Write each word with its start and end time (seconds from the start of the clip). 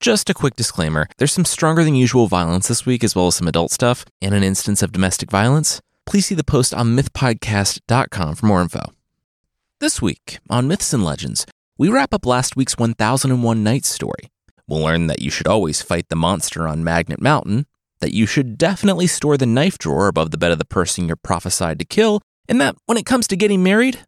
Just 0.00 0.30
a 0.30 0.34
quick 0.34 0.56
disclaimer 0.56 1.06
there's 1.18 1.32
some 1.32 1.44
stronger 1.44 1.84
than 1.84 1.94
usual 1.94 2.26
violence 2.26 2.68
this 2.68 2.86
week, 2.86 3.04
as 3.04 3.14
well 3.14 3.26
as 3.26 3.36
some 3.36 3.46
adult 3.46 3.70
stuff 3.70 4.06
and 4.22 4.34
an 4.34 4.42
instance 4.42 4.82
of 4.82 4.92
domestic 4.92 5.30
violence. 5.30 5.82
Please 6.06 6.24
see 6.24 6.34
the 6.34 6.42
post 6.42 6.72
on 6.72 6.96
mythpodcast.com 6.96 8.34
for 8.36 8.46
more 8.46 8.62
info. 8.62 8.92
This 9.78 10.00
week 10.00 10.38
on 10.48 10.66
Myths 10.66 10.94
and 10.94 11.04
Legends, 11.04 11.44
we 11.76 11.90
wrap 11.90 12.14
up 12.14 12.24
last 12.24 12.56
week's 12.56 12.78
1001 12.78 13.62
Nights 13.62 13.90
story. 13.90 14.30
We'll 14.66 14.80
learn 14.80 15.06
that 15.08 15.20
you 15.20 15.30
should 15.30 15.46
always 15.46 15.82
fight 15.82 16.08
the 16.08 16.16
monster 16.16 16.66
on 16.66 16.82
Magnet 16.82 17.20
Mountain, 17.20 17.66
that 18.00 18.14
you 18.14 18.24
should 18.24 18.56
definitely 18.56 19.06
store 19.06 19.36
the 19.36 19.44
knife 19.44 19.76
drawer 19.76 20.08
above 20.08 20.30
the 20.30 20.38
bed 20.38 20.50
of 20.50 20.58
the 20.58 20.64
person 20.64 21.08
you're 21.08 21.16
prophesied 21.16 21.78
to 21.78 21.84
kill, 21.84 22.22
and 22.48 22.58
that 22.58 22.74
when 22.86 22.96
it 22.96 23.04
comes 23.04 23.26
to 23.28 23.36
getting 23.36 23.62
married, 23.62 24.00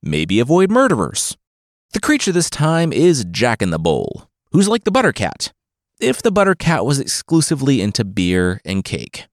maybe 0.00 0.38
avoid 0.38 0.70
murderers. 0.70 1.36
The 1.92 2.00
creature 2.00 2.30
this 2.30 2.50
time 2.50 2.92
is 2.92 3.24
Jack 3.24 3.62
in 3.62 3.70
the 3.70 3.78
Bowl, 3.80 4.29
who's 4.52 4.68
like 4.68 4.84
the 4.84 4.90
Buttercat, 4.90 5.52
if 6.00 6.22
the 6.22 6.32
Buttercat 6.32 6.84
was 6.84 6.98
exclusively 6.98 7.80
into 7.80 8.04
beer 8.04 8.60
and 8.64 8.84
cake. 8.84 9.26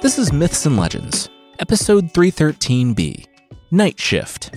This 0.00 0.18
is 0.18 0.32
Myths 0.32 0.64
and 0.64 0.76
Legends, 0.76 1.28
episode 1.58 2.12
313b 2.12 3.26
Night 3.72 4.00
Shift. 4.00 4.52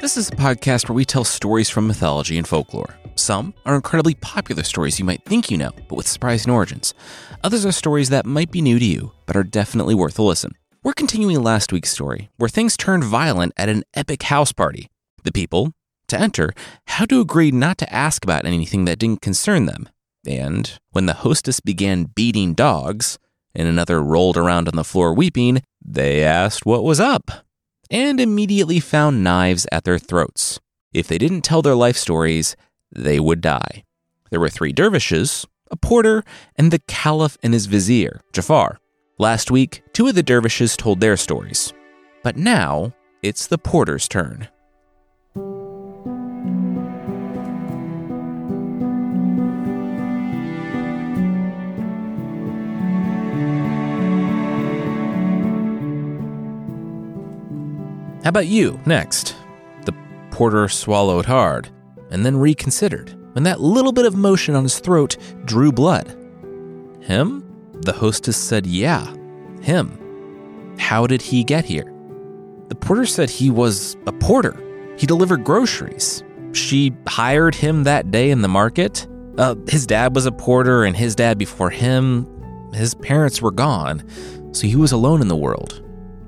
This 0.00 0.16
is 0.16 0.28
a 0.28 0.36
podcast 0.36 0.88
where 0.88 0.96
we 0.96 1.04
tell 1.04 1.22
stories 1.22 1.68
from 1.68 1.86
mythology 1.86 2.36
and 2.36 2.48
folklore. 2.48 2.99
Some 3.20 3.52
are 3.66 3.74
incredibly 3.74 4.14
popular 4.14 4.62
stories 4.62 4.98
you 4.98 5.04
might 5.04 5.24
think 5.26 5.50
you 5.50 5.58
know, 5.58 5.72
but 5.88 5.96
with 5.96 6.08
surprising 6.08 6.50
origins. 6.50 6.94
Others 7.44 7.66
are 7.66 7.72
stories 7.72 8.08
that 8.08 8.24
might 8.24 8.50
be 8.50 8.62
new 8.62 8.78
to 8.78 8.84
you, 8.84 9.12
but 9.26 9.36
are 9.36 9.44
definitely 9.44 9.94
worth 9.94 10.18
a 10.18 10.22
listen. 10.22 10.52
We're 10.82 10.94
continuing 10.94 11.42
last 11.42 11.70
week's 11.70 11.90
story, 11.90 12.30
where 12.38 12.48
things 12.48 12.78
turned 12.78 13.04
violent 13.04 13.52
at 13.58 13.68
an 13.68 13.84
epic 13.92 14.22
house 14.22 14.52
party. 14.52 14.88
The 15.22 15.32
people, 15.32 15.74
to 16.08 16.18
enter, 16.18 16.54
had 16.86 17.10
to 17.10 17.20
agree 17.20 17.50
not 17.50 17.76
to 17.78 17.92
ask 17.92 18.24
about 18.24 18.46
anything 18.46 18.86
that 18.86 18.98
didn't 18.98 19.20
concern 19.20 19.66
them. 19.66 19.90
And 20.26 20.78
when 20.92 21.04
the 21.04 21.12
hostess 21.12 21.60
began 21.60 22.04
beating 22.04 22.54
dogs, 22.54 23.18
and 23.54 23.68
another 23.68 24.02
rolled 24.02 24.38
around 24.38 24.66
on 24.66 24.76
the 24.76 24.84
floor 24.84 25.12
weeping, 25.12 25.60
they 25.84 26.24
asked 26.24 26.64
what 26.64 26.84
was 26.84 27.00
up, 27.00 27.30
and 27.90 28.18
immediately 28.18 28.80
found 28.80 29.22
knives 29.22 29.66
at 29.70 29.84
their 29.84 29.98
throats. 29.98 30.58
If 30.94 31.06
they 31.06 31.18
didn't 31.18 31.42
tell 31.42 31.60
their 31.60 31.74
life 31.74 31.98
stories, 31.98 32.56
they 32.92 33.20
would 33.20 33.40
die. 33.40 33.84
There 34.30 34.40
were 34.40 34.48
three 34.48 34.72
dervishes, 34.72 35.46
a 35.70 35.76
porter, 35.76 36.22
and 36.56 36.70
the 36.70 36.80
caliph 36.80 37.36
and 37.42 37.52
his 37.52 37.66
vizier, 37.66 38.20
Jafar. 38.32 38.78
Last 39.18 39.50
week, 39.50 39.82
two 39.92 40.06
of 40.06 40.14
the 40.14 40.22
dervishes 40.22 40.76
told 40.76 41.00
their 41.00 41.16
stories. 41.16 41.72
But 42.22 42.36
now, 42.36 42.94
it's 43.22 43.46
the 43.46 43.58
porter's 43.58 44.08
turn. 44.08 44.48
How 58.22 58.28
about 58.28 58.46
you, 58.46 58.80
next? 58.86 59.34
The 59.84 59.94
porter 60.30 60.68
swallowed 60.68 61.26
hard 61.26 61.70
and 62.10 62.24
then 62.24 62.36
reconsidered 62.36 63.16
when 63.32 63.44
that 63.44 63.60
little 63.60 63.92
bit 63.92 64.06
of 64.06 64.16
motion 64.16 64.54
on 64.54 64.62
his 64.62 64.78
throat 64.78 65.16
drew 65.44 65.72
blood. 65.72 66.16
Him? 67.00 67.44
The 67.82 67.92
hostess 67.92 68.36
said, 68.36 68.66
Yeah, 68.66 69.14
him. 69.62 70.76
How 70.78 71.06
did 71.06 71.22
he 71.22 71.44
get 71.44 71.64
here? 71.64 71.92
The 72.68 72.74
porter 72.74 73.06
said 73.06 73.30
he 73.30 73.50
was 73.50 73.96
a 74.06 74.12
porter. 74.12 74.56
He 74.98 75.06
delivered 75.06 75.44
groceries. 75.44 76.22
She 76.52 76.92
hired 77.06 77.54
him 77.54 77.84
that 77.84 78.10
day 78.10 78.30
in 78.30 78.42
the 78.42 78.48
market. 78.48 79.06
Uh, 79.38 79.54
his 79.68 79.86
dad 79.86 80.14
was 80.14 80.26
a 80.26 80.32
porter, 80.32 80.84
and 80.84 80.96
his 80.96 81.14
dad 81.14 81.38
before 81.38 81.70
him, 81.70 82.26
his 82.74 82.94
parents 82.94 83.40
were 83.40 83.50
gone, 83.50 84.02
so 84.52 84.66
he 84.66 84.76
was 84.76 84.92
alone 84.92 85.20
in 85.20 85.28
the 85.28 85.36
world. 85.36 85.82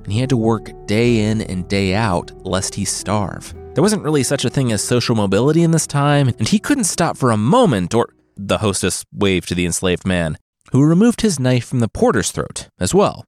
And 0.04 0.12
he 0.12 0.20
had 0.20 0.30
to 0.30 0.36
work 0.36 0.70
day 0.86 1.20
in 1.20 1.42
and 1.42 1.68
day 1.68 1.94
out 1.94 2.32
lest 2.44 2.74
he 2.74 2.84
starve. 2.84 3.54
There 3.74 3.82
wasn't 3.82 4.02
really 4.02 4.22
such 4.22 4.44
a 4.44 4.50
thing 4.50 4.70
as 4.70 4.82
social 4.82 5.14
mobility 5.14 5.62
in 5.62 5.70
this 5.70 5.86
time, 5.86 6.28
and 6.28 6.46
he 6.46 6.58
couldn't 6.58 6.84
stop 6.84 7.16
for 7.16 7.30
a 7.30 7.38
moment, 7.38 7.94
or 7.94 8.10
the 8.36 8.58
hostess 8.58 9.02
waved 9.14 9.48
to 9.48 9.54
the 9.54 9.64
enslaved 9.64 10.06
man, 10.06 10.36
who 10.72 10.84
removed 10.84 11.22
his 11.22 11.40
knife 11.40 11.64
from 11.68 11.80
the 11.80 11.88
porter's 11.88 12.30
throat 12.30 12.68
as 12.78 12.94
well. 12.94 13.24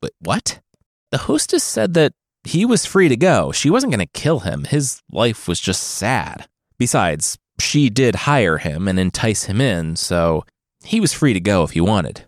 But 0.00 0.12
what? 0.20 0.60
The 1.10 1.18
hostess 1.18 1.64
said 1.64 1.94
that 1.94 2.12
he 2.44 2.64
was 2.64 2.86
free 2.86 3.08
to 3.08 3.16
go. 3.16 3.50
She 3.50 3.68
wasn't 3.68 3.92
going 3.92 4.06
to 4.06 4.20
kill 4.20 4.40
him. 4.40 4.62
His 4.62 5.02
life 5.10 5.48
was 5.48 5.58
just 5.58 5.82
sad. 5.82 6.46
Besides, 6.78 7.36
she 7.58 7.90
did 7.90 8.14
hire 8.14 8.58
him 8.58 8.86
and 8.86 8.98
entice 8.98 9.44
him 9.44 9.60
in, 9.60 9.96
so 9.96 10.44
he 10.84 11.00
was 11.00 11.12
free 11.12 11.32
to 11.32 11.40
go 11.40 11.64
if 11.64 11.72
he 11.72 11.80
wanted. 11.80 12.24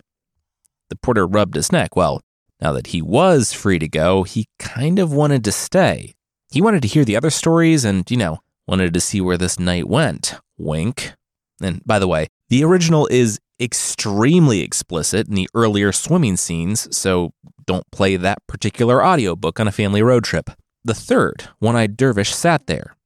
The 0.88 0.96
porter 0.96 1.28
rubbed 1.28 1.54
his 1.54 1.70
neck. 1.70 1.94
Well, 1.94 2.22
now 2.60 2.72
that 2.72 2.88
he 2.88 3.00
was 3.00 3.52
free 3.52 3.78
to 3.78 3.88
go, 3.88 4.24
he 4.24 4.46
kind 4.58 4.98
of 4.98 5.12
wanted 5.12 5.44
to 5.44 5.52
stay. 5.52 6.14
He 6.50 6.61
wanted 6.61 6.83
to 6.83 6.88
hear 6.88 7.05
the 7.05 7.16
other 7.16 7.31
stories 7.31 7.84
and, 7.84 8.09
you 8.11 8.16
know, 8.16 8.41
wanted 8.66 8.93
to 8.94 9.00
see 9.00 9.21
where 9.21 9.38
this 9.38 9.59
night 9.59 9.88
went. 9.88 10.34
Wink. 10.59 11.15
And 11.62 11.83
by 11.84 11.99
the 11.99 12.09
way, 12.09 12.28
the 12.49 12.65
original 12.65 13.06
is 13.11 13.38
extremely 13.61 14.61
explicit 14.61 15.28
in 15.28 15.34
the 15.34 15.49
earlier 15.55 15.93
swimming 15.93 16.37
scenes, 16.37 16.94
so 16.97 17.33
don't 17.66 17.88
play 17.93 18.16
that 18.16 18.44
particular 18.47 19.05
audiobook 19.05 19.61
on 19.61 19.69
a 19.69 19.72
family 19.72 20.03
road 20.03 20.25
trip. 20.25 20.50
The 20.83 20.94
third, 20.94 21.49
one 21.59 21.77
eyed 21.77 21.97
dervish, 21.97 22.34
sat 22.34 22.67
there. 22.67 22.97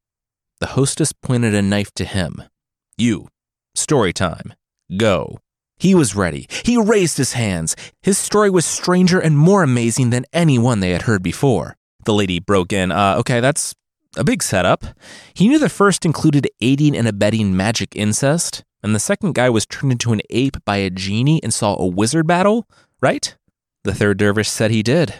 The 0.60 0.68
hostess 0.68 1.12
pointed 1.12 1.54
a 1.54 1.60
knife 1.60 1.92
to 1.94 2.04
him. 2.04 2.44
You, 2.96 3.28
story 3.74 4.12
time, 4.12 4.54
go. 4.96 5.38
He 5.76 5.94
was 5.94 6.14
ready. 6.14 6.46
He 6.64 6.76
raised 6.76 7.18
his 7.18 7.32
hands. 7.32 7.74
His 8.00 8.16
story 8.16 8.48
was 8.48 8.64
stranger 8.64 9.18
and 9.18 9.36
more 9.36 9.62
amazing 9.64 10.10
than 10.10 10.24
any 10.32 10.58
one 10.58 10.80
they 10.80 10.92
had 10.92 11.02
heard 11.02 11.22
before. 11.22 11.76
The 12.04 12.14
lady 12.14 12.38
broke 12.38 12.72
in, 12.72 12.92
uh, 12.92 13.16
okay, 13.18 13.40
that's 13.40 13.74
a 14.16 14.24
big 14.24 14.42
setup. 14.42 14.84
He 15.34 15.48
knew 15.48 15.58
the 15.58 15.68
first 15.68 16.04
included 16.04 16.48
aiding 16.60 16.96
and 16.96 17.08
abetting 17.08 17.56
magic 17.56 17.96
incest, 17.96 18.62
and 18.82 18.94
the 18.94 19.00
second 19.00 19.34
guy 19.34 19.48
was 19.50 19.66
turned 19.66 19.92
into 19.92 20.12
an 20.12 20.20
ape 20.30 20.56
by 20.64 20.76
a 20.76 20.90
genie 20.90 21.42
and 21.42 21.52
saw 21.52 21.76
a 21.76 21.86
wizard 21.86 22.26
battle, 22.26 22.68
right? 23.00 23.36
The 23.84 23.94
third 23.94 24.18
dervish 24.18 24.48
said 24.48 24.70
he 24.70 24.82
did. 24.82 25.14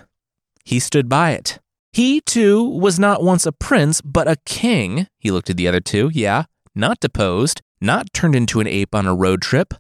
He 0.65 0.78
stood 0.78 1.09
by 1.09 1.33
it. 1.33 1.59
He, 1.93 2.21
too, 2.21 2.62
was 2.62 2.99
not 2.99 3.23
once 3.23 3.47
a 3.47 3.53
prince, 3.53 4.00
but 4.00 4.28
a 4.28 4.37
king. 4.44 5.06
He 5.19 5.31
looked 5.31 5.50
at 5.50 5.56
the 5.56 5.69
other 5.69 5.81
two, 5.81 6.11
yeah, 6.12 6.44
not 6.75 7.00
deposed, 7.00 7.62
not 7.81 8.12
turned 8.12 8.34
into 8.34 8.61
an 8.61 8.67
ape 8.67 8.94
on 8.94 9.06
a 9.06 9.15
road 9.15 9.43
trip, 9.43 9.75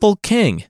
full 0.00 0.16
king. 0.16 0.64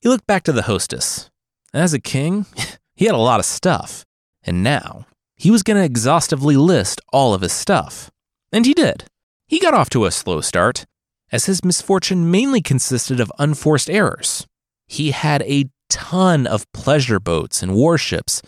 He 0.00 0.08
looked 0.08 0.26
back 0.26 0.42
to 0.44 0.52
the 0.52 0.62
hostess. 0.62 1.30
As 1.72 1.94
a 1.94 2.00
king, 2.00 2.46
he 2.94 3.06
had 3.06 3.14
a 3.14 3.18
lot 3.18 3.40
of 3.40 3.46
stuff. 3.46 4.04
And 4.42 4.62
now, 4.62 5.06
he 5.36 5.50
was 5.50 5.62
going 5.62 5.76
to 5.76 5.84
exhaustively 5.84 6.56
list 6.56 7.00
all 7.12 7.34
of 7.34 7.42
his 7.42 7.52
stuff. 7.52 8.10
And 8.52 8.66
he 8.66 8.74
did. 8.74 9.04
He 9.46 9.58
got 9.58 9.74
off 9.74 9.90
to 9.90 10.04
a 10.04 10.10
slow 10.10 10.40
start, 10.40 10.86
as 11.32 11.46
his 11.46 11.64
misfortune 11.64 12.30
mainly 12.30 12.62
consisted 12.62 13.20
of 13.20 13.32
unforced 13.38 13.90
errors. 13.90 14.46
He 14.86 15.10
had 15.10 15.42
a 15.42 15.70
ton 15.88 16.46
of 16.46 16.70
pleasure 16.72 17.20
boats 17.20 17.62
and 17.62 17.74
warships, 17.74 18.42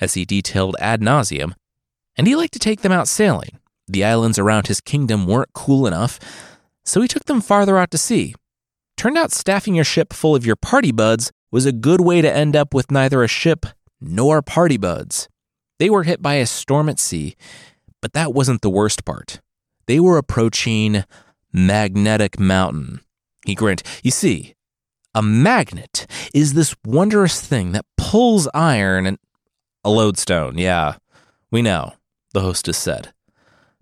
as 0.00 0.14
he 0.14 0.24
detailed 0.24 0.76
ad 0.80 1.00
nauseum, 1.00 1.54
and 2.16 2.26
he 2.26 2.36
liked 2.36 2.52
to 2.52 2.58
take 2.58 2.80
them 2.82 2.92
out 2.92 3.08
sailing. 3.08 3.58
The 3.88 4.04
islands 4.04 4.38
around 4.38 4.66
his 4.66 4.80
kingdom 4.80 5.26
weren't 5.26 5.52
cool 5.52 5.86
enough, 5.86 6.18
so 6.84 7.00
he 7.00 7.08
took 7.08 7.24
them 7.24 7.40
farther 7.40 7.78
out 7.78 7.90
to 7.92 7.98
sea. 7.98 8.34
Turned 8.96 9.16
out 9.16 9.32
staffing 9.32 9.74
your 9.74 9.84
ship 9.84 10.12
full 10.12 10.34
of 10.34 10.46
your 10.46 10.56
party 10.56 10.92
buds 10.92 11.30
was 11.50 11.66
a 11.66 11.72
good 11.72 12.00
way 12.00 12.20
to 12.20 12.32
end 12.32 12.56
up 12.56 12.74
with 12.74 12.90
neither 12.90 13.22
a 13.22 13.28
ship 13.28 13.66
nor 14.00 14.42
party 14.42 14.76
buds. 14.76 15.28
They 15.82 15.90
were 15.90 16.04
hit 16.04 16.22
by 16.22 16.34
a 16.34 16.46
storm 16.46 16.88
at 16.88 17.00
sea, 17.00 17.34
but 18.00 18.12
that 18.12 18.32
wasn't 18.32 18.62
the 18.62 18.70
worst 18.70 19.04
part. 19.04 19.40
They 19.88 19.98
were 19.98 20.16
approaching 20.16 21.02
Magnetic 21.52 22.38
Mountain. 22.38 23.00
He 23.44 23.56
grinned. 23.56 23.82
You 24.04 24.12
see, 24.12 24.54
a 25.12 25.22
magnet 25.22 26.06
is 26.32 26.54
this 26.54 26.76
wondrous 26.84 27.40
thing 27.40 27.72
that 27.72 27.84
pulls 27.96 28.46
iron 28.54 29.06
and. 29.06 29.18
A 29.82 29.90
lodestone, 29.90 30.56
yeah. 30.56 30.98
We 31.50 31.62
know, 31.62 31.94
the 32.32 32.42
hostess 32.42 32.78
said. 32.78 33.12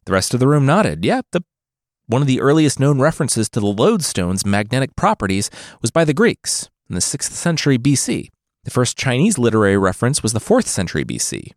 The 0.07 0.13
rest 0.13 0.33
of 0.33 0.41
the 0.41 0.49
room 0.49 0.65
nodded. 0.65 1.05
Yeah, 1.05 1.21
the 1.33 1.45
one 2.07 2.23
of 2.23 2.29
the 2.29 2.41
earliest 2.41 2.81
known 2.81 2.99
references 2.99 3.51
to 3.51 3.61
the 3.61 3.67
lodestone's 3.67 4.47
magnetic 4.47 4.97
properties 4.97 5.51
was 5.83 5.91
by 5.91 6.07
the 6.07 6.15
Greeks 6.15 6.71
in 6.89 6.95
the 6.95 7.03
6th 7.03 7.33
century 7.33 7.77
BC. 7.77 8.31
The 8.65 8.71
first 8.71 8.97
Chinese 8.97 9.37
literary 9.37 9.77
reference 9.77 10.23
was 10.23 10.33
the 10.33 10.41
4th 10.41 10.65
century 10.65 11.05
BC. 11.05 11.53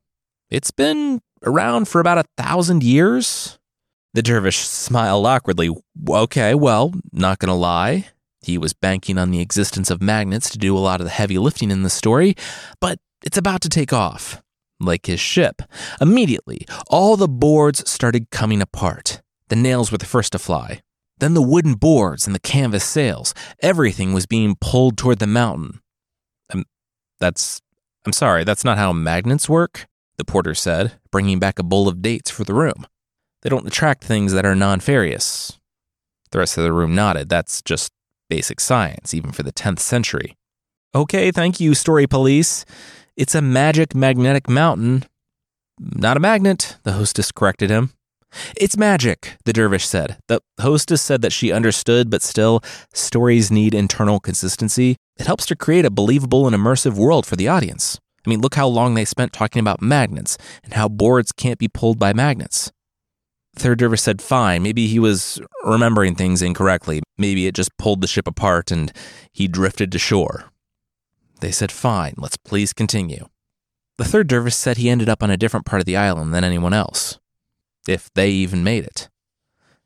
It's 0.54 0.70
been 0.70 1.20
around 1.44 1.88
for 1.88 2.00
about 2.00 2.20
a 2.20 2.26
thousand 2.38 2.84
years. 2.84 3.58
The 4.14 4.22
dervish 4.22 4.60
smiled 4.60 5.26
awkwardly. 5.26 5.76
Okay, 6.08 6.54
well, 6.54 6.94
not 7.12 7.40
gonna 7.40 7.56
lie. 7.56 8.10
He 8.44 8.60
was 8.60 8.72
banking 8.72 9.18
on 9.18 9.32
the 9.32 9.42
existence 9.42 9.90
of 9.90 10.00
magnets 10.00 10.52
to 10.52 10.60
do 10.60 10.78
a 10.78 10.86
lot 10.88 11.02
of 11.02 11.06
the 11.06 11.12
heavy 11.12 11.40
lifting 11.40 11.72
in 11.72 11.82
the 11.82 11.90
story, 11.90 12.36
but 12.80 13.00
it's 13.26 13.36
about 13.36 13.62
to 13.62 13.70
take 13.70 13.92
off. 13.92 14.44
Like 14.80 15.08
his 15.08 15.20
ship. 15.20 15.64
Immediately, 16.00 16.68
all 16.88 17.18
the 17.18 17.28
boards 17.28 17.90
started 17.90 18.30
coming 18.30 18.62
apart. 18.62 19.24
The 19.48 19.56
nails 19.56 19.92
were 19.92 19.98
the 19.98 20.06
first 20.06 20.34
to 20.34 20.40
fly. 20.40 20.84
Then 21.18 21.34
the 21.34 21.42
wooden 21.42 21.74
boards 21.74 22.28
and 22.28 22.36
the 22.36 22.40
canvas 22.40 22.84
sails. 22.84 23.34
Everything 23.64 24.14
was 24.14 24.28
being 24.28 24.56
pulled 24.62 25.00
toward 25.00 25.18
the 25.18 25.26
mountain. 25.26 25.80
Um, 26.54 26.66
that's. 27.20 27.60
I'm 28.06 28.14
sorry, 28.14 28.44
that's 28.44 28.64
not 28.64 28.78
how 28.78 28.94
magnets 28.94 29.50
work, 29.50 29.88
the 30.18 30.26
porter 30.26 30.54
said, 30.54 30.94
bringing 31.12 31.40
back 31.40 31.60
a 31.60 31.64
bowl 31.64 31.88
of 31.88 32.02
dates 32.02 32.30
for 32.30 32.44
the 32.44 32.54
room. 32.54 32.86
They 33.42 33.50
don't 33.50 33.68
attract 33.68 34.04
things 34.04 34.34
that 34.34 34.46
are 34.46 34.56
non 34.56 34.80
ferrous. 34.80 35.60
The 36.32 36.40
rest 36.40 36.58
of 36.58 36.64
the 36.64 36.74
room 36.74 36.96
nodded. 36.96 37.30
That's 37.30 37.62
just 37.62 37.92
basic 38.30 38.60
science, 38.60 39.14
even 39.14 39.32
for 39.32 39.44
the 39.44 39.52
10th 39.52 39.80
century. 39.80 40.36
Okay, 40.96 41.32
thank 41.32 41.60
you, 41.60 41.74
story 41.74 42.08
police. 42.08 42.66
It's 43.16 43.36
a 43.36 43.42
magic 43.42 43.94
magnetic 43.94 44.50
mountain. 44.50 45.06
Not 45.80 46.18
a 46.18 46.20
magnet, 46.20 46.78
the 46.84 46.94
hostess 46.94 47.32
corrected 47.32 47.70
him. 47.70 47.92
It's 48.56 48.78
magic, 48.78 49.38
the 49.46 49.54
dervish 49.54 49.86
said. 49.86 50.18
The 50.28 50.42
hostess 50.60 51.02
said 51.02 51.22
that 51.22 51.34
she 51.34 51.52
understood, 51.52 52.10
but 52.10 52.22
still, 52.22 52.62
stories 52.94 53.52
need 53.52 53.74
internal 53.74 54.20
consistency. 54.20 54.96
It 55.18 55.28
helps 55.28 55.46
to 55.48 55.56
create 55.56 55.86
a 55.86 55.92
believable 55.92 56.48
and 56.48 56.56
immersive 56.56 56.94
world 56.96 57.26
for 57.26 57.36
the 57.36 57.48
audience. 57.48 58.00
I 58.26 58.30
mean, 58.30 58.42
look 58.42 58.56
how 58.56 58.68
long 58.68 58.94
they 58.94 59.06
spent 59.06 59.34
talking 59.34 59.60
about 59.60 59.82
magnets 59.82 60.38
and 60.64 60.74
how 60.74 60.88
boards 60.88 61.32
can't 61.32 61.60
be 61.60 61.68
pulled 61.68 62.00
by 62.00 62.14
magnets. 62.14 62.72
Third 63.56 63.80
dervish 63.80 64.02
said, 64.02 64.22
fine, 64.22 64.64
maybe 64.64 64.88
he 64.88 64.98
was 64.98 65.40
remembering 65.64 66.16
things 66.16 66.42
incorrectly. 66.42 67.02
Maybe 67.18 67.46
it 67.46 67.54
just 67.54 67.78
pulled 67.78 68.02
the 68.02 68.08
ship 68.08 68.28
apart 68.28 68.72
and 68.72 68.92
he 69.32 69.48
drifted 69.48 69.92
to 69.92 70.00
shore. 70.00 70.46
They 71.40 71.52
said, 71.52 71.72
fine, 71.72 72.16
let's 72.18 72.38
please 72.38 72.74
continue. 72.74 73.28
The 73.98 74.06
third 74.06 74.28
dervish 74.28 74.56
said 74.56 74.78
he 74.78 74.90
ended 74.90 75.10
up 75.10 75.22
on 75.22 75.30
a 75.30 75.38
different 75.38 75.66
part 75.66 75.82
of 75.82 75.86
the 75.86 75.98
island 75.98 76.34
than 76.34 76.44
anyone 76.44 76.74
else 76.74 77.20
if 77.88 78.12
they 78.14 78.30
even 78.30 78.64
made 78.64 78.84
it. 78.84 79.10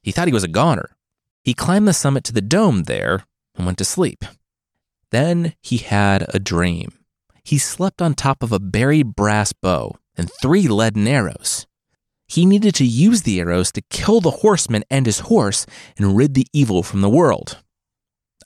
He 0.01 0.11
thought 0.11 0.27
he 0.27 0.33
was 0.33 0.43
a 0.43 0.49
goner. 0.49 0.95
He 1.43 1.53
climbed 1.53 1.87
the 1.87 1.93
summit 1.93 2.23
to 2.25 2.33
the 2.33 2.41
dome 2.41 2.83
there 2.83 3.25
and 3.55 3.65
went 3.65 3.77
to 3.79 3.85
sleep. 3.85 4.23
Then 5.09 5.53
he 5.61 5.77
had 5.77 6.25
a 6.33 6.39
dream. 6.39 6.93
He 7.47 7.59
slept 7.59 8.01
on 8.01 8.13
top 8.13 8.43
of 8.43 8.51
a 8.51 8.59
buried 8.59 9.15
brass 9.15 9.53
bow 9.53 9.95
and 10.17 10.29
three 10.41 10.67
leaden 10.67 11.07
arrows. 11.07 11.65
He 12.27 12.45
needed 12.45 12.75
to 12.75 12.83
use 12.83 13.21
the 13.21 13.39
arrows 13.39 13.71
to 13.71 13.81
kill 13.89 14.19
the 14.19 14.43
horseman 14.43 14.83
and 14.89 15.05
his 15.05 15.19
horse 15.19 15.65
and 15.97 16.17
rid 16.17 16.33
the 16.33 16.45
evil 16.51 16.83
from 16.83 16.99
the 16.99 17.09
world. 17.09 17.59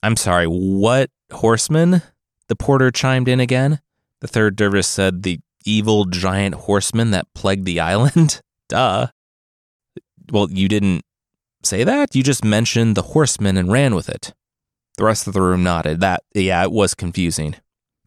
I'm 0.04 0.16
sorry, 0.16 0.46
what 0.46 1.10
horseman? 1.32 2.04
The 2.48 2.56
porter 2.56 2.92
chimed 2.92 3.28
in 3.28 3.40
again. 3.40 3.82
The 4.20 4.28
third 4.28 4.56
dervish 4.56 4.86
said 4.86 5.24
the 5.24 5.40
evil 5.66 6.06
giant 6.06 6.54
horseman 6.54 7.10
that 7.10 7.26
plagued 7.34 7.66
the 7.66 7.80
island. 7.80 8.40
Duh. 8.70 9.08
Well, 10.32 10.48
you 10.52 10.68
didn't 10.68 11.02
say 11.64 11.84
that? 11.84 12.16
You 12.16 12.22
just 12.22 12.46
mentioned 12.46 12.96
the 12.96 13.02
horseman 13.02 13.58
and 13.58 13.72
ran 13.72 13.96
with 13.96 14.10
it. 14.10 14.36
The 15.00 15.06
rest 15.06 15.26
of 15.26 15.34
the 15.34 15.42
room 15.42 15.64
nodded. 15.64 16.02
That, 16.02 16.22
yeah, 16.36 16.62
it 16.62 16.72
was 16.72 16.94
confusing. 16.94 17.56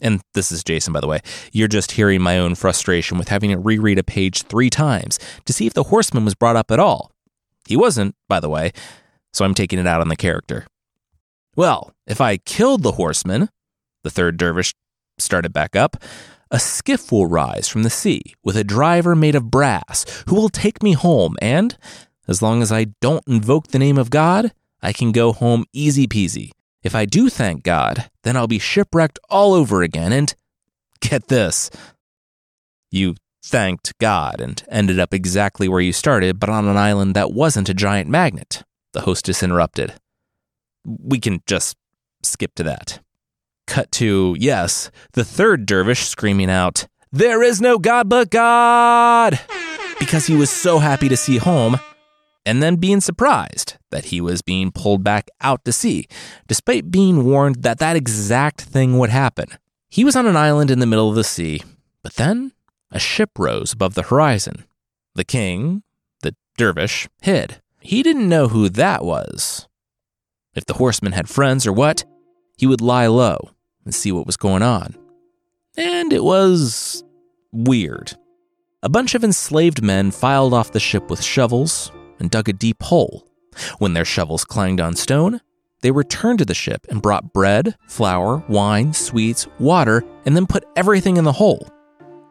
And 0.00 0.20
this 0.34 0.50
is 0.50 0.64
Jason, 0.64 0.92
by 0.92 1.00
the 1.00 1.06
way. 1.06 1.20
You're 1.52 1.68
just 1.68 1.92
hearing 1.92 2.20
my 2.20 2.38
own 2.38 2.54
frustration 2.54 3.16
with 3.16 3.28
having 3.28 3.50
to 3.50 3.58
reread 3.58 3.98
a 3.98 4.02
page 4.02 4.42
three 4.42 4.70
times 4.70 5.18
to 5.44 5.52
see 5.52 5.66
if 5.66 5.74
the 5.74 5.84
horseman 5.84 6.24
was 6.24 6.34
brought 6.34 6.56
up 6.56 6.70
at 6.70 6.80
all. 6.80 7.12
He 7.66 7.76
wasn't, 7.76 8.14
by 8.28 8.40
the 8.40 8.48
way, 8.48 8.72
so 9.32 9.44
I'm 9.44 9.54
taking 9.54 9.78
it 9.78 9.86
out 9.86 10.00
on 10.00 10.08
the 10.08 10.16
character. 10.16 10.66
Well, 11.56 11.92
if 12.06 12.20
I 12.20 12.36
killed 12.36 12.82
the 12.82 12.92
horseman, 12.92 13.48
the 14.02 14.10
third 14.10 14.36
dervish 14.36 14.74
started 15.18 15.52
back 15.52 15.76
up, 15.76 15.96
a 16.50 16.58
skiff 16.58 17.10
will 17.10 17.26
rise 17.26 17.68
from 17.68 17.84
the 17.84 17.90
sea 17.90 18.22
with 18.44 18.56
a 18.56 18.64
driver 18.64 19.14
made 19.16 19.34
of 19.34 19.50
brass 19.50 20.04
who 20.28 20.34
will 20.34 20.48
take 20.48 20.82
me 20.82 20.92
home 20.92 21.36
and 21.40 21.76
as 22.26 22.42
long 22.42 22.62
as 22.62 22.72
I 22.72 22.86
don't 23.00 23.26
invoke 23.26 23.68
the 23.68 23.78
name 23.78 23.98
of 23.98 24.10
God, 24.10 24.52
I 24.82 24.92
can 24.92 25.12
go 25.12 25.32
home 25.32 25.64
easy 25.72 26.06
peasy. 26.06 26.50
If 26.84 26.94
I 26.94 27.06
do 27.06 27.30
thank 27.30 27.64
God, 27.64 28.10
then 28.22 28.36
I'll 28.36 28.46
be 28.46 28.58
shipwrecked 28.58 29.18
all 29.30 29.54
over 29.54 29.82
again. 29.82 30.12
And 30.12 30.34
get 31.00 31.28
this 31.28 31.70
you 32.90 33.16
thanked 33.44 33.98
God 33.98 34.40
and 34.40 34.62
ended 34.68 35.00
up 35.00 35.12
exactly 35.12 35.68
where 35.68 35.80
you 35.80 35.92
started, 35.92 36.38
but 36.38 36.48
on 36.48 36.68
an 36.68 36.76
island 36.76 37.14
that 37.14 37.32
wasn't 37.32 37.68
a 37.68 37.74
giant 37.74 38.08
magnet, 38.08 38.62
the 38.92 39.02
hostess 39.02 39.42
interrupted. 39.42 39.94
We 40.84 41.18
can 41.18 41.42
just 41.46 41.76
skip 42.22 42.54
to 42.56 42.62
that. 42.62 43.00
Cut 43.66 43.90
to, 43.92 44.36
yes, 44.38 44.90
the 45.12 45.24
third 45.24 45.66
dervish 45.66 46.06
screaming 46.06 46.50
out, 46.50 46.86
There 47.10 47.42
is 47.42 47.60
no 47.60 47.78
God 47.78 48.08
but 48.08 48.30
God! 48.30 49.40
Because 49.98 50.26
he 50.26 50.36
was 50.36 50.50
so 50.50 50.78
happy 50.78 51.08
to 51.08 51.16
see 51.16 51.38
home 51.38 51.80
and 52.46 52.62
then 52.62 52.76
being 52.76 53.00
surprised 53.00 53.76
that 53.90 54.06
he 54.06 54.20
was 54.20 54.42
being 54.42 54.70
pulled 54.70 55.02
back 55.02 55.28
out 55.40 55.64
to 55.64 55.72
sea, 55.72 56.06
despite 56.46 56.90
being 56.90 57.24
warned 57.24 57.62
that 57.62 57.78
that 57.78 57.96
exact 57.96 58.62
thing 58.62 58.98
would 58.98 59.10
happen. 59.10 59.46
He 59.88 60.04
was 60.04 60.16
on 60.16 60.26
an 60.26 60.36
island 60.36 60.70
in 60.70 60.80
the 60.80 60.86
middle 60.86 61.08
of 61.08 61.14
the 61.14 61.24
sea, 61.24 61.62
but 62.02 62.14
then 62.14 62.52
a 62.90 62.98
ship 62.98 63.30
rose 63.38 63.72
above 63.72 63.94
the 63.94 64.02
horizon. 64.02 64.64
The 65.14 65.24
king, 65.24 65.82
the 66.22 66.34
dervish, 66.56 67.08
hid. 67.22 67.60
He 67.80 68.02
didn't 68.02 68.28
know 68.28 68.48
who 68.48 68.68
that 68.68 69.04
was. 69.04 69.68
If 70.54 70.66
the 70.66 70.74
horseman 70.74 71.12
had 71.12 71.28
friends 71.28 71.66
or 71.66 71.72
what, 71.72 72.04
he 72.56 72.66
would 72.66 72.80
lie 72.80 73.06
low 73.06 73.50
and 73.84 73.94
see 73.94 74.12
what 74.12 74.26
was 74.26 74.36
going 74.36 74.62
on. 74.62 74.96
And 75.76 76.12
it 76.12 76.24
was 76.24 77.04
weird. 77.52 78.16
A 78.82 78.88
bunch 78.88 79.14
of 79.14 79.24
enslaved 79.24 79.82
men 79.82 80.10
filed 80.10 80.54
off 80.54 80.72
the 80.72 80.80
ship 80.80 81.10
with 81.10 81.22
shovels, 81.22 81.90
and 82.18 82.30
dug 82.30 82.48
a 82.48 82.52
deep 82.52 82.82
hole. 82.82 83.28
When 83.78 83.94
their 83.94 84.04
shovels 84.04 84.44
clanged 84.44 84.80
on 84.80 84.96
stone, 84.96 85.40
they 85.82 85.90
returned 85.90 86.38
to 86.38 86.44
the 86.44 86.54
ship 86.54 86.86
and 86.88 87.02
brought 87.02 87.32
bread, 87.32 87.76
flour, 87.86 88.42
wine, 88.48 88.92
sweets, 88.92 89.46
water, 89.58 90.02
and 90.24 90.34
then 90.34 90.46
put 90.46 90.64
everything 90.76 91.18
in 91.18 91.24
the 91.24 91.32
hole. 91.32 91.68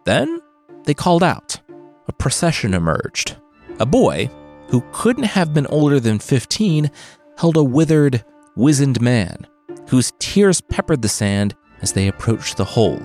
Then 0.05 0.41
they 0.85 0.93
called 0.93 1.23
out. 1.23 1.59
A 2.07 2.13
procession 2.13 2.73
emerged. 2.73 3.37
A 3.79 3.85
boy, 3.85 4.29
who 4.69 4.83
couldn't 4.91 5.23
have 5.23 5.53
been 5.53 5.67
older 5.67 5.99
than 5.99 6.19
15, 6.19 6.89
held 7.37 7.57
a 7.57 7.63
withered, 7.63 8.25
wizened 8.55 8.99
man, 9.01 9.47
whose 9.87 10.13
tears 10.19 10.59
peppered 10.59 11.01
the 11.01 11.09
sand 11.09 11.55
as 11.81 11.93
they 11.93 12.07
approached 12.07 12.57
the 12.57 12.65
hole. 12.65 13.01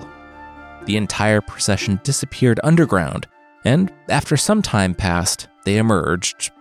The 0.85 0.97
entire 0.97 1.41
procession 1.41 1.99
disappeared 2.03 2.59
underground, 2.63 3.27
and 3.65 3.93
after 4.09 4.35
some 4.35 4.61
time 4.61 4.95
passed, 4.95 5.47
they 5.63 5.77
emerged, 5.77 6.51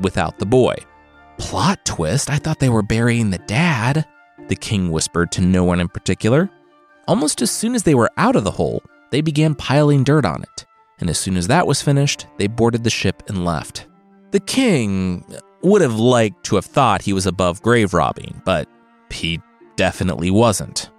without 0.00 0.38
the 0.38 0.46
boy. 0.46 0.76
Plot 1.38 1.84
twist, 1.84 2.30
I 2.30 2.36
thought 2.36 2.58
they 2.58 2.68
were 2.68 2.82
burying 2.82 3.30
the 3.30 3.38
dad, 3.38 4.06
the 4.48 4.56
king 4.56 4.90
whispered 4.90 5.30
to 5.32 5.40
no 5.42 5.64
one 5.64 5.80
in 5.80 5.88
particular. 5.88 6.50
Almost 7.08 7.42
as 7.42 7.50
soon 7.50 7.74
as 7.74 7.82
they 7.82 7.94
were 7.94 8.10
out 8.16 8.36
of 8.36 8.44
the 8.44 8.50
hole, 8.50 8.82
they 9.10 9.20
began 9.20 9.54
piling 9.54 10.02
dirt 10.02 10.24
on 10.24 10.42
it, 10.42 10.66
and 10.98 11.10
as 11.10 11.18
soon 11.18 11.36
as 11.36 11.46
that 11.48 11.66
was 11.66 11.82
finished, 11.82 12.26
they 12.38 12.46
boarded 12.46 12.84
the 12.84 12.90
ship 12.90 13.22
and 13.28 13.44
left. 13.44 13.86
The 14.30 14.40
king 14.40 15.24
would 15.62 15.82
have 15.82 15.98
liked 15.98 16.44
to 16.44 16.56
have 16.56 16.64
thought 16.64 17.02
he 17.02 17.12
was 17.12 17.26
above 17.26 17.62
grave 17.62 17.94
robbing, 17.94 18.42
but 18.44 18.68
he 19.10 19.40
definitely 19.76 20.30
wasn't. 20.30 20.90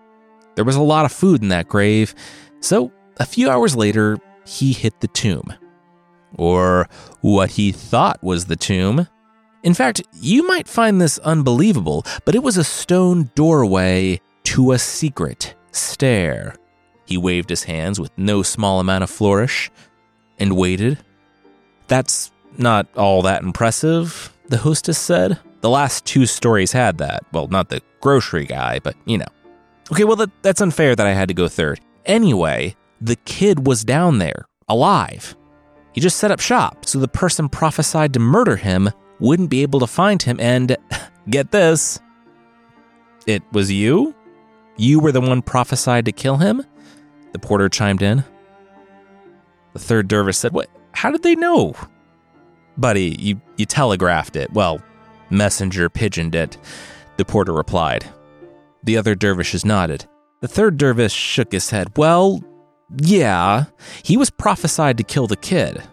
There 0.55 0.65
was 0.65 0.75
a 0.75 0.81
lot 0.81 1.05
of 1.05 1.11
food 1.11 1.41
in 1.41 1.49
that 1.49 1.67
grave, 1.67 2.15
so 2.61 2.91
a 3.17 3.25
few 3.25 3.49
hours 3.49 3.75
later, 3.75 4.17
he 4.45 4.71
hit 4.71 4.99
the 5.01 5.07
tomb 5.09 5.53
or 6.35 6.87
what 7.21 7.51
he 7.51 7.71
thought 7.71 8.21
was 8.23 8.45
the 8.45 8.55
tomb. 8.55 9.07
In 9.63 9.73
fact, 9.73 10.01
you 10.13 10.47
might 10.47 10.67
find 10.67 11.01
this 11.01 11.17
unbelievable, 11.19 12.05
but 12.25 12.35
it 12.35 12.43
was 12.43 12.57
a 12.57 12.63
stone 12.63 13.29
doorway 13.35 14.21
to 14.43 14.71
a 14.71 14.79
secret 14.79 15.55
stair. 15.71 16.55
He 17.05 17.17
waved 17.17 17.49
his 17.49 17.63
hands 17.63 17.99
with 17.99 18.11
no 18.17 18.43
small 18.43 18.79
amount 18.79 19.03
of 19.03 19.09
flourish 19.09 19.71
and 20.39 20.55
waited. 20.55 20.99
That's 21.87 22.31
not 22.57 22.87
all 22.95 23.21
that 23.23 23.43
impressive, 23.43 24.33
the 24.47 24.57
hostess 24.57 24.97
said. 24.97 25.39
The 25.61 25.69
last 25.69 26.05
two 26.05 26.25
stories 26.25 26.71
had 26.71 26.97
that. 26.99 27.23
Well, 27.31 27.47
not 27.47 27.69
the 27.69 27.81
grocery 28.01 28.45
guy, 28.45 28.79
but 28.79 28.95
you 29.05 29.17
know. 29.17 29.27
Okay, 29.91 30.03
well, 30.03 30.17
that, 30.17 30.29
that's 30.41 30.61
unfair 30.61 30.95
that 30.95 31.07
I 31.07 31.13
had 31.13 31.29
to 31.29 31.33
go 31.33 31.47
third. 31.47 31.79
Anyway, 32.05 32.75
the 33.01 33.15
kid 33.15 33.65
was 33.65 33.83
down 33.83 34.17
there, 34.17 34.45
alive. 34.67 35.35
He 35.97 36.01
just 36.01 36.17
set 36.17 36.29
up 36.29 36.39
shop 36.39 36.85
so 36.85 36.99
the 36.99 37.07
person 37.07 37.49
prophesied 37.49 38.13
to 38.13 38.19
murder 38.19 38.55
him 38.55 38.91
wouldn't 39.19 39.49
be 39.49 39.63
able 39.63 39.79
to 39.79 39.87
find 39.87 40.21
him, 40.21 40.39
and 40.39 40.77
get 41.31 41.49
this 41.49 41.99
it 43.25 43.41
was 43.51 43.71
you? 43.71 44.13
You 44.75 44.99
were 44.99 45.11
the 45.11 45.21
one 45.21 45.41
prophesied 45.41 46.05
to 46.05 46.11
kill 46.11 46.37
him? 46.37 46.61
The 47.31 47.39
porter 47.39 47.67
chimed 47.67 48.03
in. 48.03 48.23
The 49.73 49.79
third 49.79 50.07
dervish 50.07 50.37
said, 50.37 50.51
What? 50.51 50.69
How 50.91 51.09
did 51.09 51.23
they 51.23 51.33
know? 51.33 51.73
Buddy, 52.77 53.15
you, 53.17 53.41
you 53.57 53.65
telegraphed 53.65 54.35
it. 54.35 54.53
Well, 54.53 54.79
messenger 55.31 55.89
pigeoned 55.89 56.35
it. 56.35 56.59
The 57.17 57.25
porter 57.25 57.53
replied. 57.53 58.05
The 58.83 58.97
other 58.97 59.15
dervishes 59.15 59.65
nodded. 59.65 60.05
The 60.41 60.47
third 60.47 60.77
dervish 60.77 61.13
shook 61.13 61.51
his 61.51 61.71
head. 61.71 61.97
Well, 61.97 62.43
yeah, 62.95 63.65
he 64.03 64.17
was 64.17 64.29
prophesied 64.29 64.97
to 64.97 65.03
kill 65.03 65.27
the 65.27 65.35
kid. 65.35 65.83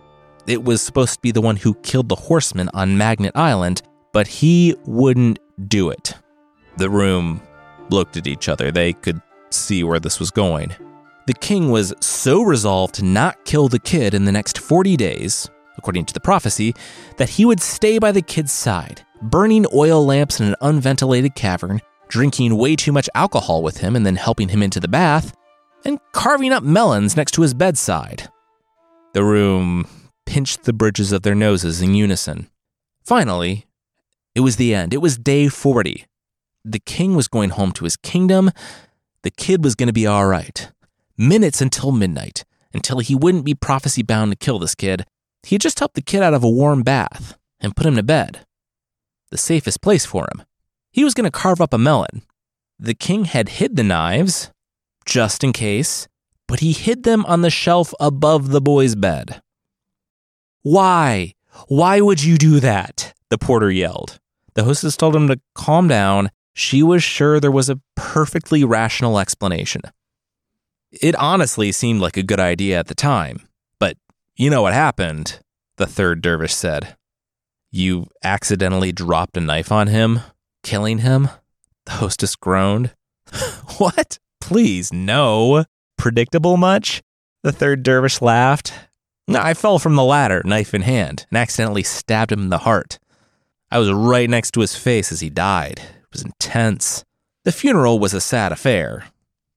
It 0.46 0.62
was 0.62 0.82
supposed 0.82 1.14
to 1.14 1.20
be 1.20 1.32
the 1.32 1.40
one 1.40 1.56
who 1.56 1.74
killed 1.74 2.08
the 2.08 2.14
horseman 2.14 2.68
on 2.74 2.98
Magnet 2.98 3.32
Island, 3.34 3.82
but 4.12 4.26
he 4.26 4.76
wouldn't 4.84 5.38
do 5.68 5.90
it. 5.90 6.14
The 6.76 6.90
room 6.90 7.40
looked 7.90 8.16
at 8.16 8.26
each 8.26 8.48
other. 8.48 8.70
They 8.70 8.92
could 8.92 9.20
see 9.50 9.84
where 9.84 10.00
this 10.00 10.20
was 10.20 10.30
going. 10.30 10.74
The 11.26 11.34
king 11.34 11.70
was 11.70 11.94
so 12.00 12.42
resolved 12.42 12.96
to 12.96 13.04
not 13.04 13.44
kill 13.44 13.68
the 13.68 13.78
kid 13.78 14.12
in 14.12 14.26
the 14.26 14.32
next 14.32 14.58
40 14.58 14.96
days, 14.96 15.48
according 15.78 16.04
to 16.06 16.14
the 16.14 16.20
prophecy, 16.20 16.74
that 17.16 17.30
he 17.30 17.46
would 17.46 17.60
stay 17.60 17.98
by 17.98 18.12
the 18.12 18.20
kid's 18.20 18.52
side, 18.52 19.02
burning 19.22 19.64
oil 19.72 20.04
lamps 20.04 20.38
in 20.38 20.46
an 20.48 20.56
unventilated 20.60 21.34
cavern, 21.34 21.80
drinking 22.08 22.56
way 22.56 22.76
too 22.76 22.92
much 22.92 23.08
alcohol 23.14 23.62
with 23.62 23.78
him 23.78 23.96
and 23.96 24.04
then 24.04 24.16
helping 24.16 24.50
him 24.50 24.62
into 24.62 24.80
the 24.80 24.88
bath, 24.88 25.34
and 25.84 25.98
carving 26.12 26.52
up 26.52 26.62
melons 26.62 27.16
next 27.16 27.32
to 27.32 27.42
his 27.42 27.54
bedside. 27.54 28.28
The 29.12 29.24
room 29.24 29.86
pinched 30.26 30.64
the 30.64 30.72
bridges 30.72 31.12
of 31.12 31.22
their 31.22 31.34
noses 31.34 31.82
in 31.82 31.94
unison. 31.94 32.48
Finally, 33.04 33.66
it 34.34 34.40
was 34.40 34.56
the 34.56 34.74
end. 34.74 34.92
It 34.94 35.02
was 35.02 35.18
day 35.18 35.48
40. 35.48 36.06
The 36.64 36.80
king 36.80 37.14
was 37.14 37.28
going 37.28 37.50
home 37.50 37.72
to 37.72 37.84
his 37.84 37.96
kingdom. 37.96 38.50
The 39.22 39.30
kid 39.30 39.62
was 39.62 39.74
going 39.74 39.86
to 39.88 39.92
be 39.92 40.06
all 40.06 40.26
right 40.26 40.70
minutes 41.16 41.60
until 41.60 41.92
midnight, 41.92 42.44
until 42.72 42.98
he 42.98 43.14
wouldn't 43.14 43.44
be 43.44 43.54
prophecy 43.54 44.02
bound 44.02 44.32
to 44.32 44.36
kill 44.36 44.58
this 44.58 44.74
kid. 44.74 45.04
He 45.42 45.54
had 45.54 45.62
just 45.62 45.78
helped 45.78 45.94
the 45.94 46.02
kid 46.02 46.22
out 46.22 46.34
of 46.34 46.42
a 46.42 46.50
warm 46.50 46.82
bath 46.82 47.36
and 47.60 47.76
put 47.76 47.86
him 47.86 47.96
to 47.96 48.02
bed. 48.02 48.46
The 49.30 49.38
safest 49.38 49.80
place 49.80 50.04
for 50.04 50.26
him. 50.34 50.44
He 50.90 51.04
was 51.04 51.14
going 51.14 51.24
to 51.24 51.30
carve 51.30 51.60
up 51.60 51.72
a 51.72 51.78
melon. 51.78 52.22
The 52.78 52.94
king 52.94 53.26
had 53.26 53.50
hid 53.50 53.76
the 53.76 53.82
knives, 53.82 54.50
just 55.04 55.44
in 55.44 55.52
case, 55.52 56.08
but 56.46 56.60
he 56.60 56.72
hid 56.72 57.04
them 57.04 57.24
on 57.26 57.42
the 57.42 57.50
shelf 57.50 57.94
above 58.00 58.50
the 58.50 58.60
boy's 58.60 58.94
bed. 58.94 59.40
Why? 60.62 61.34
Why 61.68 62.00
would 62.00 62.22
you 62.22 62.36
do 62.36 62.60
that? 62.60 63.14
The 63.30 63.38
porter 63.38 63.70
yelled. 63.70 64.18
The 64.54 64.64
hostess 64.64 64.96
told 64.96 65.16
him 65.16 65.28
to 65.28 65.40
calm 65.54 65.88
down. 65.88 66.30
She 66.54 66.82
was 66.82 67.02
sure 67.02 67.40
there 67.40 67.50
was 67.50 67.68
a 67.68 67.80
perfectly 67.96 68.64
rational 68.64 69.18
explanation. 69.18 69.82
It 70.92 71.16
honestly 71.16 71.72
seemed 71.72 72.00
like 72.00 72.16
a 72.16 72.22
good 72.22 72.40
idea 72.40 72.78
at 72.78 72.86
the 72.86 72.94
time. 72.94 73.48
But 73.80 73.96
you 74.36 74.50
know 74.50 74.62
what 74.62 74.72
happened, 74.72 75.40
the 75.76 75.86
third 75.86 76.22
dervish 76.22 76.54
said. 76.54 76.96
You 77.70 78.06
accidentally 78.22 78.92
dropped 78.92 79.36
a 79.36 79.40
knife 79.40 79.72
on 79.72 79.88
him, 79.88 80.20
killing 80.62 80.98
him? 80.98 81.28
The 81.86 81.92
hostess 81.92 82.36
groaned. 82.36 82.94
what? 83.78 84.18
Please, 84.46 84.92
no. 84.92 85.64
Predictable 85.96 86.58
much? 86.58 87.02
The 87.42 87.50
third 87.50 87.82
dervish 87.82 88.20
laughed. 88.20 88.74
I 89.26 89.54
fell 89.54 89.78
from 89.78 89.96
the 89.96 90.04
ladder, 90.04 90.42
knife 90.44 90.74
in 90.74 90.82
hand, 90.82 91.24
and 91.30 91.38
accidentally 91.38 91.82
stabbed 91.82 92.30
him 92.30 92.40
in 92.40 92.48
the 92.50 92.58
heart. 92.58 92.98
I 93.70 93.78
was 93.78 93.90
right 93.90 94.28
next 94.28 94.50
to 94.52 94.60
his 94.60 94.76
face 94.76 95.10
as 95.10 95.20
he 95.20 95.30
died. 95.30 95.78
It 95.78 96.12
was 96.12 96.20
intense. 96.20 97.06
The 97.44 97.52
funeral 97.52 97.98
was 97.98 98.12
a 98.12 98.20
sad 98.20 98.52
affair. 98.52 99.06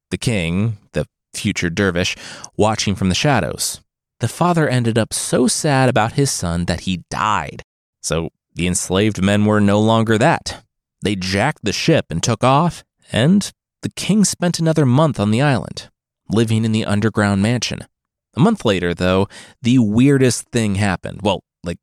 The 0.10 0.17
king, 0.17 0.77
the 0.94 1.06
future 1.34 1.70
dervish, 1.70 2.15
watching 2.56 2.96
from 2.96 3.10
the 3.10 3.13
shadows. 3.15 3.82
The 4.22 4.29
father 4.29 4.70
ended 4.70 4.98
up 4.98 5.13
so 5.13 5.50
sad 5.50 5.89
about 5.89 6.13
his 6.13 6.32
son 6.32 6.63
that 6.63 6.82
he 6.82 7.03
died. 7.10 7.62
So 8.01 8.29
the 8.56 8.67
enslaved 8.67 9.22
men 9.22 9.44
were 9.44 9.60
no 9.60 9.82
longer 9.82 10.17
that. 10.17 10.63
They 11.01 11.17
jacked 11.17 11.65
the 11.65 11.74
ship 11.74 12.06
and 12.10 12.24
took 12.24 12.41
off, 12.41 12.86
and 13.12 13.51
the 13.88 13.94
king 13.96 14.25
spent 14.25 14.60
another 14.60 14.86
month 14.86 15.17
on 15.17 15.32
the 15.32 15.41
island, 15.41 15.89
living 16.29 16.65
in 16.65 16.74
the 16.74 16.84
underground 16.84 17.41
mansion. 17.41 17.88
A 18.36 18.39
month 18.41 18.65
later, 18.65 18.94
though, 18.94 19.29
the 19.62 19.79
weirdest 19.79 20.50
thing 20.50 20.75
happened. 20.75 21.22
Well, 21.24 21.41
like 21.63 21.77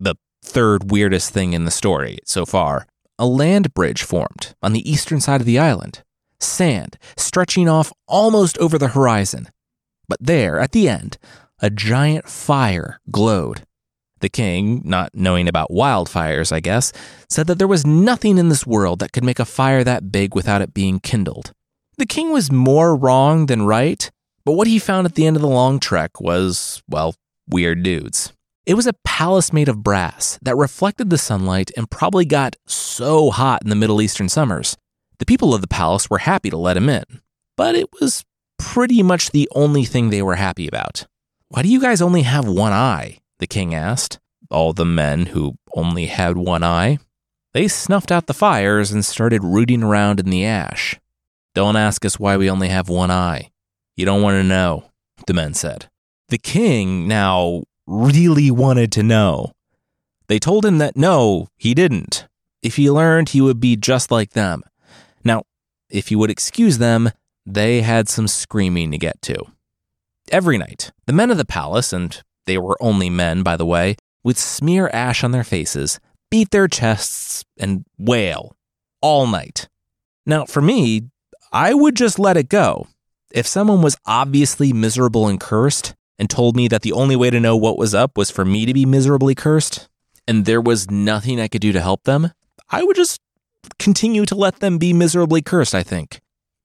the 0.00 0.16
third 0.42 0.90
weirdest 0.90 1.30
thing 1.30 1.52
in 1.52 1.64
the 1.64 1.70
story 1.70 2.18
so 2.24 2.44
far. 2.44 2.88
A 3.20 3.26
land 3.26 3.72
bridge 3.72 4.02
formed 4.02 4.56
on 4.64 4.72
the 4.72 4.90
eastern 4.90 5.20
side 5.20 5.40
of 5.40 5.46
the 5.46 5.60
island 5.60 6.02
sand 6.40 6.98
stretching 7.16 7.68
off 7.68 7.92
almost 8.08 8.58
over 8.58 8.76
the 8.76 8.88
horizon. 8.88 9.48
But 10.08 10.18
there, 10.20 10.58
at 10.58 10.72
the 10.72 10.88
end, 10.88 11.18
a 11.60 11.70
giant 11.70 12.28
fire 12.28 12.98
glowed. 13.12 13.62
The 14.20 14.28
king, 14.28 14.80
not 14.84 15.10
knowing 15.14 15.48
about 15.48 15.70
wildfires, 15.70 16.52
I 16.52 16.60
guess, 16.60 16.92
said 17.28 17.46
that 17.48 17.58
there 17.58 17.68
was 17.68 17.86
nothing 17.86 18.38
in 18.38 18.48
this 18.48 18.66
world 18.66 19.00
that 19.00 19.12
could 19.12 19.24
make 19.24 19.38
a 19.38 19.44
fire 19.44 19.84
that 19.84 20.10
big 20.10 20.34
without 20.34 20.62
it 20.62 20.72
being 20.72 21.00
kindled. 21.00 21.52
The 21.98 22.06
king 22.06 22.32
was 22.32 22.50
more 22.50 22.96
wrong 22.96 23.46
than 23.46 23.66
right, 23.66 24.10
but 24.44 24.52
what 24.52 24.66
he 24.66 24.78
found 24.78 25.06
at 25.06 25.14
the 25.14 25.26
end 25.26 25.36
of 25.36 25.42
the 25.42 25.48
long 25.48 25.78
trek 25.78 26.20
was, 26.20 26.82
well, 26.88 27.14
weird 27.48 27.82
dudes. 27.82 28.32
It 28.66 28.74
was 28.74 28.86
a 28.86 28.94
palace 29.04 29.52
made 29.52 29.68
of 29.68 29.82
brass 29.82 30.38
that 30.42 30.56
reflected 30.56 31.10
the 31.10 31.18
sunlight 31.18 31.70
and 31.76 31.90
probably 31.90 32.24
got 32.24 32.56
so 32.66 33.30
hot 33.30 33.62
in 33.62 33.68
the 33.68 33.76
Middle 33.76 34.00
Eastern 34.00 34.28
summers 34.28 34.76
the 35.18 35.26
people 35.26 35.54
of 35.54 35.60
the 35.60 35.68
palace 35.68 36.10
were 36.10 36.18
happy 36.18 36.50
to 36.50 36.56
let 36.56 36.76
him 36.76 36.88
in, 36.88 37.04
but 37.56 37.74
it 37.74 37.88
was 38.00 38.24
pretty 38.58 39.02
much 39.02 39.30
the 39.30 39.48
only 39.54 39.84
thing 39.84 40.10
they 40.10 40.22
were 40.22 40.34
happy 40.34 40.66
about. 40.66 41.06
Why 41.48 41.62
do 41.62 41.68
you 41.68 41.80
guys 41.80 42.02
only 42.02 42.22
have 42.22 42.46
one 42.46 42.72
eye? 42.72 43.20
The 43.44 43.48
king 43.48 43.74
asked. 43.74 44.18
All 44.50 44.72
the 44.72 44.86
men 44.86 45.26
who 45.26 45.56
only 45.74 46.06
had 46.06 46.38
one 46.38 46.62
eye. 46.64 46.98
They 47.52 47.68
snuffed 47.68 48.10
out 48.10 48.26
the 48.26 48.32
fires 48.32 48.90
and 48.90 49.04
started 49.04 49.44
rooting 49.44 49.82
around 49.82 50.18
in 50.18 50.30
the 50.30 50.46
ash. 50.46 50.98
Don't 51.54 51.76
ask 51.76 52.06
us 52.06 52.18
why 52.18 52.38
we 52.38 52.48
only 52.48 52.68
have 52.70 52.88
one 52.88 53.10
eye. 53.10 53.50
You 53.96 54.06
don't 54.06 54.22
want 54.22 54.36
to 54.36 54.42
know, 54.44 54.84
the 55.26 55.34
men 55.34 55.52
said. 55.52 55.90
The 56.28 56.38
king 56.38 57.06
now 57.06 57.64
really 57.86 58.50
wanted 58.50 58.90
to 58.92 59.02
know. 59.02 59.52
They 60.28 60.38
told 60.38 60.64
him 60.64 60.78
that 60.78 60.96
no, 60.96 61.48
he 61.58 61.74
didn't. 61.74 62.26
If 62.62 62.76
he 62.76 62.90
learned, 62.90 63.28
he 63.28 63.42
would 63.42 63.60
be 63.60 63.76
just 63.76 64.10
like 64.10 64.30
them. 64.30 64.62
Now, 65.22 65.42
if 65.90 66.10
you 66.10 66.18
would 66.18 66.30
excuse 66.30 66.78
them, 66.78 67.10
they 67.44 67.82
had 67.82 68.08
some 68.08 68.26
screaming 68.26 68.90
to 68.92 68.96
get 68.96 69.20
to. 69.22 69.36
Every 70.30 70.56
night, 70.56 70.92
the 71.04 71.12
men 71.12 71.30
of 71.30 71.36
the 71.36 71.44
palace, 71.44 71.92
and 71.92 72.22
they 72.46 72.58
were 72.58 72.76
only 72.80 73.10
men, 73.10 73.42
by 73.42 73.56
the 73.56 73.66
way, 73.66 73.96
would 74.22 74.36
smear 74.36 74.88
ash 74.92 75.22
on 75.22 75.30
their 75.30 75.44
faces, 75.44 76.00
beat 76.30 76.50
their 76.50 76.68
chests, 76.68 77.44
and 77.58 77.84
wail 77.98 78.56
all 79.00 79.26
night. 79.26 79.68
Now, 80.26 80.46
for 80.46 80.62
me, 80.62 81.10
I 81.52 81.74
would 81.74 81.94
just 81.94 82.18
let 82.18 82.36
it 82.36 82.48
go. 82.48 82.86
If 83.30 83.46
someone 83.46 83.82
was 83.82 83.96
obviously 84.06 84.72
miserable 84.72 85.28
and 85.28 85.38
cursed 85.38 85.94
and 86.18 86.30
told 86.30 86.56
me 86.56 86.68
that 86.68 86.82
the 86.82 86.92
only 86.92 87.16
way 87.16 87.30
to 87.30 87.40
know 87.40 87.56
what 87.56 87.78
was 87.78 87.94
up 87.94 88.16
was 88.16 88.30
for 88.30 88.44
me 88.44 88.64
to 88.66 88.72
be 88.72 88.86
miserably 88.86 89.34
cursed, 89.34 89.88
and 90.26 90.44
there 90.44 90.60
was 90.60 90.90
nothing 90.90 91.40
I 91.40 91.48
could 91.48 91.60
do 91.60 91.72
to 91.72 91.80
help 91.80 92.04
them, 92.04 92.32
I 92.70 92.82
would 92.82 92.96
just 92.96 93.20
continue 93.78 94.24
to 94.26 94.34
let 94.34 94.60
them 94.60 94.78
be 94.78 94.92
miserably 94.92 95.42
cursed, 95.42 95.74
I 95.74 95.82
think. 95.82 96.20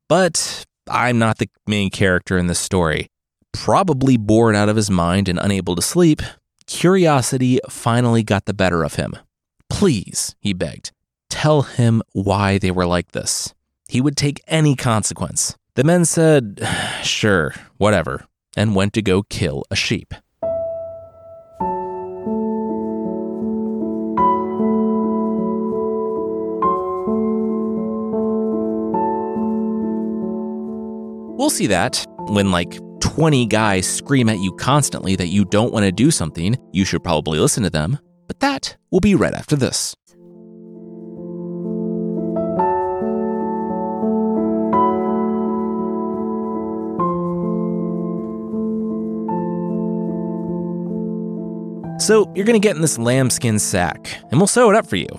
But 0.07 0.65
I'm 0.89 1.19
not 1.19 1.37
the 1.37 1.49
main 1.67 1.89
character 1.89 2.37
in 2.37 2.47
this 2.47 2.59
story. 2.59 3.09
Probably 3.53 4.17
bored 4.17 4.55
out 4.55 4.69
of 4.69 4.75
his 4.75 4.89
mind 4.89 5.27
and 5.27 5.39
unable 5.39 5.75
to 5.75 5.81
sleep, 5.81 6.21
curiosity 6.65 7.59
finally 7.69 8.23
got 8.23 8.45
the 8.45 8.53
better 8.53 8.83
of 8.83 8.95
him. 8.95 9.15
Please, 9.69 10.35
he 10.39 10.53
begged, 10.53 10.91
tell 11.29 11.63
him 11.63 12.01
why 12.13 12.57
they 12.57 12.71
were 12.71 12.85
like 12.85 13.11
this. 13.11 13.53
He 13.87 14.01
would 14.01 14.15
take 14.15 14.41
any 14.47 14.75
consequence. 14.75 15.57
The 15.75 15.83
men 15.83 16.05
said, 16.05 16.61
sure, 17.03 17.53
whatever, 17.77 18.25
and 18.55 18.75
went 18.75 18.93
to 18.93 19.01
go 19.01 19.23
kill 19.23 19.63
a 19.71 19.75
sheep. 19.75 20.13
We'll 31.37 31.49
see 31.49 31.67
that 31.67 32.05
when 32.27 32.51
like 32.51 32.77
20 33.19 33.47
guys 33.47 33.85
scream 33.85 34.29
at 34.29 34.39
you 34.39 34.49
constantly 34.53 35.13
that 35.13 35.27
you 35.27 35.43
don't 35.43 35.73
want 35.73 35.83
to 35.83 35.91
do 35.91 36.09
something, 36.09 36.55
you 36.71 36.85
should 36.85 37.03
probably 37.03 37.37
listen 37.37 37.61
to 37.61 37.69
them. 37.69 37.99
But 38.27 38.39
that 38.39 38.77
will 38.91 39.01
be 39.01 39.13
right 39.13 39.33
after 39.33 39.57
this. 39.57 39.93
So, 51.99 52.31
you're 52.33 52.45
going 52.45 52.53
to 52.53 52.65
get 52.65 52.77
in 52.77 52.81
this 52.81 52.97
lambskin 52.97 53.59
sack, 53.59 54.17
and 54.31 54.39
we'll 54.39 54.47
sew 54.47 54.69
it 54.69 54.77
up 54.77 54.87
for 54.87 54.95
you. 54.95 55.09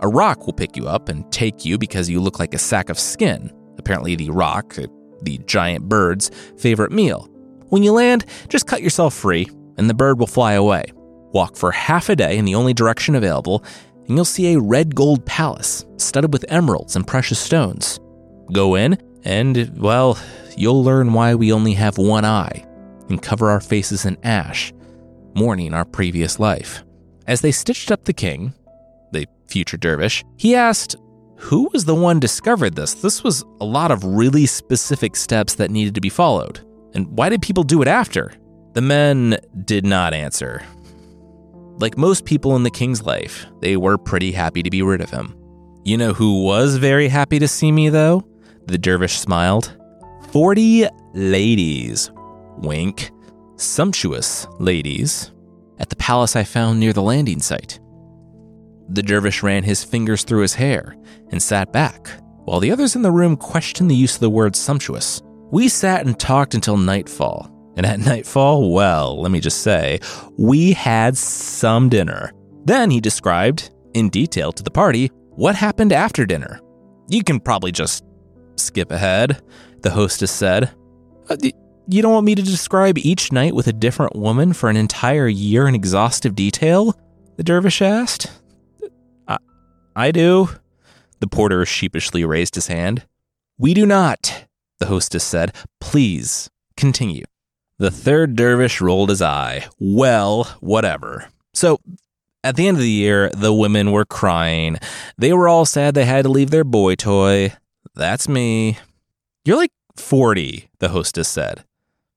A 0.00 0.08
roc 0.08 0.46
will 0.46 0.54
pick 0.54 0.78
you 0.78 0.88
up 0.88 1.10
and 1.10 1.30
take 1.30 1.66
you 1.66 1.76
because 1.76 2.08
you 2.08 2.20
look 2.20 2.38
like 2.38 2.54
a 2.54 2.58
sack 2.58 2.88
of 2.88 2.98
skin. 2.98 3.52
Apparently, 3.76 4.16
the 4.16 4.30
roc, 4.30 4.78
the 5.20 5.36
giant 5.44 5.90
bird's 5.90 6.30
favorite 6.56 6.90
meal. 6.90 7.28
When 7.70 7.84
you 7.84 7.92
land, 7.92 8.24
just 8.48 8.66
cut 8.66 8.82
yourself 8.82 9.14
free, 9.14 9.48
and 9.76 9.88
the 9.88 9.94
bird 9.94 10.18
will 10.18 10.26
fly 10.26 10.52
away. 10.52 10.84
Walk 11.32 11.56
for 11.56 11.70
half 11.70 12.08
a 12.08 12.16
day 12.16 12.36
in 12.36 12.44
the 12.44 12.56
only 12.56 12.74
direction 12.74 13.14
available, 13.14 13.64
and 14.06 14.16
you'll 14.16 14.24
see 14.24 14.52
a 14.52 14.60
red 14.60 14.96
gold 14.96 15.24
palace 15.24 15.86
studded 15.96 16.32
with 16.32 16.44
emeralds 16.48 16.96
and 16.96 17.06
precious 17.06 17.38
stones. 17.38 18.00
Go 18.52 18.74
in, 18.74 18.98
and, 19.22 19.78
well, 19.78 20.18
you'll 20.56 20.82
learn 20.82 21.12
why 21.12 21.36
we 21.36 21.52
only 21.52 21.74
have 21.74 21.96
one 21.96 22.24
eye 22.24 22.66
and 23.08 23.22
cover 23.22 23.48
our 23.50 23.60
faces 23.60 24.04
in 24.04 24.18
ash, 24.24 24.72
mourning 25.36 25.72
our 25.72 25.84
previous 25.84 26.40
life. 26.40 26.82
As 27.28 27.40
they 27.40 27.52
stitched 27.52 27.92
up 27.92 28.04
the 28.04 28.12
king, 28.12 28.52
the 29.12 29.26
future 29.46 29.76
dervish, 29.76 30.24
he 30.36 30.56
asked, 30.56 30.96
Who 31.36 31.70
was 31.72 31.84
the 31.84 31.94
one 31.94 32.18
discovered 32.18 32.74
this? 32.74 32.94
This 32.94 33.22
was 33.22 33.44
a 33.60 33.64
lot 33.64 33.92
of 33.92 34.02
really 34.04 34.46
specific 34.46 35.14
steps 35.14 35.54
that 35.54 35.70
needed 35.70 35.94
to 35.94 36.00
be 36.00 36.08
followed. 36.08 36.66
And 36.94 37.06
why 37.08 37.28
did 37.28 37.42
people 37.42 37.62
do 37.62 37.82
it 37.82 37.88
after? 37.88 38.32
The 38.74 38.80
men 38.80 39.38
did 39.64 39.84
not 39.84 40.14
answer. 40.14 40.62
Like 41.78 41.96
most 41.96 42.24
people 42.24 42.56
in 42.56 42.62
the 42.62 42.70
king's 42.70 43.04
life, 43.04 43.46
they 43.60 43.76
were 43.76 43.96
pretty 43.96 44.32
happy 44.32 44.62
to 44.62 44.70
be 44.70 44.82
rid 44.82 45.00
of 45.00 45.10
him. 45.10 45.34
You 45.84 45.96
know 45.96 46.12
who 46.12 46.44
was 46.44 46.76
very 46.76 47.08
happy 47.08 47.38
to 47.38 47.48
see 47.48 47.72
me, 47.72 47.88
though? 47.88 48.22
The 48.66 48.78
dervish 48.78 49.18
smiled. 49.18 49.76
Forty 50.30 50.86
ladies. 51.14 52.10
Wink. 52.58 53.10
Sumptuous 53.56 54.46
ladies. 54.58 55.32
At 55.78 55.88
the 55.88 55.96
palace 55.96 56.36
I 56.36 56.44
found 56.44 56.78
near 56.78 56.92
the 56.92 57.02
landing 57.02 57.40
site. 57.40 57.80
The 58.90 59.02
dervish 59.02 59.42
ran 59.42 59.62
his 59.62 59.82
fingers 59.82 60.24
through 60.24 60.42
his 60.42 60.54
hair 60.54 60.96
and 61.30 61.42
sat 61.42 61.72
back, 61.72 62.10
while 62.44 62.60
the 62.60 62.70
others 62.70 62.94
in 62.94 63.02
the 63.02 63.10
room 63.10 63.36
questioned 63.36 63.90
the 63.90 63.96
use 63.96 64.14
of 64.14 64.20
the 64.20 64.30
word 64.30 64.54
sumptuous. 64.54 65.22
We 65.50 65.68
sat 65.68 66.06
and 66.06 66.18
talked 66.18 66.54
until 66.54 66.76
nightfall. 66.76 67.50
And 67.76 67.86
at 67.86 68.00
nightfall, 68.06 68.72
well, 68.72 69.20
let 69.20 69.30
me 69.30 69.40
just 69.40 69.62
say, 69.62 70.00
we 70.36 70.72
had 70.72 71.16
some 71.16 71.88
dinner. 71.88 72.32
Then 72.64 72.90
he 72.90 73.00
described, 73.00 73.70
in 73.94 74.10
detail 74.10 74.52
to 74.52 74.62
the 74.62 74.70
party, 74.70 75.10
what 75.30 75.54
happened 75.54 75.92
after 75.92 76.26
dinner. 76.26 76.60
You 77.08 77.24
can 77.24 77.40
probably 77.40 77.72
just 77.72 78.04
skip 78.56 78.90
ahead, 78.90 79.42
the 79.82 79.90
hostess 79.90 80.30
said. 80.30 80.70
Uh, 81.28 81.36
you 81.88 82.02
don't 82.02 82.12
want 82.12 82.26
me 82.26 82.34
to 82.34 82.42
describe 82.42 82.98
each 82.98 83.32
night 83.32 83.54
with 83.54 83.66
a 83.66 83.72
different 83.72 84.14
woman 84.14 84.52
for 84.52 84.70
an 84.70 84.76
entire 84.76 85.26
year 85.26 85.66
in 85.66 85.74
exhaustive 85.74 86.34
detail? 86.34 86.96
The 87.36 87.42
dervish 87.42 87.82
asked. 87.82 88.30
I, 89.26 89.38
I 89.96 90.10
do. 90.12 90.50
The 91.18 91.26
porter 91.26 91.64
sheepishly 91.66 92.24
raised 92.24 92.54
his 92.54 92.68
hand. 92.68 93.06
We 93.58 93.74
do 93.74 93.86
not, 93.86 94.46
the 94.80 94.86
hostess 94.86 95.22
said. 95.22 95.54
Please, 95.80 96.50
continue. 96.76 97.24
The 97.78 97.90
third 97.90 98.34
dervish 98.34 98.80
rolled 98.80 99.10
his 99.10 99.22
eye. 99.22 99.66
Well, 99.78 100.44
whatever. 100.60 101.28
So, 101.54 101.78
at 102.42 102.56
the 102.56 102.66
end 102.66 102.76
of 102.76 102.82
the 102.82 102.90
year, 102.90 103.30
the 103.30 103.54
women 103.54 103.92
were 103.92 104.04
crying. 104.04 104.78
They 105.16 105.32
were 105.32 105.48
all 105.48 105.64
sad 105.64 105.94
they 105.94 106.04
had 106.04 106.24
to 106.24 106.30
leave 106.30 106.50
their 106.50 106.64
boy 106.64 106.94
toy. 106.94 107.52
That's 107.94 108.28
me. 108.28 108.78
You're 109.44 109.56
like 109.56 109.72
40, 109.96 110.70
the 110.78 110.88
hostess 110.88 111.28
said. 111.28 111.64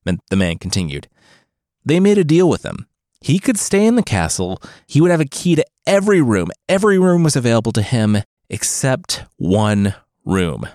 And 0.06 0.20
the 0.30 0.36
man 0.36 0.58
continued. 0.58 1.08
They 1.86 2.00
made 2.00 2.18
a 2.18 2.24
deal 2.24 2.50
with 2.50 2.64
him. 2.64 2.88
He 3.22 3.40
could 3.40 3.58
stay 3.58 3.86
in 3.86 3.96
the 3.96 4.04
castle. 4.04 4.62
He 4.86 5.00
would 5.00 5.12
have 5.12 5.22
a 5.22 5.26
key 5.26 5.56
to 5.56 5.66
every 5.88 6.22
room. 6.22 6.50
Every 6.68 7.00
room 7.00 7.24
was 7.24 7.36
available 7.36 7.72
to 7.74 7.82
him 7.82 8.18
except 8.50 9.24
one 9.38 9.96
room. 10.26 10.68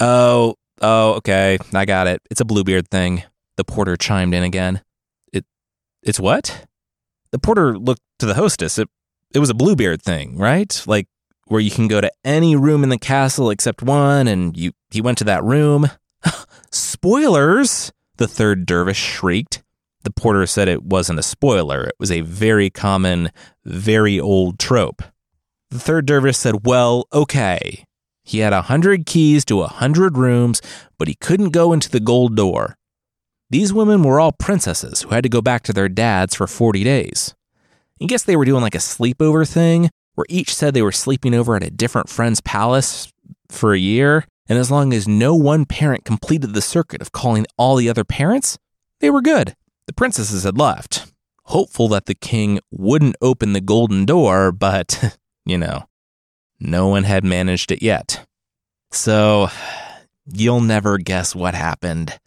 Oh, 0.00 0.56
oh, 0.80 1.14
okay. 1.14 1.58
I 1.72 1.84
got 1.84 2.06
it. 2.06 2.22
It's 2.30 2.40
a 2.40 2.44
Bluebeard 2.44 2.88
thing. 2.88 3.22
The 3.56 3.64
porter 3.64 3.96
chimed 3.96 4.34
in 4.34 4.42
again. 4.42 4.82
It, 5.32 5.44
it's 6.02 6.20
what? 6.20 6.66
The 7.30 7.38
porter 7.38 7.78
looked 7.78 8.02
to 8.18 8.26
the 8.26 8.34
hostess. 8.34 8.78
It, 8.78 8.88
it 9.32 9.38
was 9.38 9.50
a 9.50 9.54
Bluebeard 9.54 10.02
thing, 10.02 10.36
right? 10.36 10.82
Like 10.86 11.08
where 11.46 11.60
you 11.60 11.70
can 11.70 11.88
go 11.88 12.00
to 12.00 12.10
any 12.24 12.56
room 12.56 12.82
in 12.82 12.88
the 12.88 12.98
castle 12.98 13.50
except 13.50 13.82
one, 13.82 14.28
and 14.28 14.56
you 14.56 14.72
he 14.90 15.00
went 15.00 15.18
to 15.18 15.24
that 15.24 15.44
room. 15.44 15.90
Spoilers! 16.70 17.92
The 18.16 18.28
third 18.28 18.64
dervish 18.66 18.98
shrieked. 18.98 19.62
The 20.04 20.10
porter 20.10 20.46
said 20.46 20.68
it 20.68 20.84
wasn't 20.84 21.18
a 21.18 21.22
spoiler. 21.22 21.84
It 21.84 21.96
was 21.98 22.12
a 22.12 22.20
very 22.20 22.70
common, 22.70 23.30
very 23.64 24.20
old 24.20 24.58
trope. 24.58 25.02
The 25.70 25.78
third 25.80 26.06
dervish 26.06 26.36
said, 26.36 26.66
Well, 26.66 27.08
okay. 27.12 27.84
He 28.24 28.38
had 28.38 28.54
a 28.54 28.62
hundred 28.62 29.06
keys 29.06 29.44
to 29.44 29.62
a 29.62 29.68
hundred 29.68 30.16
rooms, 30.16 30.62
but 30.98 31.08
he 31.08 31.14
couldn't 31.14 31.50
go 31.50 31.72
into 31.72 31.90
the 31.90 32.00
gold 32.00 32.34
door. 32.34 32.76
These 33.50 33.72
women 33.72 34.02
were 34.02 34.18
all 34.18 34.32
princesses 34.32 35.02
who 35.02 35.10
had 35.10 35.22
to 35.22 35.28
go 35.28 35.42
back 35.42 35.62
to 35.64 35.72
their 35.72 35.90
dads 35.90 36.34
for 36.34 36.46
40 36.46 36.82
days. 36.82 37.34
I 38.00 38.06
guess 38.06 38.22
they 38.22 38.34
were 38.34 38.46
doing 38.46 38.62
like 38.62 38.74
a 38.74 38.78
sleepover 38.78 39.48
thing 39.48 39.90
where 40.14 40.26
each 40.28 40.54
said 40.54 40.74
they 40.74 40.82
were 40.82 40.92
sleeping 40.92 41.34
over 41.34 41.54
at 41.54 41.62
a 41.62 41.70
different 41.70 42.08
friend's 42.08 42.40
palace 42.40 43.12
for 43.50 43.74
a 43.74 43.78
year, 43.78 44.26
and 44.48 44.58
as 44.58 44.70
long 44.70 44.92
as 44.92 45.06
no 45.06 45.34
one 45.34 45.66
parent 45.66 46.04
completed 46.04 46.54
the 46.54 46.62
circuit 46.62 47.02
of 47.02 47.12
calling 47.12 47.46
all 47.58 47.76
the 47.76 47.88
other 47.88 48.04
parents, 48.04 48.58
they 49.00 49.10
were 49.10 49.22
good. 49.22 49.54
The 49.86 49.92
princesses 49.92 50.44
had 50.44 50.58
left, 50.58 51.12
hopeful 51.44 51.88
that 51.88 52.06
the 52.06 52.14
king 52.14 52.60
wouldn't 52.70 53.16
open 53.20 53.52
the 53.52 53.60
golden 53.60 54.06
door, 54.06 54.50
but, 54.50 55.18
you 55.44 55.58
know, 55.58 55.84
no 56.64 56.88
one 56.88 57.04
had 57.04 57.24
managed 57.24 57.70
it 57.70 57.82
yet. 57.82 58.26
So, 58.90 59.48
you'll 60.26 60.60
never 60.60 60.98
guess 60.98 61.34
what 61.34 61.54
happened. 61.54 62.18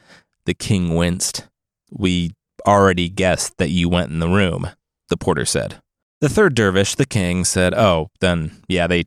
The 0.46 0.54
king 0.54 0.96
winced. 0.96 1.48
We 1.92 2.32
already 2.66 3.10
guessed 3.10 3.58
that 3.58 3.70
you 3.70 3.90
went 3.90 4.12
in 4.12 4.20
the 4.20 4.28
room, 4.28 4.70
the 5.10 5.18
porter 5.18 5.46
said. 5.46 5.82
The 6.20 6.30
third 6.30 6.56
dervish, 6.56 6.96
the 6.96 7.06
king, 7.06 7.46
said, 7.46 7.74
Oh, 7.74 8.10
then, 8.20 8.64
yeah, 8.68 8.88
they, 8.88 9.06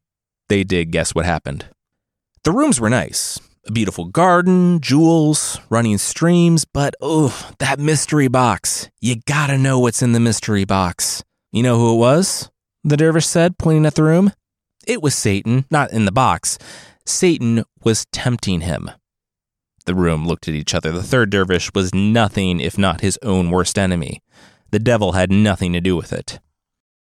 they 0.49 0.65
did 0.65 0.91
guess 0.91 1.15
what 1.15 1.25
happened. 1.25 1.67
The 2.45 2.53
rooms 2.53 2.81
were 2.81 2.91
nice. 2.91 3.39
A 3.67 3.73
beautiful 3.73 4.07
garden, 4.07 4.81
jewels, 4.81 5.61
running 5.69 5.99
streams, 5.99 6.65
but 6.65 6.95
oh, 7.01 7.53
that 7.59 7.79
mystery 7.79 8.29
box. 8.29 8.89
You 9.01 9.17
gotta 9.27 9.59
know 9.59 9.79
what's 9.79 10.01
in 10.01 10.13
the 10.13 10.21
mystery 10.21 10.65
box. 10.65 11.23
You 11.53 11.63
know 11.63 11.79
who 11.79 11.95
it 11.95 11.99
was? 11.99 12.51
The 12.85 12.97
dervish 12.97 13.27
said, 13.27 13.59
pointing 13.59 13.85
at 13.85 13.97
the 13.97 14.03
room. 14.03 14.33
It 14.91 15.03
was 15.03 15.15
Satan, 15.15 15.67
not 15.71 15.93
in 15.93 16.05
the 16.05 16.11
box. 16.11 16.59
Satan 17.07 17.63
was 17.85 18.07
tempting 18.07 18.63
him. 18.63 18.91
The 19.87 19.95
room 19.95 20.27
looked 20.27 20.49
at 20.49 20.55
each 20.55 20.75
other. 20.75 20.91
The 20.91 21.01
third 21.01 21.31
dervish 21.31 21.73
was 21.73 21.95
nothing 21.95 22.59
if 22.59 22.77
not 22.77 23.01
his 23.01 23.17
own 23.23 23.53
worst 23.53 23.79
enemy. 23.79 24.21
The 24.73 24.81
devil 24.81 25.13
had 25.13 25.31
nothing 25.31 25.73
to 25.75 25.81
do 25.81 25.95
with 25.95 26.13
it. 26.13 26.41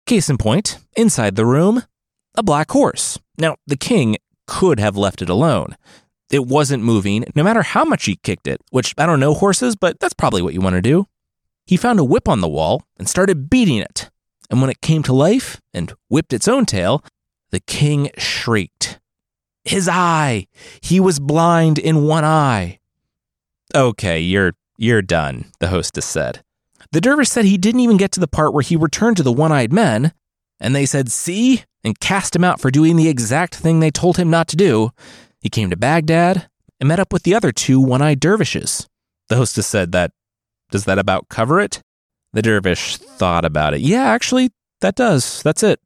Case 0.06 0.30
in 0.30 0.38
point, 0.38 0.80
inside 0.98 1.38
the 1.38 1.46
room, 1.46 1.84
a 2.36 2.44
black 2.44 2.72
horse. 2.72 3.20
Now, 3.38 3.56
the 3.66 3.78
king 3.78 4.18
could 4.48 4.82
have 4.82 4.98
left 4.98 5.22
it 5.22 5.30
alone. 5.30 5.78
It 6.30 6.46
wasn't 6.46 6.84
moving, 6.84 7.24
no 7.36 7.44
matter 7.44 7.62
how 7.62 7.86
much 7.86 8.04
he 8.04 8.18
kicked 8.18 8.48
it, 8.48 8.60
which 8.70 8.94
I 8.98 9.06
don't 9.06 9.22
know 9.22 9.34
horses, 9.34 9.78
but 9.78 9.98
that's 10.02 10.14
probably 10.14 10.42
what 10.42 10.54
you 10.54 10.60
want 10.60 10.76
to 10.76 10.82
do. 10.82 11.06
He 11.66 11.78
found 11.78 12.02
a 12.02 12.04
whip 12.04 12.28
on 12.28 12.42
the 12.42 12.50
wall 12.50 12.84
and 12.98 13.08
started 13.08 13.50
beating 13.50 13.78
it. 13.78 14.10
And 14.50 14.60
when 14.60 14.70
it 14.70 14.82
came 14.82 15.04
to 15.04 15.14
life 15.14 15.62
and 15.74 15.94
whipped 16.10 16.34
its 16.34 16.50
own 16.50 16.66
tail, 16.66 17.02
the 17.52 17.60
king 17.60 18.10
shrieked. 18.18 19.00
His 19.64 19.90
eye. 19.90 20.48
He 20.82 21.00
was 21.00 21.20
blind 21.20 21.78
in 21.78 22.06
one 22.06 22.24
eye. 22.24 22.80
Okay, 23.76 24.20
you're 24.20 24.54
you're 24.78 25.02
done, 25.02 25.46
the 25.60 25.68
hostess 25.68 26.06
said. 26.06 26.44
The 26.92 27.02
dervish 27.02 27.30
said 27.30 27.46
he 27.46 27.58
didn't 27.58 27.82
even 27.82 27.98
get 27.98 28.12
to 28.14 28.20
the 28.20 28.28
part 28.28 28.54
where 28.54 28.64
he 28.64 28.76
returned 28.76 29.18
to 29.18 29.24
the 29.24 29.32
one-eyed 29.34 29.74
men, 29.74 30.14
and 30.60 30.76
they 30.76 30.86
said, 30.86 31.12
"See?" 31.12 31.64
and 31.84 32.00
cast 32.00 32.36
him 32.36 32.44
out 32.44 32.62
for 32.62 32.72
doing 32.72 32.96
the 32.96 33.10
exact 33.10 33.56
thing 33.56 33.80
they 33.80 33.92
told 33.92 34.18
him 34.18 34.30
not 34.30 34.48
to 34.50 34.56
do. 34.56 34.92
He 35.40 35.50
came 35.50 35.70
to 35.70 35.78
Baghdad 35.78 36.50
and 36.80 36.88
met 36.88 37.00
up 37.00 37.12
with 37.14 37.24
the 37.24 37.36
other 37.36 37.52
two 37.52 37.80
one-eyed 37.80 38.20
dervishes. 38.20 38.88
The 39.30 39.36
hostess 39.36 39.68
said 39.68 39.92
that 39.92 40.12
does 40.72 40.86
that 40.86 41.00
about 41.00 41.30
cover 41.30 41.60
it? 41.60 41.82
The 42.34 42.42
dervish 42.42 42.98
thought 42.98 43.46
about 43.46 43.74
it. 43.74 43.82
Yeah, 43.82 44.04
actually, 44.04 44.52
that 44.82 44.96
does. 44.96 45.42
That's 45.44 45.64
it. 45.64 45.80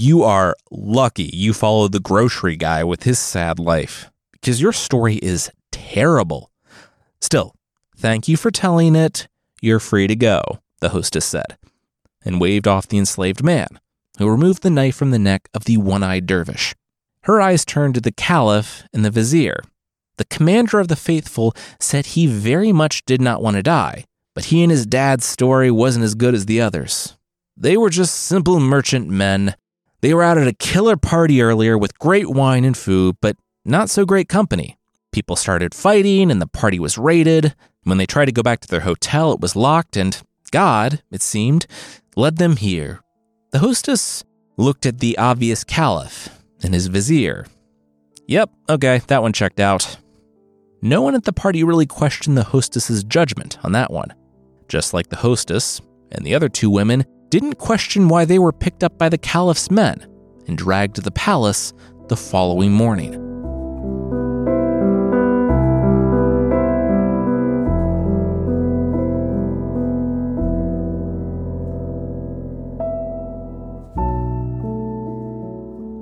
You 0.00 0.22
are 0.22 0.54
lucky 0.70 1.28
you 1.32 1.52
followed 1.52 1.90
the 1.90 1.98
grocery 1.98 2.54
guy 2.54 2.84
with 2.84 3.02
his 3.02 3.18
sad 3.18 3.58
life 3.58 4.12
because 4.30 4.62
your 4.62 4.72
story 4.72 5.16
is 5.16 5.50
terrible. 5.72 6.52
Still, 7.20 7.56
thank 7.96 8.28
you 8.28 8.36
for 8.36 8.52
telling 8.52 8.94
it. 8.94 9.26
You're 9.60 9.80
free 9.80 10.06
to 10.06 10.14
go, 10.14 10.60
the 10.78 10.90
hostess 10.90 11.24
said, 11.24 11.58
and 12.24 12.40
waved 12.40 12.68
off 12.68 12.86
the 12.86 12.96
enslaved 12.96 13.42
man, 13.42 13.66
who 14.18 14.30
removed 14.30 14.62
the 14.62 14.70
knife 14.70 14.94
from 14.94 15.10
the 15.10 15.18
neck 15.18 15.48
of 15.52 15.64
the 15.64 15.78
one 15.78 16.04
eyed 16.04 16.26
dervish. 16.26 16.76
Her 17.22 17.40
eyes 17.40 17.64
turned 17.64 17.94
to 17.94 18.00
the 18.00 18.12
caliph 18.12 18.84
and 18.92 19.04
the 19.04 19.10
vizier. 19.10 19.64
The 20.16 20.26
commander 20.26 20.78
of 20.78 20.86
the 20.86 20.94
faithful 20.94 21.56
said 21.80 22.06
he 22.06 22.28
very 22.28 22.70
much 22.70 23.04
did 23.04 23.20
not 23.20 23.42
want 23.42 23.56
to 23.56 23.64
die, 23.64 24.04
but 24.32 24.44
he 24.44 24.62
and 24.62 24.70
his 24.70 24.86
dad's 24.86 25.26
story 25.26 25.72
wasn't 25.72 26.04
as 26.04 26.14
good 26.14 26.36
as 26.36 26.46
the 26.46 26.60
others. 26.60 27.16
They 27.56 27.76
were 27.76 27.90
just 27.90 28.14
simple 28.14 28.60
merchant 28.60 29.08
men 29.08 29.56
they 30.00 30.14
were 30.14 30.22
out 30.22 30.38
at 30.38 30.48
a 30.48 30.52
killer 30.52 30.96
party 30.96 31.42
earlier 31.42 31.76
with 31.76 31.98
great 31.98 32.28
wine 32.28 32.64
and 32.64 32.76
food, 32.76 33.16
but 33.20 33.36
not 33.64 33.90
so 33.90 34.04
great 34.04 34.28
company. 34.28 34.78
People 35.12 35.36
started 35.36 35.74
fighting 35.74 36.30
and 36.30 36.40
the 36.40 36.46
party 36.46 36.78
was 36.78 36.98
raided. 36.98 37.54
When 37.84 37.98
they 37.98 38.06
tried 38.06 38.26
to 38.26 38.32
go 38.32 38.42
back 38.42 38.60
to 38.60 38.68
their 38.68 38.80
hotel, 38.80 39.32
it 39.32 39.40
was 39.40 39.56
locked, 39.56 39.96
and 39.96 40.20
God, 40.50 41.02
it 41.10 41.22
seemed, 41.22 41.66
led 42.16 42.36
them 42.36 42.56
here. 42.56 43.00
The 43.50 43.60
hostess 43.60 44.24
looked 44.56 44.84
at 44.86 44.98
the 44.98 45.16
obvious 45.16 45.64
caliph 45.64 46.28
and 46.62 46.74
his 46.74 46.88
vizier. 46.88 47.46
Yep, 48.26 48.50
okay, 48.68 49.00
that 49.06 49.22
one 49.22 49.32
checked 49.32 49.60
out. 49.60 49.96
No 50.82 51.02
one 51.02 51.14
at 51.14 51.24
the 51.24 51.32
party 51.32 51.64
really 51.64 51.86
questioned 51.86 52.36
the 52.36 52.44
hostess's 52.44 53.02
judgment 53.02 53.58
on 53.64 53.72
that 53.72 53.90
one. 53.90 54.12
Just 54.68 54.92
like 54.92 55.08
the 55.08 55.16
hostess 55.16 55.80
and 56.12 56.24
the 56.24 56.34
other 56.34 56.48
two 56.48 56.70
women 56.70 57.04
didn't 57.30 57.58
question 57.58 58.08
why 58.08 58.24
they 58.24 58.38
were 58.38 58.52
picked 58.52 58.82
up 58.82 58.96
by 58.96 59.08
the 59.08 59.18
caliph's 59.18 59.70
men 59.70 60.06
and 60.46 60.56
dragged 60.56 60.94
to 60.96 61.02
the 61.02 61.10
palace 61.10 61.72
the 62.08 62.16
following 62.16 62.72
morning. 62.72 63.12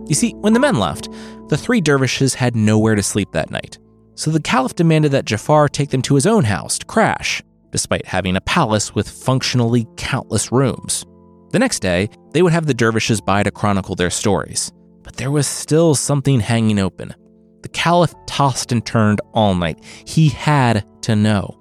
You 0.08 0.14
see, 0.14 0.30
when 0.34 0.52
the 0.52 0.60
men 0.60 0.76
left, 0.76 1.08
the 1.48 1.56
three 1.56 1.80
dervishes 1.80 2.34
had 2.34 2.54
nowhere 2.54 2.94
to 2.94 3.02
sleep 3.02 3.32
that 3.32 3.50
night. 3.50 3.78
So 4.14 4.30
the 4.30 4.40
caliph 4.40 4.76
demanded 4.76 5.10
that 5.10 5.24
Jafar 5.24 5.68
take 5.68 5.90
them 5.90 6.02
to 6.02 6.14
his 6.14 6.26
own 6.26 6.44
house 6.44 6.78
to 6.78 6.86
crash, 6.86 7.42
despite 7.72 8.06
having 8.06 8.36
a 8.36 8.40
palace 8.40 8.94
with 8.94 9.08
functionally 9.08 9.88
countless 9.96 10.52
rooms. 10.52 11.04
The 11.56 11.60
next 11.60 11.80
day, 11.80 12.10
they 12.32 12.42
would 12.42 12.52
have 12.52 12.66
the 12.66 12.74
dervishes 12.74 13.22
by 13.22 13.42
to 13.42 13.50
chronicle 13.50 13.94
their 13.94 14.10
stories. 14.10 14.70
But 15.02 15.16
there 15.16 15.30
was 15.30 15.46
still 15.46 15.94
something 15.94 16.40
hanging 16.40 16.78
open. 16.78 17.14
The 17.62 17.70
caliph 17.70 18.14
tossed 18.26 18.72
and 18.72 18.84
turned 18.84 19.22
all 19.32 19.54
night. 19.54 19.82
He 20.04 20.28
had 20.28 20.84
to 21.04 21.16
know. 21.16 21.58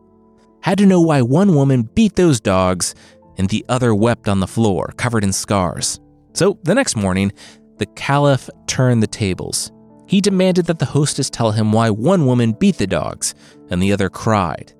Had 0.60 0.80
to 0.80 0.86
know 0.86 1.00
why 1.00 1.22
one 1.22 1.56
woman 1.56 1.84
beat 1.84 2.18
those 2.18 2.42
dogs 2.42 2.94
and 3.38 3.48
the 3.48 3.64
other 3.70 3.96
wept 3.96 4.28
on 4.28 4.42
the 4.42 4.48
floor, 4.48 4.94
covered 4.98 5.24
in 5.24 5.32
scars. 5.32 6.02
So 6.34 6.60
the 6.64 6.76
next 6.76 6.98
morning, 6.98 7.32
the 7.78 7.86
Caliph 7.86 8.50
turned 8.68 9.02
the 9.02 9.08
tables. 9.08 9.72
He 10.08 10.20
demanded 10.20 10.66
that 10.66 10.80
the 10.80 10.88
hostess 10.88 11.30
tell 11.30 11.54
him 11.54 11.72
why 11.72 11.90
one 11.90 12.26
woman 12.26 12.52
beat 12.52 12.80
the 12.80 12.86
dogs 12.86 13.34
and 13.70 13.82
the 13.82 13.94
other 13.94 14.10
cried. 14.10 14.74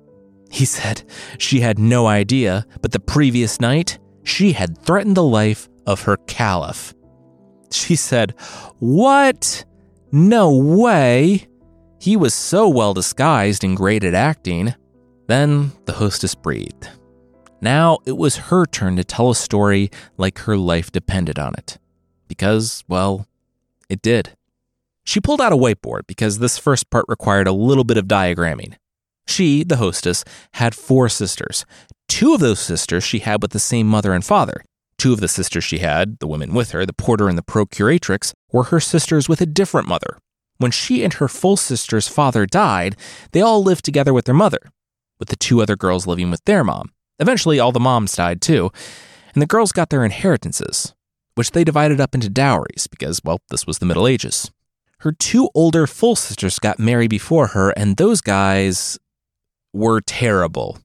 He 0.50 0.66
said 0.66 1.04
she 1.38 1.60
had 1.60 1.78
no 1.78 2.06
idea, 2.06 2.66
but 2.82 2.92
the 2.92 3.00
previous 3.00 3.62
night, 3.62 3.98
she 4.26 4.52
had 4.52 4.76
threatened 4.78 5.16
the 5.16 5.22
life 5.22 5.68
of 5.86 6.02
her 6.02 6.16
caliph. 6.26 6.92
She 7.70 7.96
said, 7.96 8.34
What? 8.78 9.64
No 10.12 10.56
way! 10.56 11.46
He 12.00 12.16
was 12.16 12.34
so 12.34 12.68
well 12.68 12.92
disguised 12.92 13.64
and 13.64 13.76
great 13.76 14.04
at 14.04 14.14
acting. 14.14 14.74
Then 15.26 15.72
the 15.86 15.94
hostess 15.94 16.34
breathed. 16.34 16.88
Now 17.60 17.98
it 18.04 18.16
was 18.16 18.36
her 18.36 18.66
turn 18.66 18.96
to 18.96 19.04
tell 19.04 19.30
a 19.30 19.34
story 19.34 19.90
like 20.16 20.40
her 20.40 20.56
life 20.56 20.92
depended 20.92 21.38
on 21.38 21.54
it 21.56 21.78
because, 22.28 22.84
well, 22.88 23.26
it 23.88 24.02
did. 24.02 24.36
She 25.04 25.20
pulled 25.20 25.40
out 25.40 25.52
a 25.52 25.56
whiteboard 25.56 26.06
because 26.06 26.38
this 26.38 26.58
first 26.58 26.90
part 26.90 27.04
required 27.08 27.46
a 27.46 27.52
little 27.52 27.84
bit 27.84 27.96
of 27.96 28.06
diagramming. 28.06 28.74
She, 29.26 29.64
the 29.64 29.76
hostess, 29.76 30.24
had 30.52 30.74
four 30.74 31.08
sisters. 31.08 31.64
Two 32.08 32.34
of 32.34 32.40
those 32.40 32.60
sisters 32.60 33.04
she 33.04 33.20
had 33.20 33.42
with 33.42 33.52
the 33.52 33.58
same 33.58 33.86
mother 33.86 34.12
and 34.12 34.24
father. 34.24 34.64
Two 34.98 35.12
of 35.12 35.20
the 35.20 35.28
sisters 35.28 35.64
she 35.64 35.78
had, 35.78 36.18
the 36.18 36.26
women 36.26 36.54
with 36.54 36.70
her, 36.70 36.86
the 36.86 36.92
porter 36.92 37.28
and 37.28 37.36
the 37.36 37.42
procuratrix, 37.42 38.32
were 38.52 38.64
her 38.64 38.80
sisters 38.80 39.28
with 39.28 39.40
a 39.40 39.46
different 39.46 39.88
mother. 39.88 40.18
When 40.58 40.70
she 40.70 41.04
and 41.04 41.14
her 41.14 41.28
full 41.28 41.56
sister's 41.56 42.08
father 42.08 42.46
died, 42.46 42.96
they 43.32 43.42
all 43.42 43.62
lived 43.62 43.84
together 43.84 44.14
with 44.14 44.24
their 44.24 44.34
mother, 44.34 44.60
with 45.18 45.28
the 45.28 45.36
two 45.36 45.60
other 45.60 45.76
girls 45.76 46.06
living 46.06 46.30
with 46.30 46.44
their 46.44 46.64
mom. 46.64 46.92
Eventually, 47.18 47.60
all 47.60 47.72
the 47.72 47.80
moms 47.80 48.16
died 48.16 48.40
too, 48.40 48.70
and 49.34 49.42
the 49.42 49.46
girls 49.46 49.72
got 49.72 49.90
their 49.90 50.04
inheritances 50.04 50.94
which 51.36 51.52
they 51.52 51.62
divided 51.62 52.00
up 52.00 52.14
into 52.14 52.28
dowries 52.28 52.88
because, 52.90 53.20
well, 53.22 53.38
this 53.50 53.66
was 53.66 53.78
the 53.78 53.86
Middle 53.86 54.08
Ages. 54.08 54.50
Her 55.00 55.12
two 55.12 55.50
older 55.54 55.86
full 55.86 56.16
sisters 56.16 56.58
got 56.58 56.78
married 56.80 57.10
before 57.10 57.48
her, 57.48 57.70
and 57.70 57.96
those 57.96 58.20
guys 58.20 58.98
were 59.72 60.00
terrible. 60.00 60.78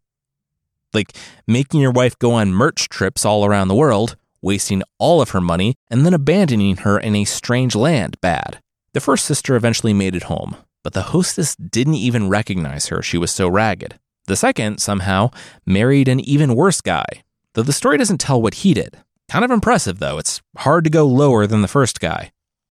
Like 0.94 1.16
making 1.48 1.82
your 1.82 1.92
wife 1.92 2.18
go 2.20 2.34
on 2.34 2.54
merch 2.54 2.90
trips 2.90 3.26
all 3.26 3.46
around 3.46 3.68
the 3.68 3.76
world, 3.76 4.16
wasting 4.42 4.84
all 4.98 5.22
of 5.22 5.30
her 5.30 5.42
money, 5.42 5.76
and 5.90 6.06
then 6.06 6.14
abandoning 6.14 6.78
her 6.78 7.00
in 7.00 7.16
a 7.16 7.26
strange 7.26 7.76
land 7.76 8.20
bad. 8.22 8.60
The 8.94 9.00
first 9.00 9.26
sister 9.26 9.56
eventually 9.56 9.94
made 9.94 10.16
it 10.16 10.24
home, 10.24 10.58
but 10.84 10.94
the 10.94 11.04
hostess 11.04 11.56
didn't 11.56 11.96
even 11.96 12.30
recognize 12.30 12.88
her, 12.88 13.02
she 13.02 13.18
was 13.18 13.32
so 13.32 13.48
ragged. 13.48 13.98
The 14.28 14.36
second, 14.36 14.80
somehow, 14.80 15.32
married 15.66 16.08
an 16.08 16.20
even 16.20 16.56
worse 16.56 16.82
guy, 16.82 17.24
though 17.54 17.64
the 17.64 17.74
story 17.74 17.98
doesn't 17.98 18.20
tell 18.20 18.42
what 18.42 18.56
he 18.56 18.74
did. 18.74 18.98
Kind 19.30 19.46
of 19.46 19.52
impressive, 19.52 20.00
though. 20.00 20.18
It's 20.18 20.42
hard 20.58 20.84
to 20.84 20.90
go 20.90 21.06
lower 21.08 21.48
than 21.48 21.62
the 21.62 21.68
first 21.68 22.00
guy. 22.02 22.32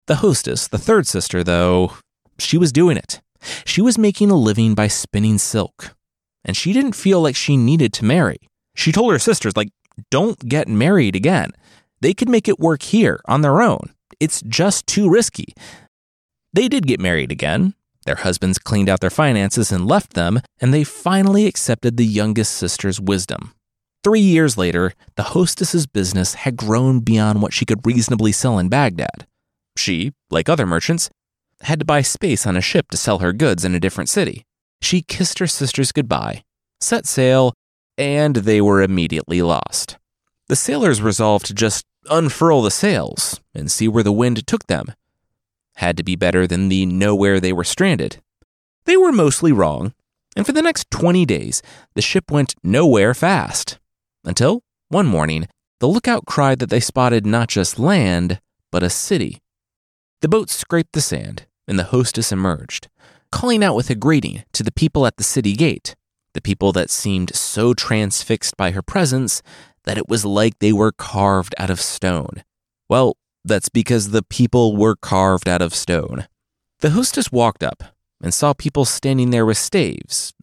The 0.06 0.17
hostess, 0.17 0.67
the 0.67 0.78
third 0.78 1.08
sister, 1.08 1.43
though, 1.43 1.93
she 2.38 2.58
was 2.58 2.71
doing 2.71 2.97
it. 2.97 3.21
She 3.65 3.82
was 3.82 3.97
making 3.97 4.30
a 4.30 4.36
living 4.36 4.76
by 4.76 4.88
spinning 4.88 5.38
silk. 5.38 5.95
And 6.45 6.58
she 6.58 6.73
didn't 6.73 6.93
feel 6.93 7.21
like 7.21 7.36
she 7.36 7.58
needed 7.58 7.93
to 7.93 8.06
marry. 8.06 8.38
She 8.75 8.91
told 8.91 9.12
her 9.12 9.19
sisters, 9.19 9.56
like, 9.56 9.69
don't 10.10 10.47
get 10.47 10.67
married 10.67 11.15
again. 11.15 11.51
They 12.01 12.13
could 12.13 12.29
make 12.29 12.47
it 12.47 12.60
work 12.60 12.82
here 12.82 13.21
on 13.25 13.41
their 13.41 13.62
own. 13.62 13.93
It's 14.19 14.41
just 14.41 14.88
too 14.88 15.10
risky. 15.10 15.53
They 16.51 16.67
did 16.67 16.88
get 16.88 16.99
married 16.99 17.32
again. 17.32 17.75
Their 18.06 18.15
husbands 18.15 18.60
cleaned 18.60 18.89
out 18.89 18.99
their 18.99 19.10
finances 19.10 19.71
and 19.71 19.88
left 19.88 20.13
them, 20.13 20.41
and 20.60 20.73
they 20.73 20.84
finally 20.84 21.47
accepted 21.47 21.95
the 21.95 22.06
youngest 22.06 22.53
sister's 22.53 22.99
wisdom. 22.99 23.53
Three 24.03 24.19
years 24.19 24.58
later, 24.58 24.93
the 25.15 25.23
hostess's 25.23 25.88
business 25.88 26.34
had 26.34 26.58
grown 26.58 26.99
beyond 26.99 27.41
what 27.41 27.53
she 27.53 27.63
could 27.63 27.86
reasonably 27.86 28.34
sell 28.34 28.60
in 28.60 28.67
Baghdad. 28.67 29.25
She, 29.77 30.12
like 30.29 30.49
other 30.49 30.65
merchants, 30.65 31.10
had 31.62 31.79
to 31.79 31.86
buy 31.86 32.01
space 32.01 32.45
on 32.45 32.58
a 32.58 32.62
ship 32.62 32.91
to 32.91 32.97
sell 32.97 33.19
her 33.19 33.32
goods 33.32 33.63
in 33.63 33.73
a 33.73 33.79
different 33.79 34.10
city. 34.10 34.43
She 34.83 35.01
kissed 35.01 35.39
her 35.39 35.47
sisters 35.47 35.93
goodbye, 35.93 36.43
set 36.81 37.05
sail, 37.05 37.53
and 37.97 38.35
they 38.35 38.59
were 38.59 38.81
immediately 38.81 39.41
lost. 39.41 39.97
The 40.49 40.57
sailors 40.57 41.01
resolved 41.01 41.45
to 41.45 41.53
just 41.53 41.85
unfurl 42.09 42.61
the 42.61 42.69
sails 42.69 43.39
and 43.55 43.71
see 43.71 43.87
where 43.87 44.03
the 44.03 44.11
wind 44.11 44.45
took 44.45 44.67
them. 44.67 44.87
Had 45.75 45.95
to 45.95 46.03
be 46.03 46.17
better 46.17 46.45
than 46.45 46.67
the 46.67 46.85
nowhere 46.85 47.39
they 47.39 47.53
were 47.53 47.63
stranded. 47.63 48.21
They 48.83 48.97
were 48.97 49.13
mostly 49.13 49.53
wrong, 49.53 49.93
and 50.35 50.45
for 50.45 50.51
the 50.51 50.61
next 50.61 50.91
20 50.91 51.25
days, 51.25 51.61
the 51.95 52.01
ship 52.01 52.29
went 52.29 52.55
nowhere 52.61 53.13
fast. 53.13 53.79
Until, 54.25 54.63
one 54.89 55.07
morning, 55.07 55.47
the 55.79 55.87
lookout 55.87 56.25
cried 56.25 56.59
that 56.59 56.69
they 56.69 56.81
spotted 56.81 57.25
not 57.25 57.47
just 57.47 57.79
land, 57.79 58.41
but 58.69 58.83
a 58.83 58.89
city. 58.89 59.39
The 60.19 60.27
boat 60.27 60.49
scraped 60.49 60.91
the 60.91 60.99
sand, 60.99 61.45
and 61.69 61.79
the 61.79 61.85
hostess 61.85 62.33
emerged, 62.33 62.89
calling 63.33 63.63
out 63.63 63.75
with 63.75 63.89
a 63.89 63.95
greeting 63.95 64.43
to 64.53 64.63
the 64.63 64.71
people 64.71 65.07
at 65.07 65.17
the 65.17 65.23
city 65.23 65.53
gate, 65.53 65.95
the 66.33 66.41
people 66.41 66.71
that 66.71 66.89
seemed 66.89 67.35
so 67.35 67.73
transfixed 67.73 68.55
by 68.55 68.71
her 68.71 68.81
presence 68.81 69.41
that 69.85 69.97
it 69.97 70.07
was 70.07 70.23
like 70.23 70.59
they 70.59 70.71
were 70.71 70.91
carved 70.91 71.55
out 71.57 71.69
of 71.69 71.81
stone. 71.81 72.43
Well, 72.87 73.17
that's 73.43 73.69
because 73.69 74.11
the 74.11 74.23
people 74.23 74.77
were 74.77 74.95
carved 74.95 75.49
out 75.49 75.61
of 75.61 75.73
stone. 75.73 76.27
The 76.81 76.91
hostess 76.91 77.31
walked 77.31 77.63
up 77.63 77.83
and 78.21 78.33
saw 78.33 78.53
people 78.53 78.85
standing 78.85 79.31
there 79.31 79.45
with 79.45 79.57
staves, 79.57 80.33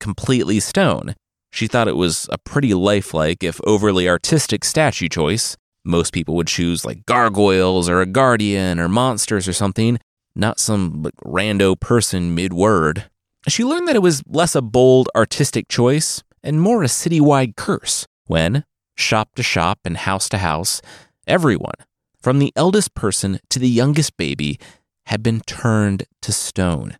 completely 0.00 0.60
stone, 0.60 1.14
she 1.56 1.68
thought 1.68 1.88
it 1.88 1.96
was 1.96 2.28
a 2.30 2.36
pretty 2.36 2.74
lifelike, 2.74 3.42
if 3.42 3.62
overly 3.64 4.06
artistic, 4.08 4.62
statue 4.62 5.08
choice. 5.08 5.56
Most 5.86 6.12
people 6.12 6.34
would 6.34 6.48
choose 6.48 6.84
like 6.84 7.06
gargoyles 7.06 7.88
or 7.88 8.02
a 8.02 8.06
guardian 8.06 8.78
or 8.78 8.88
monsters 8.88 9.48
or 9.48 9.54
something, 9.54 9.98
not 10.36 10.60
some 10.60 11.02
like, 11.02 11.16
rando 11.24 11.78
person 11.78 12.34
mid 12.34 12.52
word. 12.52 13.10
She 13.48 13.64
learned 13.64 13.88
that 13.88 13.96
it 13.96 14.02
was 14.02 14.22
less 14.26 14.54
a 14.54 14.62
bold, 14.62 15.08
artistic 15.14 15.68
choice 15.68 16.22
and 16.42 16.60
more 16.60 16.82
a 16.82 16.86
citywide 16.86 17.56
curse 17.56 18.06
when, 18.26 18.64
shop 18.96 19.34
to 19.36 19.42
shop 19.42 19.80
and 19.84 19.96
house 19.96 20.28
to 20.28 20.38
house, 20.38 20.82
everyone, 21.26 21.74
from 22.20 22.38
the 22.38 22.52
eldest 22.56 22.94
person 22.94 23.40
to 23.50 23.58
the 23.58 23.68
youngest 23.68 24.16
baby, 24.16 24.58
had 25.06 25.22
been 25.22 25.40
turned 25.40 26.04
to 26.22 26.32
stone. 26.32 26.96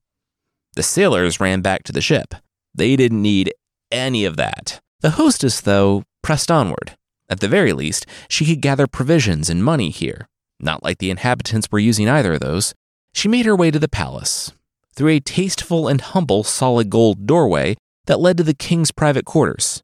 The 0.74 0.82
sailors 0.82 1.40
ran 1.40 1.60
back 1.62 1.82
to 1.84 1.92
the 1.92 2.00
ship. 2.00 2.34
They 2.74 2.96
didn't 2.96 3.22
need 3.22 3.52
any 3.90 4.24
of 4.24 4.36
that. 4.36 4.80
The 5.00 5.10
hostess, 5.10 5.60
though, 5.60 6.04
pressed 6.22 6.50
onward. 6.50 6.96
At 7.28 7.40
the 7.40 7.48
very 7.48 7.72
least, 7.72 8.06
she 8.28 8.44
could 8.44 8.60
gather 8.60 8.86
provisions 8.86 9.50
and 9.50 9.64
money 9.64 9.90
here. 9.90 10.28
Not 10.60 10.82
like 10.82 10.98
the 10.98 11.10
inhabitants 11.10 11.68
were 11.70 11.78
using 11.78 12.08
either 12.08 12.34
of 12.34 12.40
those. 12.40 12.74
She 13.16 13.28
made 13.28 13.46
her 13.46 13.56
way 13.56 13.70
to 13.70 13.78
the 13.78 13.88
palace, 13.88 14.52
through 14.94 15.08
a 15.08 15.20
tasteful 15.20 15.88
and 15.88 16.02
humble 16.02 16.44
solid 16.44 16.90
gold 16.90 17.26
doorway 17.26 17.76
that 18.04 18.20
led 18.20 18.36
to 18.36 18.42
the 18.42 18.52
king's 18.52 18.90
private 18.90 19.24
quarters. 19.24 19.82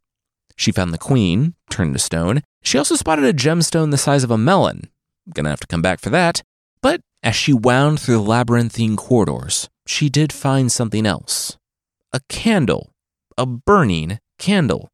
She 0.55 0.71
found 0.71 0.92
the 0.92 0.99
queen, 0.99 1.55
turned 1.71 1.95
to 1.95 1.99
stone. 1.99 2.42
She 2.62 2.77
also 2.77 2.95
spotted 2.95 3.25
a 3.25 3.33
gemstone 3.33 3.90
the 3.90 3.97
size 3.97 4.23
of 4.23 4.31
a 4.31 4.37
melon. 4.37 4.90
Gonna 5.33 5.49
have 5.49 5.61
to 5.61 5.66
come 5.66 5.81
back 5.81 5.99
for 5.99 6.11
that. 6.11 6.42
But 6.83 7.01
as 7.23 7.35
she 7.35 7.55
wound 7.55 8.01
through 8.01 8.16
the 8.16 8.21
labyrinthine 8.21 8.97
corridors, 8.97 9.71
she 9.87 10.11
did 10.11 10.31
find 10.31 10.71
something 10.71 11.07
else 11.07 11.57
a 12.12 12.21
candle 12.29 12.92
a 13.38 13.47
burning 13.47 14.18
candle. 14.38 14.90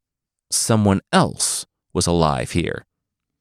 Someone 0.51 1.01
else 1.13 1.67
was 1.93 2.07
alive 2.07 2.53
here. 2.53 2.85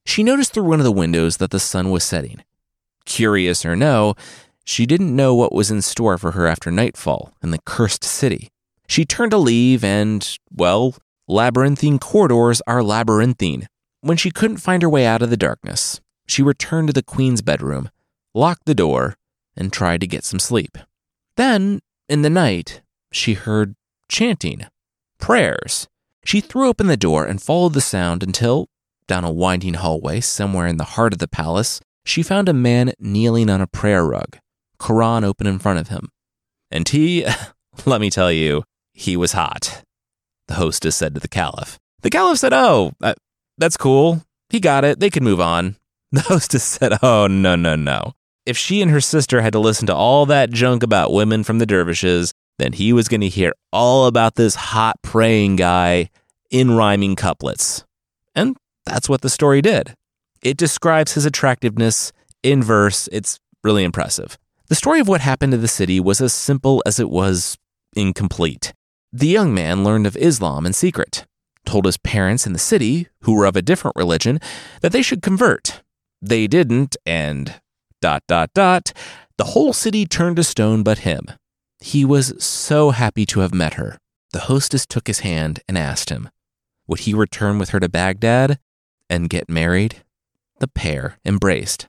She 0.05 0.23
noticed 0.23 0.53
through 0.53 0.63
one 0.63 0.79
of 0.79 0.85
the 0.85 0.91
windows 0.91 1.37
that 1.37 1.51
the 1.51 1.59
sun 1.59 1.91
was 1.91 2.03
setting. 2.03 2.43
Curious 3.05 3.63
or 3.63 3.75
no, 3.75 4.15
She 4.67 4.85
didn't 4.85 5.15
know 5.15 5.33
what 5.33 5.53
was 5.53 5.71
in 5.71 5.81
store 5.81 6.17
for 6.17 6.31
her 6.31 6.45
after 6.45 6.71
nightfall 6.71 7.33
in 7.41 7.51
the 7.51 7.61
cursed 7.65 8.03
city. 8.03 8.49
She 8.85 9.05
turned 9.05 9.31
to 9.31 9.37
leave, 9.37 9.81
and, 9.81 10.37
well, 10.53 10.95
labyrinthine 11.25 11.99
corridors 11.99 12.61
are 12.67 12.83
labyrinthine. 12.83 13.69
When 14.01 14.17
she 14.17 14.29
couldn't 14.29 14.57
find 14.57 14.83
her 14.83 14.89
way 14.89 15.05
out 15.05 15.21
of 15.21 15.29
the 15.29 15.37
darkness, 15.37 16.01
she 16.27 16.43
returned 16.43 16.87
to 16.87 16.93
the 16.93 17.01
queen's 17.01 17.41
bedroom, 17.41 17.89
locked 18.35 18.65
the 18.65 18.75
door, 18.75 19.15
and 19.55 19.71
tried 19.71 20.01
to 20.01 20.07
get 20.07 20.25
some 20.25 20.37
sleep. 20.39 20.77
Then, 21.37 21.79
in 22.09 22.21
the 22.21 22.29
night, 22.29 22.81
she 23.09 23.35
heard 23.35 23.73
chanting, 24.09 24.65
prayers. 25.17 25.87
She 26.25 26.41
threw 26.41 26.67
open 26.67 26.87
the 26.87 26.97
door 26.97 27.25
and 27.25 27.41
followed 27.41 27.73
the 27.73 27.81
sound 27.81 28.21
until, 28.21 28.67
down 29.07 29.23
a 29.23 29.31
winding 29.31 29.75
hallway 29.75 30.19
somewhere 30.19 30.67
in 30.67 30.75
the 30.75 30.83
heart 30.83 31.13
of 31.13 31.19
the 31.19 31.27
palace, 31.29 31.79
she 32.05 32.21
found 32.21 32.49
a 32.49 32.53
man 32.53 32.91
kneeling 32.99 33.49
on 33.49 33.61
a 33.61 33.67
prayer 33.67 34.05
rug, 34.05 34.37
Quran 34.79 35.23
open 35.23 35.47
in 35.47 35.59
front 35.59 35.79
of 35.79 35.89
him. 35.89 36.09
And 36.71 36.87
he, 36.87 37.25
let 37.85 38.01
me 38.01 38.09
tell 38.09 38.31
you, 38.31 38.63
he 38.93 39.15
was 39.15 39.33
hot. 39.33 39.83
The 40.47 40.55
hostess 40.55 40.95
said 40.95 41.13
to 41.13 41.19
the 41.19 41.27
caliph. 41.27 41.77
The 42.01 42.09
caliph 42.09 42.39
said, 42.39 42.53
Oh, 42.53 42.93
uh, 43.01 43.15
that's 43.57 43.77
cool. 43.77 44.23
He 44.49 44.59
got 44.59 44.85
it. 44.85 44.99
They 44.99 45.09
can 45.09 45.23
move 45.23 45.41
on. 45.41 45.75
The 46.13 46.21
hostess 46.21 46.63
said, 46.63 46.93
Oh, 47.03 47.27
no, 47.27 47.57
no, 47.57 47.75
no. 47.75 48.13
If 48.45 48.57
she 48.57 48.81
and 48.81 48.89
her 48.91 49.01
sister 49.01 49.41
had 49.41 49.51
to 49.51 49.59
listen 49.59 49.87
to 49.87 49.93
all 49.93 50.25
that 50.27 50.51
junk 50.51 50.81
about 50.81 51.11
women 51.11 51.43
from 51.43 51.59
the 51.59 51.65
dervishes, 51.65 52.31
then 52.59 52.71
he 52.71 52.93
was 52.93 53.09
going 53.09 53.21
to 53.21 53.27
hear 53.27 53.51
all 53.73 54.05
about 54.05 54.35
this 54.35 54.55
hot 54.55 54.95
praying 55.01 55.57
guy 55.57 56.09
in 56.49 56.71
rhyming 56.71 57.17
couplets. 57.17 57.83
And 58.35 58.55
that's 58.85 59.09
what 59.09 59.21
the 59.21 59.29
story 59.29 59.61
did. 59.61 59.95
It 60.41 60.55
describes 60.55 61.13
his 61.13 61.25
attractiveness 61.25 62.13
in 62.41 62.63
verse. 62.63 63.09
It's 63.11 63.39
really 63.63 63.83
impressive. 63.83 64.37
The 64.69 64.75
story 64.75 64.99
of 64.99 65.07
what 65.07 65.21
happened 65.21 65.51
to 65.51 65.57
the 65.57 65.67
city 65.67 65.99
was 65.99 66.19
as 66.19 66.33
simple 66.33 66.83
as 66.85 66.99
it 66.99 67.09
was 67.09 67.57
incomplete. 67.95 68.73
The 69.13 69.27
young 69.27 69.53
man 69.53 69.83
learned 69.83 70.05
of 70.05 70.17
Islam 70.17 70.65
in 70.65 70.73
secret, 70.73 71.25
told 71.65 71.85
his 71.85 71.97
parents 71.97 72.45
in 72.45 72.53
the 72.53 72.59
city, 72.59 73.07
who 73.21 73.33
were 73.33 73.45
of 73.45 73.55
a 73.55 73.61
different 73.61 73.95
religion, 73.95 74.39
that 74.81 74.91
they 74.91 75.01
should 75.01 75.21
convert. 75.21 75.81
They 76.21 76.47
didn't, 76.47 76.97
and 77.05 77.61
dot 78.01 78.23
dot 78.27 78.53
dot, 78.53 78.91
the 79.37 79.45
whole 79.45 79.71
city 79.71 80.05
turned 80.05 80.35
to 80.35 80.43
stone 80.43 80.83
but 80.83 80.99
him. 80.99 81.27
He 81.79 82.03
was 82.03 82.33
so 82.43 82.89
happy 82.89 83.25
to 83.27 83.39
have 83.39 83.53
met 83.53 83.75
her. 83.75 83.97
The 84.33 84.41
hostess 84.41 84.85
took 84.85 85.07
his 85.07 85.19
hand 85.19 85.61
and 85.67 85.77
asked 85.77 86.09
him, 86.09 86.29
would 86.87 87.01
he 87.01 87.13
return 87.13 87.59
with 87.59 87.69
her 87.69 87.79
to 87.79 87.89
Baghdad 87.89 88.59
and 89.09 89.29
get 89.29 89.49
married? 89.49 90.03
The 90.59 90.67
pair 90.67 91.19
embraced. 91.25 91.87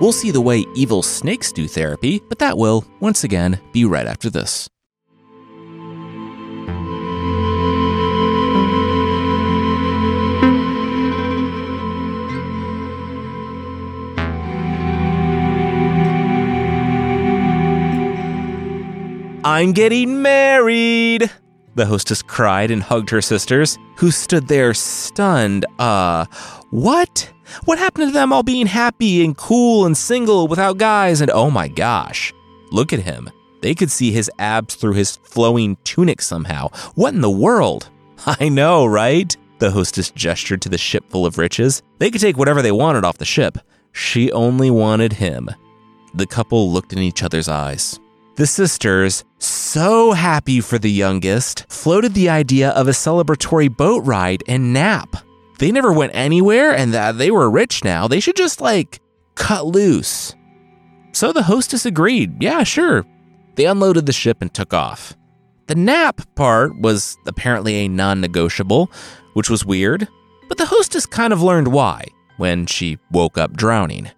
We'll 0.00 0.12
see 0.12 0.30
the 0.30 0.40
way 0.40 0.64
evil 0.74 1.02
snakes 1.02 1.52
do 1.52 1.68
therapy, 1.68 2.20
but 2.28 2.38
that 2.38 2.58
will, 2.58 2.84
once 3.00 3.24
again, 3.24 3.60
be 3.72 3.84
right 3.84 4.06
after 4.06 4.30
this. 4.30 4.68
I'm 19.46 19.72
getting 19.72 20.22
married! 20.22 21.30
The 21.74 21.84
hostess 21.84 22.22
cried 22.22 22.70
and 22.70 22.82
hugged 22.82 23.10
her 23.10 23.20
sisters, 23.20 23.76
who 23.96 24.10
stood 24.10 24.48
there 24.48 24.72
stunned. 24.72 25.66
Uh, 25.78 26.24
what? 26.70 27.30
What 27.64 27.78
happened 27.78 28.08
to 28.08 28.12
them 28.12 28.32
all 28.32 28.42
being 28.42 28.66
happy 28.66 29.24
and 29.24 29.36
cool 29.36 29.86
and 29.86 29.96
single 29.96 30.48
without 30.48 30.78
guys? 30.78 31.20
And 31.20 31.30
oh 31.30 31.50
my 31.50 31.68
gosh, 31.68 32.32
look 32.70 32.92
at 32.92 33.00
him. 33.00 33.30
They 33.62 33.74
could 33.74 33.90
see 33.90 34.10
his 34.10 34.30
abs 34.38 34.74
through 34.74 34.94
his 34.94 35.16
flowing 35.22 35.76
tunic 35.84 36.20
somehow. 36.20 36.68
What 36.94 37.14
in 37.14 37.22
the 37.22 37.30
world? 37.30 37.88
I 38.26 38.48
know, 38.48 38.84
right? 38.86 39.34
The 39.58 39.70
hostess 39.70 40.10
gestured 40.10 40.60
to 40.62 40.68
the 40.68 40.78
ship 40.78 41.08
full 41.08 41.24
of 41.24 41.38
riches. 41.38 41.82
They 41.98 42.10
could 42.10 42.20
take 42.20 42.36
whatever 42.36 42.60
they 42.60 42.72
wanted 42.72 43.04
off 43.04 43.18
the 43.18 43.24
ship. 43.24 43.58
She 43.92 44.30
only 44.32 44.70
wanted 44.70 45.14
him. 45.14 45.48
The 46.12 46.26
couple 46.26 46.70
looked 46.70 46.92
in 46.92 46.98
each 46.98 47.22
other's 47.22 47.48
eyes. 47.48 47.98
The 48.36 48.46
sisters, 48.46 49.24
so 49.38 50.12
happy 50.12 50.60
for 50.60 50.76
the 50.76 50.90
youngest, 50.90 51.66
floated 51.68 52.14
the 52.14 52.28
idea 52.28 52.70
of 52.70 52.88
a 52.88 52.92
celebratory 52.92 53.74
boat 53.74 54.04
ride 54.04 54.42
and 54.48 54.72
nap. 54.72 55.16
They 55.58 55.70
never 55.70 55.92
went 55.92 56.14
anywhere 56.14 56.74
and 56.74 56.92
that 56.94 57.18
they 57.18 57.30
were 57.30 57.50
rich 57.50 57.84
now. 57.84 58.08
They 58.08 58.20
should 58.20 58.36
just 58.36 58.60
like 58.60 59.00
cut 59.34 59.66
loose. 59.66 60.34
So 61.12 61.32
the 61.32 61.44
hostess 61.44 61.86
agreed. 61.86 62.42
Yeah, 62.42 62.64
sure. 62.64 63.06
They 63.54 63.66
unloaded 63.66 64.06
the 64.06 64.12
ship 64.12 64.38
and 64.40 64.52
took 64.52 64.74
off. 64.74 65.16
The 65.66 65.74
nap 65.74 66.20
part 66.34 66.78
was 66.78 67.16
apparently 67.26 67.76
a 67.76 67.88
non 67.88 68.20
negotiable, 68.20 68.90
which 69.34 69.48
was 69.48 69.64
weird, 69.64 70.08
but 70.48 70.58
the 70.58 70.66
hostess 70.66 71.06
kind 71.06 71.32
of 71.32 71.42
learned 71.42 71.68
why 71.68 72.04
when 72.36 72.66
she 72.66 72.98
woke 73.10 73.38
up 73.38 73.56
drowning. 73.56 74.10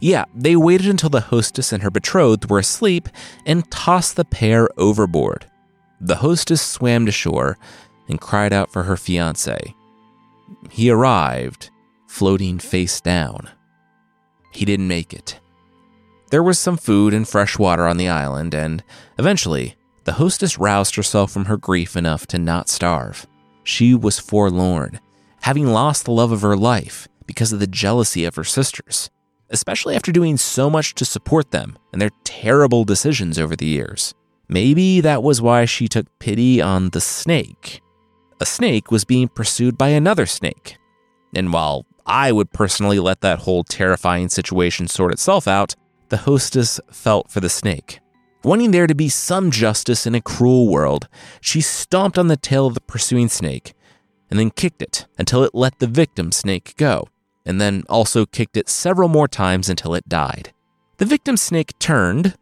Yeah, 0.00 0.24
they 0.34 0.56
waited 0.56 0.88
until 0.88 1.10
the 1.10 1.20
hostess 1.20 1.72
and 1.72 1.82
her 1.82 1.90
betrothed 1.90 2.50
were 2.50 2.58
asleep 2.58 3.08
and 3.46 3.70
tossed 3.70 4.16
the 4.16 4.24
pair 4.24 4.68
overboard. 4.76 5.46
The 6.00 6.16
hostess 6.16 6.60
swam 6.60 7.06
to 7.06 7.12
shore 7.12 7.56
and 8.08 8.20
cried 8.20 8.52
out 8.52 8.72
for 8.72 8.82
her 8.84 8.96
fiance. 8.96 9.74
He 10.70 10.90
arrived, 10.90 11.70
floating 12.08 12.58
face 12.58 13.00
down. 13.00 13.50
He 14.52 14.64
didn't 14.64 14.88
make 14.88 15.12
it. 15.12 15.40
There 16.30 16.42
was 16.42 16.58
some 16.58 16.76
food 16.76 17.14
and 17.14 17.28
fresh 17.28 17.58
water 17.58 17.86
on 17.86 17.96
the 17.96 18.08
island, 18.08 18.54
and 18.54 18.82
eventually, 19.18 19.76
the 20.04 20.14
hostess 20.14 20.58
roused 20.58 20.96
herself 20.96 21.30
from 21.30 21.44
her 21.46 21.56
grief 21.56 21.96
enough 21.96 22.26
to 22.28 22.38
not 22.38 22.68
starve. 22.68 23.26
She 23.64 23.94
was 23.94 24.18
forlorn, 24.18 25.00
having 25.42 25.66
lost 25.66 26.04
the 26.04 26.12
love 26.12 26.32
of 26.32 26.42
her 26.42 26.56
life 26.56 27.08
because 27.26 27.52
of 27.52 27.60
the 27.60 27.66
jealousy 27.66 28.24
of 28.24 28.36
her 28.36 28.44
sisters 28.44 29.10
especially 29.50 29.94
after 29.94 30.12
doing 30.12 30.36
so 30.36 30.68
much 30.68 30.94
to 30.94 31.04
support 31.04 31.50
them 31.50 31.78
and 31.92 32.00
their 32.00 32.10
terrible 32.24 32.84
decisions 32.84 33.38
over 33.38 33.56
the 33.56 33.66
years. 33.66 34.14
Maybe 34.48 35.00
that 35.00 35.22
was 35.22 35.42
why 35.42 35.64
she 35.64 35.88
took 35.88 36.06
pity 36.18 36.60
on 36.60 36.90
the 36.90 37.00
snake. 37.00 37.80
A 38.40 38.46
snake 38.46 38.90
was 38.90 39.04
being 39.04 39.28
pursued 39.28 39.78
by 39.78 39.88
another 39.88 40.26
snake. 40.26 40.76
And 41.34 41.52
while 41.52 41.86
I 42.04 42.32
would 42.32 42.52
personally 42.52 42.98
let 42.98 43.20
that 43.22 43.40
whole 43.40 43.64
terrifying 43.64 44.28
situation 44.28 44.88
sort 44.88 45.12
itself 45.12 45.48
out, 45.48 45.74
the 46.08 46.18
hostess 46.18 46.80
felt 46.90 47.30
for 47.30 47.40
the 47.40 47.48
snake. 47.48 48.00
Wanting 48.44 48.70
there 48.70 48.86
to 48.86 48.94
be 48.94 49.08
some 49.08 49.50
justice 49.50 50.06
in 50.06 50.14
a 50.14 50.20
cruel 50.20 50.68
world, 50.68 51.08
she 51.40 51.60
stomped 51.60 52.18
on 52.18 52.28
the 52.28 52.36
tail 52.36 52.66
of 52.66 52.74
the 52.74 52.80
pursuing 52.80 53.28
snake 53.28 53.74
and 54.30 54.38
then 54.38 54.50
kicked 54.50 54.82
it 54.82 55.06
until 55.18 55.42
it 55.42 55.54
let 55.54 55.78
the 55.78 55.86
victim 55.86 56.30
snake 56.30 56.74
go 56.76 57.08
and 57.46 57.60
then 57.60 57.84
also 57.88 58.26
kicked 58.26 58.56
it 58.56 58.68
several 58.68 59.08
more 59.08 59.28
times 59.28 59.68
until 59.68 59.94
it 59.94 60.08
died. 60.08 60.52
The 60.98 61.04
victim 61.06 61.36
snake 61.36 61.78
turned, 61.78 62.34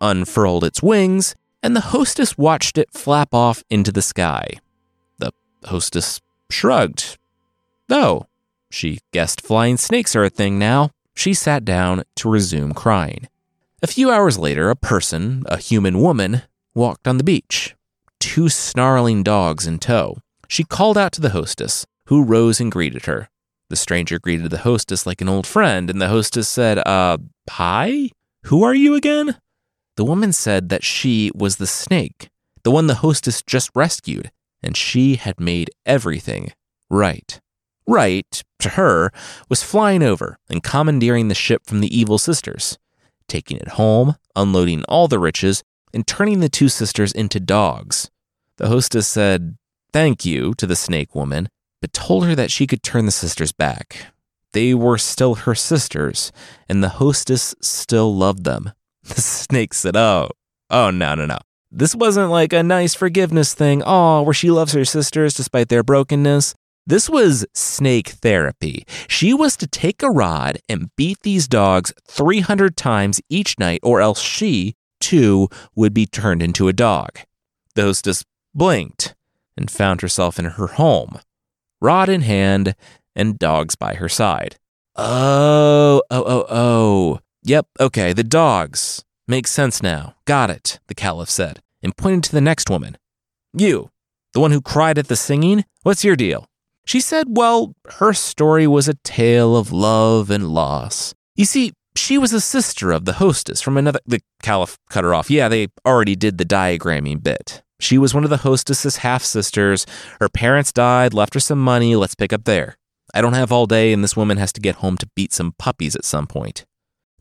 unfurled 0.00 0.64
its 0.64 0.82
wings, 0.82 1.34
and 1.62 1.74
the 1.74 1.80
hostess 1.80 2.36
watched 2.36 2.76
it 2.76 2.92
flap 2.92 3.32
off 3.32 3.62
into 3.70 3.92
the 3.92 4.02
sky. 4.02 4.58
The 5.60 5.68
hostess 5.68 6.20
shrugged. 6.50 7.18
Oh, 7.90 8.26
she 8.70 9.00
guessed 9.12 9.40
flying 9.40 9.76
snakes 9.76 10.14
are 10.14 10.24
a 10.24 10.30
thing 10.30 10.58
now. 10.58 10.90
She 11.14 11.34
sat 11.34 11.64
down 11.64 12.04
to 12.16 12.28
resume 12.28 12.74
crying. 12.74 13.28
A 13.82 13.86
few 13.86 14.10
hours 14.10 14.38
later, 14.38 14.70
a 14.70 14.76
person, 14.76 15.44
a 15.46 15.56
human 15.56 16.00
woman, 16.00 16.42
walked 16.74 17.08
on 17.08 17.18
the 17.18 17.24
beach, 17.24 17.74
two 18.20 18.48
snarling 18.48 19.22
dogs 19.22 19.66
in 19.66 19.78
tow. 19.78 20.18
She 20.48 20.64
called 20.64 20.98
out 20.98 21.12
to 21.12 21.20
the 21.20 21.30
hostess, 21.30 21.86
who 22.06 22.24
rose 22.24 22.60
and 22.60 22.72
greeted 22.72 23.06
her. 23.06 23.28
The 23.68 23.76
stranger 23.76 24.18
greeted 24.18 24.50
the 24.50 24.58
hostess 24.58 25.06
like 25.06 25.20
an 25.20 25.28
old 25.28 25.46
friend, 25.46 25.90
and 25.90 26.00
the 26.00 26.08
hostess 26.08 26.48
said, 26.48 26.78
Uh, 26.78 27.18
hi? 27.50 28.10
Who 28.44 28.62
are 28.62 28.74
you 28.74 28.94
again? 28.94 29.36
The 29.96 30.04
woman 30.04 30.32
said 30.32 30.68
that 30.70 30.84
she 30.84 31.30
was 31.34 31.56
the 31.56 31.66
snake, 31.66 32.30
the 32.62 32.70
one 32.70 32.86
the 32.86 32.96
hostess 32.96 33.42
just 33.42 33.70
rescued, 33.74 34.30
and 34.62 34.76
she 34.76 35.16
had 35.16 35.40
made 35.40 35.70
everything 35.86 36.52
right. 36.90 37.40
Right, 37.86 38.42
to 38.58 38.70
her, 38.70 39.10
was 39.48 39.62
flying 39.62 40.02
over 40.02 40.38
and 40.50 40.62
commandeering 40.62 41.28
the 41.28 41.34
ship 41.34 41.62
from 41.64 41.80
the 41.80 41.98
evil 41.98 42.18
sisters, 42.18 42.78
taking 43.28 43.56
it 43.56 43.68
home, 43.68 44.16
unloading 44.36 44.84
all 44.84 45.08
the 45.08 45.18
riches, 45.18 45.62
and 45.94 46.06
turning 46.06 46.40
the 46.40 46.50
two 46.50 46.68
sisters 46.68 47.12
into 47.12 47.40
dogs. 47.40 48.10
The 48.56 48.68
hostess 48.68 49.06
said, 49.06 49.56
Thank 49.90 50.26
you 50.26 50.52
to 50.54 50.66
the 50.66 50.76
snake 50.76 51.14
woman 51.14 51.48
but 51.80 51.92
told 51.92 52.26
her 52.26 52.34
that 52.34 52.50
she 52.50 52.66
could 52.66 52.82
turn 52.82 53.06
the 53.06 53.12
sisters 53.12 53.52
back. 53.52 54.12
They 54.52 54.74
were 54.74 54.98
still 54.98 55.34
her 55.34 55.54
sisters, 55.54 56.32
and 56.68 56.82
the 56.82 56.88
hostess 56.88 57.54
still 57.60 58.14
loved 58.14 58.44
them. 58.44 58.72
The 59.04 59.22
snake 59.22 59.72
said, 59.72 59.96
Oh, 59.96 60.28
oh, 60.68 60.90
no, 60.90 61.14
no, 61.14 61.24
no. 61.24 61.38
This 61.70 61.94
wasn't 61.94 62.30
like 62.30 62.52
a 62.54 62.62
nice 62.62 62.94
forgiveness 62.94 63.52
thing, 63.52 63.82
oh, 63.84 64.22
where 64.22 64.32
she 64.32 64.50
loves 64.50 64.72
her 64.72 64.86
sisters 64.86 65.34
despite 65.34 65.68
their 65.68 65.82
brokenness. 65.82 66.54
This 66.86 67.10
was 67.10 67.44
snake 67.52 68.08
therapy. 68.08 68.86
She 69.06 69.34
was 69.34 69.54
to 69.58 69.66
take 69.66 70.02
a 70.02 70.08
rod 70.08 70.58
and 70.70 70.90
beat 70.96 71.18
these 71.22 71.46
dogs 71.46 71.92
300 72.06 72.74
times 72.74 73.20
each 73.28 73.58
night, 73.58 73.80
or 73.82 74.00
else 74.00 74.22
she, 74.22 74.76
too, 74.98 75.48
would 75.76 75.92
be 75.92 76.06
turned 76.06 76.42
into 76.42 76.68
a 76.68 76.72
dog. 76.72 77.18
The 77.74 77.82
hostess 77.82 78.24
blinked 78.54 79.14
and 79.54 79.70
found 79.70 80.00
herself 80.00 80.38
in 80.38 80.46
her 80.46 80.68
home, 80.68 81.18
rod 81.82 82.08
in 82.08 82.22
hand 82.22 82.74
and 83.14 83.38
dogs 83.38 83.76
by 83.76 83.94
her 83.96 84.08
side. 84.08 84.56
Oh, 84.96 86.00
oh, 86.10 86.24
oh, 86.24 86.46
oh. 86.48 87.18
Yep, 87.42 87.66
okay, 87.78 88.14
the 88.14 88.24
dogs. 88.24 89.04
Makes 89.30 89.50
sense 89.50 89.82
now. 89.82 90.14
Got 90.24 90.48
it, 90.48 90.80
the 90.86 90.94
caliph 90.94 91.28
said, 91.28 91.60
and 91.82 91.94
pointed 91.94 92.24
to 92.24 92.32
the 92.32 92.40
next 92.40 92.70
woman. 92.70 92.96
You, 93.52 93.90
the 94.32 94.40
one 94.40 94.52
who 94.52 94.62
cried 94.62 94.96
at 94.96 95.08
the 95.08 95.16
singing, 95.16 95.66
what's 95.82 96.02
your 96.02 96.16
deal? 96.16 96.46
She 96.86 96.98
said, 96.98 97.26
well, 97.28 97.74
her 97.98 98.14
story 98.14 98.66
was 98.66 98.88
a 98.88 98.94
tale 98.94 99.54
of 99.54 99.70
love 99.70 100.30
and 100.30 100.48
loss. 100.48 101.14
You 101.36 101.44
see, 101.44 101.74
she 101.94 102.16
was 102.16 102.32
a 102.32 102.40
sister 102.40 102.90
of 102.90 103.04
the 103.04 103.14
hostess 103.14 103.60
from 103.60 103.76
another. 103.76 104.00
The 104.06 104.20
caliph 104.42 104.78
cut 104.88 105.04
her 105.04 105.12
off. 105.12 105.30
Yeah, 105.30 105.48
they 105.48 105.68
already 105.84 106.16
did 106.16 106.38
the 106.38 106.46
diagramming 106.46 107.22
bit. 107.22 107.62
She 107.80 107.98
was 107.98 108.14
one 108.14 108.24
of 108.24 108.30
the 108.30 108.38
hostess's 108.38 108.98
half 108.98 109.22
sisters. 109.22 109.84
Her 110.20 110.30
parents 110.30 110.72
died, 110.72 111.12
left 111.12 111.34
her 111.34 111.40
some 111.40 111.60
money. 111.60 111.94
Let's 111.96 112.14
pick 112.14 112.32
up 112.32 112.44
there. 112.44 112.78
I 113.12 113.20
don't 113.20 113.34
have 113.34 113.52
all 113.52 113.66
day, 113.66 113.92
and 113.92 114.02
this 114.02 114.16
woman 114.16 114.38
has 114.38 114.52
to 114.54 114.60
get 114.62 114.76
home 114.76 114.96
to 114.96 115.08
beat 115.14 115.34
some 115.34 115.52
puppies 115.58 115.94
at 115.94 116.06
some 116.06 116.26
point. 116.26 116.64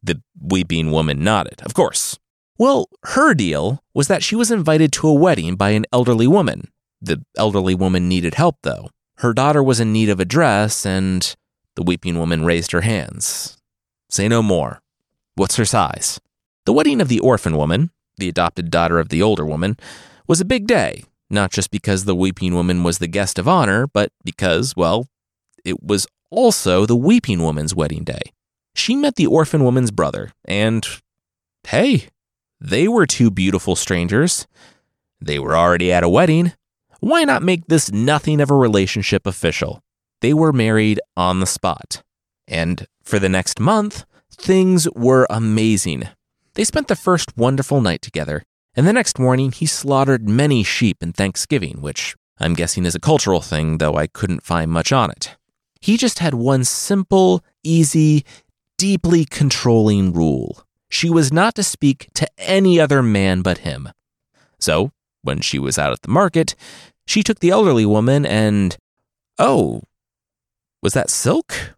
The 0.04 0.22
weeping 0.40 0.92
woman 0.92 1.24
nodded. 1.24 1.62
Of 1.64 1.74
course. 1.74 2.18
Well, 2.58 2.90
her 3.04 3.34
deal 3.34 3.84
was 3.94 4.08
that 4.08 4.24
she 4.24 4.36
was 4.36 4.52
invited 4.52 4.92
to 4.94 5.08
a 5.08 5.14
wedding 5.14 5.56
by 5.56 5.72
an 5.72 5.86
elderly 5.94 6.28
woman. 6.28 6.72
The 7.02 7.24
elderly 7.38 7.76
woman 7.76 8.10
needed 8.10 8.34
help, 8.36 8.58
though. 8.64 8.90
Her 9.18 9.34
daughter 9.34 9.62
was 9.62 9.80
in 9.80 9.94
need 9.94 10.10
of 10.10 10.20
a 10.20 10.26
dress, 10.26 10.86
and 10.86 11.36
the 11.76 11.84
weeping 11.84 12.18
woman 12.18 12.46
raised 12.46 12.72
her 12.72 12.82
hands. 12.82 13.58
Say 14.10 14.28
no 14.28 14.42
more. 14.42 14.82
What's 15.36 15.58
her 15.58 15.66
size? 15.66 16.20
The 16.66 16.74
wedding 16.74 17.02
of 17.02 17.08
the 17.08 17.20
orphan 17.20 17.56
woman, 17.56 17.92
the 18.18 18.30
adopted 18.30 18.72
daughter 18.72 19.00
of 19.00 19.10
the 19.10 19.22
older 19.22 19.46
woman, 19.46 19.78
was 20.28 20.42
a 20.42 20.46
big 20.46 20.66
day, 20.66 21.04
not 21.30 21.52
just 21.52 21.72
because 21.72 22.06
the 22.06 22.16
weeping 22.16 22.54
woman 22.54 22.84
was 22.84 22.98
the 22.98 23.08
guest 23.08 23.38
of 23.38 23.48
honor, 23.48 23.88
but 23.88 24.12
because, 24.24 24.76
well, 24.76 25.08
it 25.64 25.84
was 25.84 26.08
also 26.32 26.86
the 26.86 26.96
weeping 26.96 27.42
woman's 27.42 27.76
wedding 27.76 28.04
day. 28.04 28.34
She 28.78 28.96
met 28.96 29.16
the 29.16 29.28
orphan 29.28 29.63
woman's 29.63 29.92
brother, 29.92 30.32
and 30.46 30.86
hey, 31.68 32.10
they 32.62 32.88
were 32.88 33.08
two 33.08 33.32
beautiful 33.32 33.76
strangers. 33.76 34.48
They 35.20 35.40
were 35.40 35.58
already 35.58 35.92
at 35.92 36.04
a 36.04 36.10
wedding. 36.10 36.54
Why 37.00 37.24
not 37.24 37.44
make 37.44 37.68
this 37.68 37.92
nothing 37.92 38.40
of 38.40 38.52
a 38.52 38.56
relationship 38.56 39.26
official? 39.26 39.82
They 40.22 40.34
were 40.34 40.54
married 40.54 41.00
on 41.16 41.40
the 41.40 41.46
spot. 41.46 42.04
And 42.48 42.88
for 43.04 43.20
the 43.20 43.30
next 43.30 43.60
month, 43.60 44.06
things 44.32 44.88
were 44.92 45.28
amazing. 45.30 46.08
They 46.54 46.63
spent 46.63 46.88
the 46.88 46.96
first 46.96 47.36
wonderful 47.36 47.82
night 47.82 48.02
together, 48.02 48.44
and 48.76 48.88
the 48.88 48.94
next 48.94 49.20
morning 49.20 49.52
he 49.52 49.66
slaughtered 49.66 50.30
many 50.30 50.63
sheep 50.63 51.02
in 51.02 51.13
Thanksgiving, 51.13 51.82
which 51.82 52.16
I'm 52.40 52.54
guessing 52.54 52.86
is 52.86 52.96
a 52.96 53.00
cultural 53.00 53.42
thing, 53.42 53.80
though 53.80 53.96
I 53.96 54.06
couldn't 54.08 54.44
find 54.44 54.72
much 54.72 54.92
on 54.92 55.10
it. 55.12 55.36
He 55.82 55.98
just 55.98 56.20
had 56.20 56.34
one 56.34 56.63
simple, 56.63 57.44
easy, 57.63 58.24
deeply 58.78 59.26
controlling 59.26 60.13
rule. 60.13 60.63
She 60.90 61.10
was 61.10 61.34
not 61.34 61.56
to 61.56 61.63
speak 61.63 62.10
to 62.16 62.28
any 62.38 62.80
other 62.80 63.04
man 63.04 63.42
but 63.42 63.60
him. 63.60 63.90
So 64.60 64.92
when 65.22 65.42
she 65.42 65.60
was 65.60 65.78
out 65.78 65.94
at 65.94 66.02
the 66.02 66.10
market, 66.10 66.56
she 67.06 67.24
took 67.24 67.40
the 67.40 67.50
elderly 67.50 67.86
woman 67.86 68.26
and. 68.26 68.78
Oh, 69.40 69.84
was 70.82 70.94
that 70.94 71.10
silk? 71.10 71.76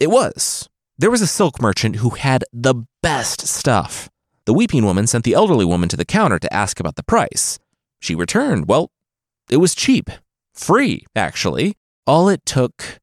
It 0.00 0.10
was. 0.10 0.68
There 0.98 1.10
was 1.10 1.22
a 1.22 1.26
silk 1.26 1.60
merchant 1.60 1.96
who 1.96 2.10
had 2.10 2.44
the 2.52 2.74
best 3.02 3.46
stuff. 3.46 4.08
The 4.44 4.54
weeping 4.54 4.84
woman 4.84 5.06
sent 5.06 5.24
the 5.24 5.34
elderly 5.34 5.64
woman 5.64 5.88
to 5.88 5.96
the 5.96 6.04
counter 6.04 6.38
to 6.38 6.52
ask 6.52 6.80
about 6.80 6.96
the 6.96 7.04
price. 7.04 7.58
She 8.00 8.14
returned. 8.14 8.66
Well, 8.66 8.90
it 9.48 9.58
was 9.58 9.74
cheap. 9.74 10.10
Free, 10.52 11.06
actually. 11.14 11.76
All 12.06 12.28
it 12.28 12.44
took 12.44 13.00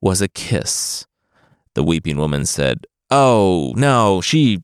was 0.00 0.20
a 0.20 0.28
kiss. 0.28 1.06
The 1.74 1.82
weeping 1.82 2.16
woman 2.16 2.46
said, 2.46 2.86
Oh, 3.10 3.72
no, 3.76 4.20
she. 4.20 4.62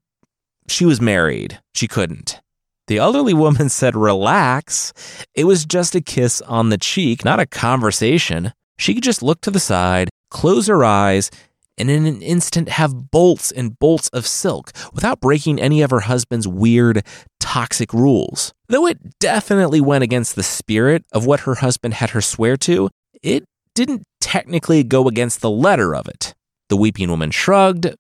she 0.69 0.85
was 0.85 1.01
married. 1.01 1.61
She 1.75 1.89
couldn't. 1.89 2.41
The 2.87 2.99
elderly 2.99 3.35
woman 3.45 3.69
said, 3.69 3.97
Relax. 3.97 4.93
It 5.35 5.45
was 5.45 5.65
just 5.65 5.95
a 5.95 6.01
kiss 6.01 6.41
on 6.43 6.69
the 6.71 6.79
cheek, 6.79 7.25
not 7.25 7.41
a 7.41 7.47
conversation. 7.47 8.53
She 8.79 8.95
could 8.95 9.03
just 9.03 9.23
look 9.23 9.41
to 9.43 9.51
the 9.51 9.61
side, 9.61 10.11
close 10.31 10.67
her 10.67 10.85
eyes, 10.85 11.31
and 11.79 11.91
in 11.91 12.07
an 12.07 12.23
instant 12.23 12.69
have 12.71 13.11
bolts 13.11 13.51
and 13.51 13.79
bolts 13.79 14.09
of 14.09 14.27
silk 14.27 14.73
without 14.93 15.21
breaking 15.21 15.61
any 15.61 15.83
of 15.83 15.91
her 15.91 16.01
husband's 16.01 16.49
weird, 16.49 17.05
toxic 17.41 17.93
rules. 17.93 18.53
Though 18.69 18.87
it 18.87 19.19
definitely 19.19 19.81
went 19.81 20.05
against 20.05 20.37
the 20.37 20.43
spirit 20.43 21.05
of 21.13 21.27
what 21.27 21.41
her 21.41 21.57
husband 21.57 21.95
had 21.95 22.11
her 22.11 22.21
swear 22.21 22.57
to, 22.59 22.91
it 23.23 23.45
didn't 23.75 24.05
technically 24.21 24.83
go 24.83 25.07
against 25.07 25.41
the 25.41 25.51
letter 25.51 25.95
of 25.95 26.09
it. 26.09 26.35
The 26.69 26.77
weeping 26.77 27.11
woman 27.11 27.31
shrugged. 27.31 27.95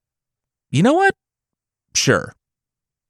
You 0.70 0.82
know 0.82 0.94
what? 0.94 1.14
Sure. 1.94 2.32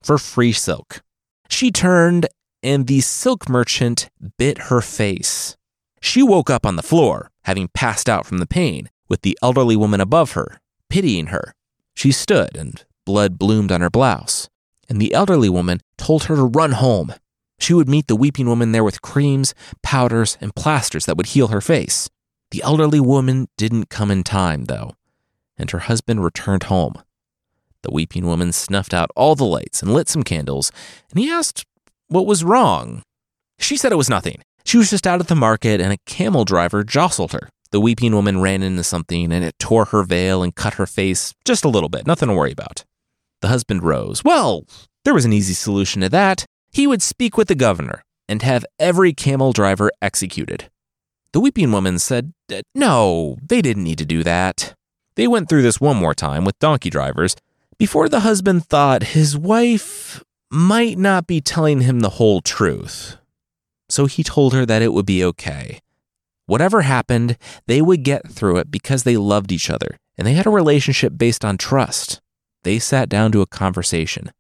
For 0.03 0.19
free 0.19 0.53
silk. 0.53 1.03
She 1.49 1.71
turned, 1.71 2.27
and 2.62 2.87
the 2.87 3.01
silk 3.01 3.49
merchant 3.49 4.09
bit 4.38 4.59
her 4.69 4.81
face. 4.81 5.57
She 6.01 6.23
woke 6.23 6.51
up 6.51 6.66
on 6.66 6.77
the 6.77 6.83
floor, 6.83 7.31
having 7.45 7.69
passed 7.69 8.09
out 8.09 8.27
from 8.27 8.38
the 8.38 8.47
pain, 8.47 8.90
with 9.09 9.23
the 9.23 9.38
elderly 9.42 9.77
woman 9.77 10.01
above 10.01 10.33
her, 10.33 10.61
pitying 10.90 11.29
her. 11.29 11.55
She 11.95 12.12
stood, 12.12 12.57
and 12.57 12.85
blood 13.05 13.38
bloomed 13.38 13.73
on 13.73 13.81
her 13.81 13.90
blouse, 13.90 14.49
and 14.88 15.01
the 15.01 15.14
elderly 15.14 15.49
woman 15.49 15.81
told 15.97 16.25
her 16.25 16.37
to 16.37 16.45
run 16.45 16.73
home. 16.73 17.14
She 17.59 17.73
would 17.73 17.88
meet 17.88 18.07
the 18.07 18.16
weeping 18.16 18.47
woman 18.47 18.73
there 18.73 18.85
with 18.85 19.01
creams, 19.01 19.55
powders, 19.83 20.37
and 20.40 20.55
plasters 20.55 21.07
that 21.07 21.16
would 21.16 21.27
heal 21.27 21.49
her 21.49 21.61
face. 21.62 22.11
The 22.51 22.62
elderly 22.62 23.01
woman 23.01 23.49
didn't 23.57 23.88
come 23.88 24.11
in 24.11 24.23
time, 24.23 24.66
though, 24.66 24.95
and 25.59 25.71
her 25.71 25.81
husband 25.81 26.23
returned 26.23 26.64
home. 26.64 26.95
The 27.83 27.92
weeping 27.92 28.27
woman 28.27 28.53
snuffed 28.53 28.92
out 28.92 29.11
all 29.14 29.35
the 29.35 29.45
lights 29.45 29.83
and 29.83 29.92
lit 29.92 30.09
some 30.09 30.23
candles, 30.23 30.73
and 31.11 31.21
he 31.21 31.31
asked 31.31 31.64
what 32.09 32.27
was 32.27 32.45
wrong. 32.45 33.03
She 33.59 33.77
said 33.77 33.92
it 33.92 33.97
was 33.97 34.11
nothing. 34.11 34.42
She 34.64 34.79
was 34.79 34.90
just 34.90 35.07
out 35.07 35.21
at 35.21 35.29
the 35.29 35.37
market, 35.37 35.81
and 35.81 35.92
a 35.92 35.99
camel 36.07 36.45
driver 36.45 36.83
jostled 36.83 37.33
her. 37.33 37.49
The 37.71 37.81
weeping 37.81 38.14
woman 38.14 38.40
ran 38.40 38.62
into 38.62 38.83
something, 38.83 39.33
and 39.33 39.45
it 39.45 39.59
tore 39.59 39.87
her 39.87 40.03
veil 40.03 40.42
and 40.42 40.55
cut 40.55 40.75
her 40.75 40.87
face 40.87 41.35
just 41.45 41.64
a 41.64 41.69
little 41.69 41.88
bit. 41.88 42.07
Nothing 42.07 42.29
to 42.29 42.35
worry 42.35 42.53
about. 42.53 42.85
The 43.40 43.49
husband 43.49 43.83
rose. 43.83 44.25
Well, 44.25 44.64
there 45.05 45.14
was 45.14 45.25
an 45.25 45.33
easy 45.33 45.55
solution 45.55 46.03
to 46.03 46.09
that. 46.09 46.45
He 46.73 46.87
would 46.87 47.03
speak 47.03 47.37
with 47.37 47.49
the 47.49 47.55
governor 47.55 48.03
and 48.29 48.42
have 48.42 48.66
every 48.79 49.12
camel 49.12 49.53
driver 49.53 49.90
executed. 50.03 50.69
The 51.33 51.40
weeping 51.40 51.71
woman 51.71 51.99
said, 51.99 52.33
No, 52.75 53.37
they 53.47 53.62
didn't 53.62 53.85
need 53.85 53.99
to 53.99 54.05
do 54.05 54.25
that. 54.25 54.75
They 55.16 55.26
went 55.26 55.48
through 55.48 55.62
this 55.62 55.81
one 55.81 55.96
more 55.96 56.14
time 56.14 56.44
with 56.44 56.59
donkey 56.59 56.90
drivers, 56.90 57.37
before 57.79 58.09
the 58.09 58.20
husband 58.20 58.66
thought 58.66 59.02
his 59.02 59.37
wife 59.37 60.22
might 60.50 60.96
not 60.98 61.26
be 61.26 61.40
telling 61.40 61.81
him 61.81 62.00
the 62.00 62.11
whole 62.11 62.40
truth. 62.40 63.16
So 63.88 64.07
he 64.07 64.22
told 64.22 64.55
her 64.55 64.64
that 64.64 64.83
it 64.83 64.92
would 64.92 65.07
be 65.07 65.24
okay. 65.24 65.81
Whatever 66.46 66.83
happened, 66.83 67.37
they 67.66 67.83
would 67.83 68.02
get 68.02 68.29
through 68.29 68.59
it 68.59 68.70
because 68.70 69.02
they 69.02 69.16
loved 69.16 69.52
each 69.52 69.68
other 69.68 69.98
and 70.16 70.26
they 70.26 70.35
had 70.35 70.46
a 70.46 70.50
relationship 70.50 71.14
based 71.16 71.44
on 71.44 71.59
trust. 71.59 72.20
They 72.62 72.79
sat 72.79 73.09
down 73.09 73.33
to 73.33 73.42
a 73.42 73.46
conversation. 73.46 74.33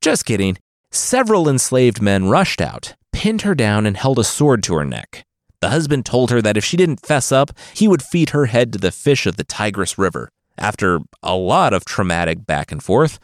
Just 0.00 0.24
kidding. 0.24 0.58
Several 0.90 1.48
enslaved 1.48 2.00
men 2.00 2.28
rushed 2.28 2.60
out, 2.60 2.94
pinned 3.12 3.42
her 3.42 3.54
down, 3.54 3.86
and 3.86 3.96
held 3.96 4.18
a 4.18 4.24
sword 4.24 4.62
to 4.64 4.74
her 4.74 4.84
neck. 4.84 5.24
The 5.60 5.70
husband 5.70 6.06
told 6.06 6.30
her 6.30 6.40
that 6.42 6.56
if 6.56 6.64
she 6.64 6.76
didn't 6.76 7.04
fess 7.04 7.30
up, 7.30 7.50
he 7.74 7.86
would 7.86 8.02
feed 8.02 8.30
her 8.30 8.46
head 8.46 8.72
to 8.72 8.78
the 8.78 8.90
fish 8.90 9.26
of 9.26 9.36
the 9.36 9.44
Tigris 9.44 9.98
River. 9.98 10.30
After 10.56 11.00
a 11.22 11.36
lot 11.36 11.72
of 11.72 11.84
traumatic 11.84 12.46
back 12.46 12.72
and 12.72 12.82
forth, 12.82 13.18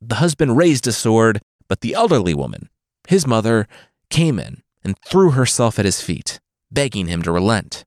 the 0.00 0.16
husband 0.16 0.56
raised 0.56 0.86
a 0.86 0.92
sword, 0.92 1.40
but 1.68 1.80
the 1.80 1.94
elderly 1.94 2.34
woman, 2.34 2.68
his 3.08 3.26
mother, 3.26 3.66
came 4.08 4.38
in 4.38 4.62
and 4.82 4.98
threw 5.04 5.30
herself 5.30 5.78
at 5.78 5.84
his 5.84 6.00
feet, 6.00 6.40
begging 6.70 7.06
him 7.06 7.22
to 7.22 7.32
relent, 7.32 7.84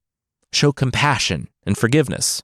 show 0.51 0.71
compassion 0.71 1.49
and 1.65 1.77
forgiveness. 1.77 2.41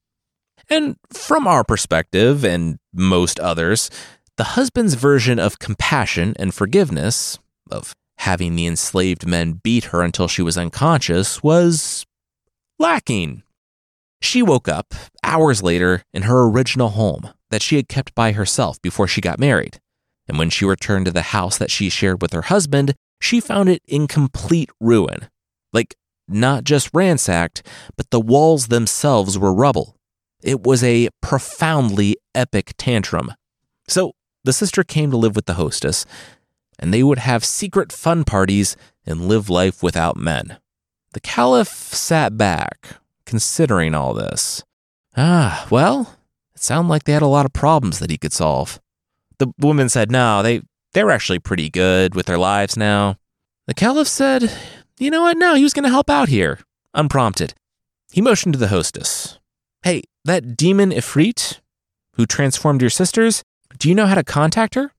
And 0.69 0.97
from 1.11 1.47
our 1.47 1.63
perspective, 1.63 2.43
and 2.43 2.77
most 2.93 3.39
others, 3.39 3.89
the 4.37 4.55
husband's 4.55 4.93
version 4.93 5.39
of 5.39 5.59
compassion 5.59 6.33
and 6.37 6.53
forgiveness, 6.53 7.39
of 7.71 7.93
having 8.19 8.55
the 8.55 8.67
enslaved 8.67 9.25
men 9.25 9.53
beat 9.63 9.85
her 9.85 10.01
until 10.01 10.27
she 10.27 10.41
was 10.41 10.57
unconscious, 10.57 11.41
was 11.41 12.05
lacking. 12.77 13.43
She 14.21 14.41
woke 14.41 14.67
up 14.67 14.93
hours 15.23 15.63
later 15.63 16.03
in 16.13 16.23
her 16.23 16.43
original 16.43 16.89
home 16.89 17.29
that 17.49 17.61
she 17.61 17.77
had 17.77 17.87
kept 17.87 18.13
by 18.13 18.33
herself 18.33 18.81
before 18.81 19.07
she 19.07 19.21
got 19.21 19.39
married. 19.39 19.79
And 20.27 20.37
when 20.37 20.49
she 20.49 20.65
returned 20.65 21.05
to 21.05 21.11
the 21.11 21.33
house 21.33 21.57
that 21.57 21.71
she 21.71 21.89
shared 21.89 22.21
with 22.21 22.33
her 22.33 22.43
husband, 22.43 22.93
she 23.21 23.39
found 23.39 23.69
it 23.69 23.81
in 23.87 24.07
complete 24.07 24.69
ruin. 24.79 25.29
Like, 25.71 25.95
not 26.27 26.65
just 26.65 26.89
ransacked, 26.93 27.65
but 27.95 28.11
the 28.11 28.19
walls 28.19 28.67
themselves 28.67 29.39
were 29.39 29.53
rubble. 29.53 29.95
It 30.43 30.61
was 30.63 30.83
a 30.83 31.09
profoundly 31.21 32.17
epic 32.35 32.73
tantrum. 32.77 33.33
So 33.87 34.11
the 34.43 34.53
sister 34.53 34.83
came 34.83 35.09
to 35.11 35.17
live 35.17 35.35
with 35.35 35.45
the 35.45 35.55
hostess, 35.55 36.05
and 36.79 36.93
they 36.93 37.03
would 37.03 37.19
have 37.19 37.45
secret 37.45 37.91
fun 37.91 38.23
parties 38.23 38.75
and 39.05 39.27
live 39.27 39.49
life 39.49 39.83
without 39.83 40.17
men. 40.17 40.57
The 41.13 41.19
caliph 41.19 41.67
sat 41.67 42.37
back, 42.37 42.97
considering 43.25 43.93
all 43.93 44.13
this. 44.13 44.63
Ah, 45.17 45.67
well, 45.69 46.17
it 46.55 46.61
sounded 46.61 46.89
like 46.89 47.03
they 47.03 47.13
had 47.13 47.21
a 47.21 47.27
lot 47.27 47.45
of 47.45 47.53
problems 47.53 47.99
that 47.99 48.09
he 48.09 48.17
could 48.17 48.33
solve. 48.33 48.79
The 49.37 49.53
woman 49.59 49.89
said, 49.89 50.11
no, 50.11 50.41
they, 50.41 50.61
they're 50.93 51.11
actually 51.11 51.39
pretty 51.39 51.69
good 51.69 52.15
with 52.15 52.25
their 52.25 52.37
lives 52.37 52.77
now. 52.77 53.17
The 53.67 53.73
caliph 53.73 54.07
said, 54.07 54.51
you 54.97 55.11
know 55.11 55.23
what? 55.23 55.37
No, 55.37 55.55
he 55.55 55.63
was 55.63 55.73
going 55.73 55.83
to 55.83 55.89
help 55.89 56.09
out 56.09 56.29
here, 56.29 56.59
unprompted. 56.93 57.53
He 58.11 58.21
motioned 58.21 58.53
to 58.53 58.59
the 58.59 58.67
hostess. 58.67 59.39
Hey, 59.83 60.03
that 60.25 60.57
demon 60.57 60.91
Ifrit 60.91 61.59
who 62.13 62.25
transformed 62.25 62.81
your 62.81 62.89
sisters, 62.89 63.43
do 63.77 63.87
you 63.87 63.95
know 63.95 64.05
how 64.05 64.15
to 64.15 64.25
contact 64.25 64.75
her? 64.75 64.91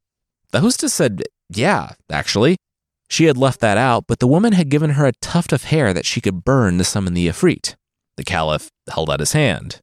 The 0.52 0.60
hostess 0.60 0.94
said, 0.94 1.22
Yeah, 1.50 1.92
actually. 2.10 2.56
She 3.08 3.24
had 3.24 3.36
left 3.36 3.60
that 3.60 3.76
out, 3.76 4.04
but 4.06 4.20
the 4.20 4.28
woman 4.28 4.52
had 4.52 4.68
given 4.68 4.90
her 4.90 5.06
a 5.06 5.12
tuft 5.20 5.52
of 5.52 5.64
hair 5.64 5.92
that 5.92 6.06
she 6.06 6.20
could 6.20 6.44
burn 6.44 6.78
to 6.78 6.84
summon 6.84 7.14
the 7.14 7.26
Ifrit. 7.26 7.74
The 8.16 8.24
caliph 8.24 8.70
held 8.88 9.10
out 9.10 9.20
his 9.20 9.32
hand. 9.32 9.80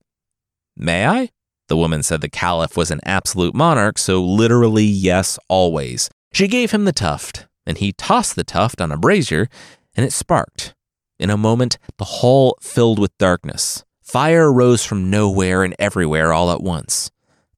May 0.78 1.06
I? 1.06 1.30
The 1.68 1.76
woman 1.76 2.04
said 2.04 2.22
the 2.22 2.30
caliph 2.30 2.78
was 2.78 2.90
an 2.90 3.02
absolute 3.04 3.54
monarch, 3.54 3.98
so 3.98 4.24
literally, 4.24 4.86
yes, 4.86 5.38
always. 5.50 6.10
She 6.32 6.48
gave 6.48 6.72
him 6.72 6.86
the 6.86 6.94
tuft, 6.94 7.48
and 7.66 7.78
he 7.78 7.92
tossed 7.92 8.38
the 8.38 8.46
tuft 8.46 8.80
on 8.80 8.92
a 8.92 8.98
brazier, 8.98 9.50
and 9.96 10.06
it 10.06 10.14
sparked. 10.14 10.74
In 11.20 11.30
a 11.30 11.36
moment, 11.36 11.78
the 11.98 12.06
hall 12.06 12.58
filled 12.62 13.00
with 13.00 13.18
darkness. 13.18 13.84
Fire 14.02 14.54
rose 14.54 14.86
from 14.86 15.10
nowhere 15.10 15.64
and 15.64 15.76
everywhere 15.78 16.32
all 16.32 16.50
at 16.52 16.62
once. 16.62 17.12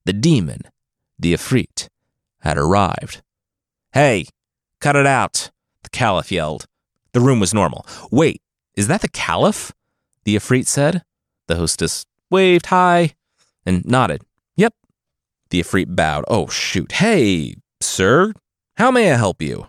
The 0.05 0.13
demon, 0.13 0.61
the 1.19 1.33
Ifrit, 1.33 1.87
had 2.39 2.57
arrived. 2.57 3.21
Hey, 3.93 4.27
cut 4.79 4.95
it 4.95 5.07
out, 5.07 5.49
the 5.83 5.89
Caliph 5.89 6.31
yelled. 6.31 6.65
The 7.13 7.19
room 7.19 7.39
was 7.39 7.53
normal. 7.53 7.85
Wait, 8.11 8.41
is 8.75 8.87
that 8.87 9.01
the 9.01 9.09
Caliph? 9.09 9.71
The 10.25 10.35
Ifrit 10.35 10.67
said. 10.67 11.03
The 11.47 11.55
hostess 11.55 12.05
waved 12.29 12.67
hi 12.67 13.15
and 13.65 13.83
nodded. 13.85 14.21
Yep. 14.55 14.75
The 15.49 15.61
Ifrit 15.61 15.95
bowed. 15.95 16.23
Oh, 16.27 16.47
shoot. 16.47 16.91
Hey, 16.93 17.55
sir, 17.81 18.33
how 18.77 18.91
may 18.91 19.11
I 19.11 19.17
help 19.17 19.41
you? 19.41 19.67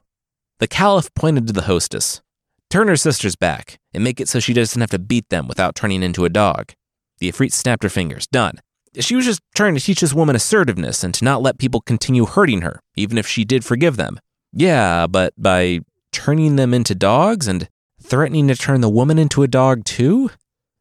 The 0.59 0.69
Caliph 0.69 1.15
pointed 1.15 1.47
to 1.47 1.55
the 1.55 1.63
hostess. 1.63 2.21
Turn 2.69 2.89
her 2.89 2.97
sisters 2.97 3.35
back 3.35 3.79
and 3.95 4.05
make 4.05 4.21
it 4.21 4.29
so 4.29 4.39
she 4.39 4.53
doesn't 4.53 4.81
have 4.81 4.91
to 4.91 4.99
beat 4.99 5.29
them 5.31 5.49
without 5.49 5.75
turning 5.75 6.03
into 6.03 6.27
a 6.27 6.29
dog. 6.29 6.75
The 7.19 7.33
Ifrit 7.33 7.53
snapped 7.53 7.83
her 7.83 7.89
fingers. 7.89 8.27
Done. 8.27 8.61
She 8.99 9.15
was 9.15 9.25
just 9.25 9.41
trying 9.55 9.75
to 9.75 9.81
teach 9.81 10.01
this 10.01 10.13
woman 10.13 10.35
assertiveness 10.35 11.05
and 11.05 11.15
to 11.15 11.25
not 11.25 11.43
let 11.43 11.59
people 11.59 11.81
continue 11.81 12.27
hurting 12.27 12.63
her, 12.63 12.81
even 12.97 13.19
if 13.19 13.27
she 13.27 13.45
did 13.45 13.65
forgive 13.65 13.97
them. 13.97 14.19
Yeah, 14.53 15.07
but 15.07 15.33
by 15.39 15.81
turning 16.13 16.57
them 16.57 16.75
into 16.75 16.95
dogs 16.95 17.47
and 17.47 17.69
threatening 18.03 18.49
to 18.49 18.57
turn 18.57 18.81
the 18.81 18.89
woman 18.89 19.19
into 19.19 19.43
a 19.43 19.49
dog 19.49 19.85
too? 19.85 20.31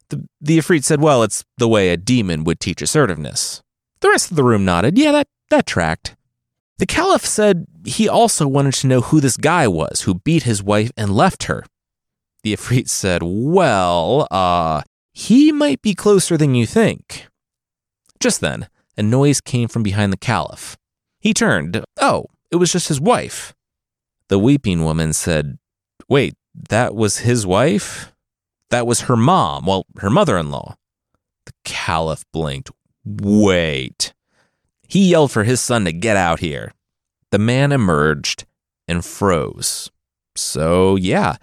The, 0.08 0.26
the 0.40 0.58
Ifrit 0.58 0.84
said, 0.84 1.00
Well, 1.00 1.22
it's 1.22 1.44
the 1.58 1.68
way 1.68 1.90
a 1.90 1.96
demon 1.96 2.44
would 2.44 2.58
teach 2.58 2.82
assertiveness. 2.82 3.62
The 4.00 4.08
rest 4.08 4.30
of 4.30 4.36
the 4.36 4.44
room 4.44 4.64
nodded. 4.64 4.98
Yeah, 4.98 5.12
that, 5.12 5.28
that 5.50 5.66
tracked. 5.66 6.16
The 6.78 6.86
Caliph 6.86 7.26
said 7.26 7.66
he 7.84 8.08
also 8.08 8.48
wanted 8.48 8.74
to 8.74 8.86
know 8.86 9.02
who 9.02 9.20
this 9.20 9.36
guy 9.36 9.68
was 9.68 10.02
who 10.02 10.14
beat 10.14 10.44
his 10.44 10.62
wife 10.62 10.90
and 10.96 11.14
left 11.14 11.44
her. 11.44 11.64
The 12.42 12.54
Ifrit 12.54 12.88
said, 12.88 13.22
Well, 13.22 14.26
uh, 14.30 14.82
he 15.12 15.52
might 15.52 15.82
be 15.82 15.94
closer 15.94 16.36
than 16.36 16.54
you 16.54 16.66
think. 16.66 17.26
Just 18.20 18.40
then, 18.40 18.68
a 18.96 19.02
noise 19.02 19.40
came 19.40 19.68
from 19.68 19.82
behind 19.82 20.12
the 20.12 20.18
Caliph. 20.18 20.76
He 21.20 21.32
turned. 21.34 21.82
Oh, 22.00 22.26
it 22.50 22.56
was 22.56 22.72
just 22.72 22.88
his 22.88 23.00
wife. 23.00 23.54
The 24.28 24.38
weeping 24.38 24.84
woman 24.84 25.12
said, 25.12 25.58
Wait, 26.08 26.34
that 26.54 26.94
was 26.94 27.18
his 27.18 27.46
wife? 27.46 28.12
That 28.70 28.86
was 28.86 29.02
her 29.02 29.16
mom, 29.16 29.66
well, 29.66 29.86
her 29.98 30.10
mother 30.10 30.38
in 30.38 30.50
law. 30.50 30.76
The 31.46 31.52
Caliph 31.64 32.24
blinked. 32.32 32.70
Wait. 33.04 34.12
He 34.86 35.08
yelled 35.08 35.32
for 35.32 35.44
his 35.44 35.60
son 35.60 35.84
to 35.84 35.92
get 35.92 36.16
out 36.16 36.40
here. 36.40 36.72
The 37.30 37.38
man 37.38 37.72
emerged 37.72 38.44
and 38.86 39.04
froze. 39.04 39.90
So, 40.36 40.96
yeah, 40.96 41.36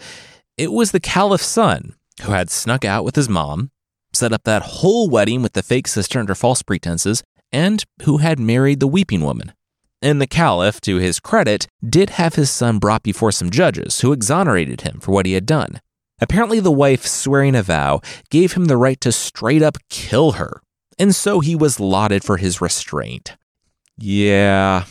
it 0.58 0.72
was 0.72 0.92
the 0.92 1.00
Caliph's 1.00 1.46
son 1.46 1.96
who 2.24 2.32
had 2.32 2.50
snuck 2.50 2.84
out 2.86 3.04
with 3.04 3.16
his 3.16 3.30
mom, 3.30 3.72
set 4.18 4.34
up 4.34 4.44
that 4.44 4.62
whole 4.64 5.10
wedding 5.10 5.42
with 5.42 5.54
the 5.54 5.64
fake 5.64 5.88
sister 5.88 6.20
under 6.20 6.36
false 6.36 6.62
pretenses, 6.62 7.24
and 7.52 7.84
who 8.04 8.18
had 8.18 8.40
married 8.40 8.80
the 8.80 8.88
weeping 8.88 9.22
woman. 9.22 9.54
And 10.02 10.22
the 10.22 10.28
Caliph, 10.28 10.80
to 10.82 10.98
his 10.98 11.20
credit, 11.20 11.68
did 11.88 12.12
have 12.12 12.36
his 12.36 12.52
son 12.52 12.78
brought 12.78 13.04
before 13.04 13.32
some 13.32 13.50
judges 13.50 14.02
who 14.02 14.14
exonerated 14.14 14.82
him 14.82 15.00
for 15.00 15.12
what 15.12 15.26
he 15.26 15.34
had 15.34 15.46
done. 15.46 15.82
Apparently, 16.20 16.60
the 16.60 16.72
wife, 16.72 17.06
swearing 17.06 17.56
a 17.56 17.64
vow, 17.64 18.02
gave 18.30 18.54
him 18.54 18.66
the 18.66 18.78
right 18.78 19.00
to 19.02 19.12
straight 19.12 19.62
up 19.62 19.78
kill 19.90 20.34
her, 20.34 20.62
and 21.00 21.16
so 21.16 21.40
he 21.40 21.56
was 21.56 21.80
lauded 21.80 22.24
for 22.24 22.38
his 22.38 22.62
restraint. 22.62 23.38
Yeah, 23.98 24.86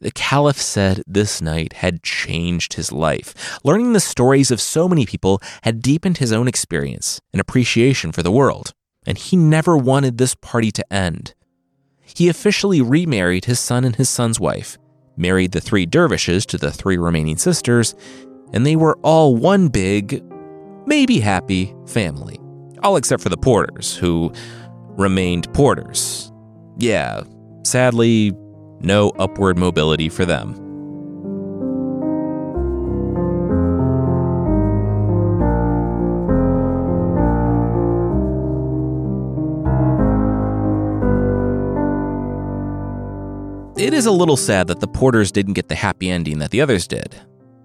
the 0.00 0.10
Caliph 0.10 0.60
said 0.60 1.02
this 1.06 1.40
night 1.40 1.74
had 1.74 2.02
changed 2.02 2.74
his 2.74 2.92
life. 2.92 3.58
Learning 3.64 3.92
the 3.92 4.00
stories 4.00 4.50
of 4.50 4.60
so 4.60 4.88
many 4.88 5.06
people 5.06 5.40
had 5.62 5.80
deepened 5.80 6.18
his 6.18 6.32
own 6.32 6.46
experience 6.48 7.20
and 7.32 7.40
appreciation 7.40 8.12
for 8.12 8.22
the 8.22 8.30
world, 8.30 8.72
and 9.06 9.16
he 9.16 9.36
never 9.36 9.76
wanted 9.76 10.18
this 10.18 10.34
party 10.34 10.70
to 10.70 10.92
end. 10.92 11.34
He 12.02 12.28
officially 12.28 12.80
remarried 12.80 13.46
his 13.46 13.58
son 13.58 13.84
and 13.84 13.96
his 13.96 14.08
son's 14.08 14.38
wife, 14.38 14.78
married 15.16 15.52
the 15.52 15.60
three 15.60 15.86
dervishes 15.86 16.44
to 16.46 16.58
the 16.58 16.70
three 16.70 16.98
remaining 16.98 17.36
sisters, 17.36 17.94
and 18.52 18.66
they 18.66 18.76
were 18.76 18.98
all 19.02 19.34
one 19.34 19.68
big, 19.68 20.22
maybe 20.86 21.20
happy 21.20 21.74
family. 21.86 22.38
All 22.82 22.96
except 22.96 23.22
for 23.22 23.30
the 23.30 23.36
porters, 23.36 23.96
who 23.96 24.32
remained 24.96 25.52
porters. 25.52 26.30
Yeah, 26.78 27.22
sadly, 27.64 28.32
no 28.86 29.10
upward 29.18 29.58
mobility 29.58 30.08
for 30.08 30.24
them. 30.24 30.54
It 43.76 43.92
is 43.92 44.06
a 44.06 44.10
little 44.10 44.36
sad 44.36 44.68
that 44.68 44.80
the 44.80 44.88
Porters 44.88 45.30
didn't 45.30 45.52
get 45.52 45.68
the 45.68 45.74
happy 45.74 46.08
ending 46.08 46.38
that 46.38 46.50
the 46.50 46.62
others 46.62 46.86
did. 46.86 47.14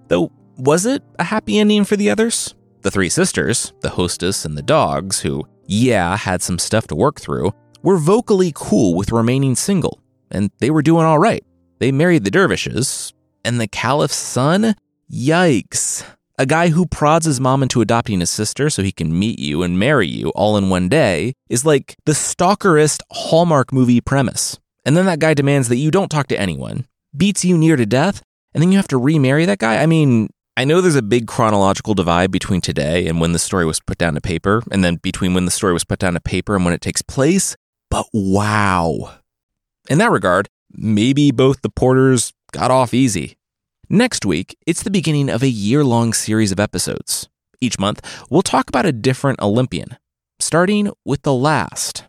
Though, 0.08 0.30
was 0.58 0.84
it 0.84 1.02
a 1.18 1.24
happy 1.24 1.58
ending 1.58 1.84
for 1.84 1.96
the 1.96 2.10
others? 2.10 2.54
The 2.82 2.90
three 2.90 3.08
sisters, 3.08 3.72
the 3.80 3.88
hostess, 3.88 4.44
and 4.44 4.58
the 4.58 4.62
dogs, 4.62 5.20
who, 5.20 5.46
yeah, 5.66 6.16
had 6.16 6.42
some 6.42 6.58
stuff 6.58 6.86
to 6.88 6.96
work 6.96 7.20
through, 7.20 7.52
were 7.82 7.96
vocally 7.96 8.52
cool 8.54 8.94
with 8.94 9.12
remaining 9.12 9.54
single 9.54 10.01
and 10.32 10.50
they 10.58 10.70
were 10.70 10.82
doing 10.82 11.06
all 11.06 11.18
right. 11.18 11.44
They 11.78 11.92
married 11.92 12.24
the 12.24 12.30
dervishes, 12.30 13.12
and 13.44 13.60
the 13.60 13.68
caliph's 13.68 14.16
son? 14.16 14.74
Yikes. 15.10 16.04
A 16.38 16.46
guy 16.46 16.70
who 16.70 16.86
prods 16.86 17.26
his 17.26 17.40
mom 17.40 17.62
into 17.62 17.80
adopting 17.80 18.20
his 18.20 18.30
sister 18.30 18.70
so 18.70 18.82
he 18.82 18.90
can 18.90 19.16
meet 19.16 19.38
you 19.38 19.62
and 19.62 19.78
marry 19.78 20.08
you 20.08 20.30
all 20.30 20.56
in 20.56 20.70
one 20.70 20.88
day 20.88 21.34
is 21.48 21.64
like 21.64 21.94
the 22.06 22.12
stalkerist 22.12 23.00
Hallmark 23.10 23.72
movie 23.72 24.00
premise. 24.00 24.58
And 24.84 24.96
then 24.96 25.06
that 25.06 25.20
guy 25.20 25.34
demands 25.34 25.68
that 25.68 25.76
you 25.76 25.90
don't 25.90 26.08
talk 26.08 26.26
to 26.28 26.40
anyone, 26.40 26.86
beats 27.16 27.44
you 27.44 27.56
near 27.56 27.76
to 27.76 27.86
death, 27.86 28.22
and 28.54 28.62
then 28.62 28.72
you 28.72 28.78
have 28.78 28.88
to 28.88 28.98
remarry 28.98 29.44
that 29.44 29.58
guy? 29.58 29.82
I 29.82 29.86
mean, 29.86 30.30
I 30.56 30.64
know 30.64 30.80
there's 30.80 30.96
a 30.96 31.02
big 31.02 31.26
chronological 31.26 31.94
divide 31.94 32.30
between 32.30 32.60
today 32.60 33.06
and 33.06 33.20
when 33.20 33.32
the 33.32 33.38
story 33.38 33.64
was 33.64 33.80
put 33.80 33.98
down 33.98 34.14
to 34.14 34.20
paper, 34.20 34.62
and 34.70 34.82
then 34.82 34.96
between 34.96 35.34
when 35.34 35.44
the 35.44 35.50
story 35.50 35.72
was 35.72 35.84
put 35.84 35.98
down 35.98 36.14
to 36.14 36.20
paper 36.20 36.54
and 36.56 36.64
when 36.64 36.74
it 36.74 36.80
takes 36.80 37.02
place, 37.02 37.56
but 37.90 38.06
wow. 38.12 39.14
In 39.88 39.98
that 39.98 40.10
regard, 40.10 40.48
maybe 40.70 41.30
both 41.30 41.62
the 41.62 41.70
Porters 41.70 42.32
got 42.52 42.70
off 42.70 42.94
easy. 42.94 43.36
Next 43.88 44.24
week, 44.24 44.56
it's 44.66 44.82
the 44.82 44.90
beginning 44.90 45.28
of 45.28 45.42
a 45.42 45.48
year 45.48 45.84
long 45.84 46.12
series 46.12 46.52
of 46.52 46.60
episodes. 46.60 47.28
Each 47.60 47.78
month, 47.78 48.00
we'll 48.30 48.42
talk 48.42 48.68
about 48.68 48.86
a 48.86 48.92
different 48.92 49.40
Olympian, 49.40 49.96
starting 50.38 50.90
with 51.04 51.22
the 51.22 51.34
last 51.34 52.04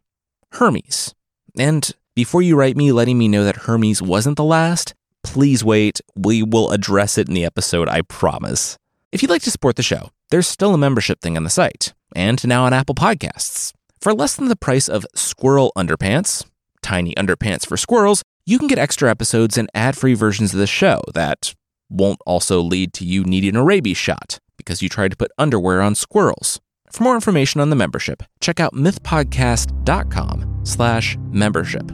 Hermes. 0.54 1.14
And 1.58 1.92
before 2.16 2.42
you 2.42 2.56
write 2.56 2.78
me 2.78 2.92
letting 2.92 3.18
me 3.18 3.28
know 3.28 3.44
that 3.44 3.58
Hermes 3.58 4.02
wasn't 4.02 4.38
the 4.38 4.44
last, 4.44 4.94
please 5.24 5.64
wait. 5.64 6.00
We 6.16 6.44
will 6.44 6.72
address 6.72 7.18
it 7.18 7.28
in 7.28 7.34
the 7.34 7.46
episode, 7.46 7.90
I 7.90 8.02
promise. 8.04 8.78
If 9.12 9.22
you'd 9.22 9.32
like 9.32 9.44
to 9.44 9.52
support 9.52 9.76
the 9.76 9.84
show, 9.84 10.10
there's 10.30 10.48
still 10.48 10.74
a 10.74 10.78
membership 10.78 11.22
thing 11.22 11.38
on 11.38 11.44
the 11.44 11.50
site, 11.50 11.94
and 12.16 12.46
now 12.48 12.66
on 12.66 12.74
Apple 12.74 12.96
Podcasts. 12.96 13.74
For 14.00 14.14
less 14.14 14.36
than 14.36 14.48
the 14.48 14.56
price 14.56 14.88
of 14.88 15.06
Squirrel 15.16 15.72
Underpants, 15.76 16.46
Tiny 16.84 17.16
Underpants 17.16 17.66
for 17.66 17.78
Squirrels, 17.78 18.22
you 18.46 18.60
can 18.60 18.68
get 18.68 18.78
extra 18.78 19.10
episodes 19.10 19.58
and 19.58 19.70
ad 19.74 19.98
free 19.98 20.14
versions 20.14 20.54
of 20.54 20.60
the 20.60 20.68
show 20.68 21.02
that, 21.16 21.56
won't 21.90 22.20
also 22.26 22.62
lead 22.62 22.94
to 22.94 23.06
you 23.06 23.24
needing 23.24 23.56
a 23.56 23.64
rabies 23.64 23.98
shot 23.98 24.40
because 24.58 24.82
you 24.82 24.90
tried 24.90 25.12
to 25.12 25.18
put 25.18 25.32
underwear 25.38 25.82
on 25.82 25.96
squirrels. 25.96 26.60
For 26.92 27.04
more 27.04 27.16
information 27.16 27.62
on 27.62 27.70
the 27.70 27.76
membership, 27.76 28.22
check 28.40 28.60
out 28.60 28.74
mythpodcast.com 28.74 30.62
slash 30.64 31.18
membership. 31.32 31.88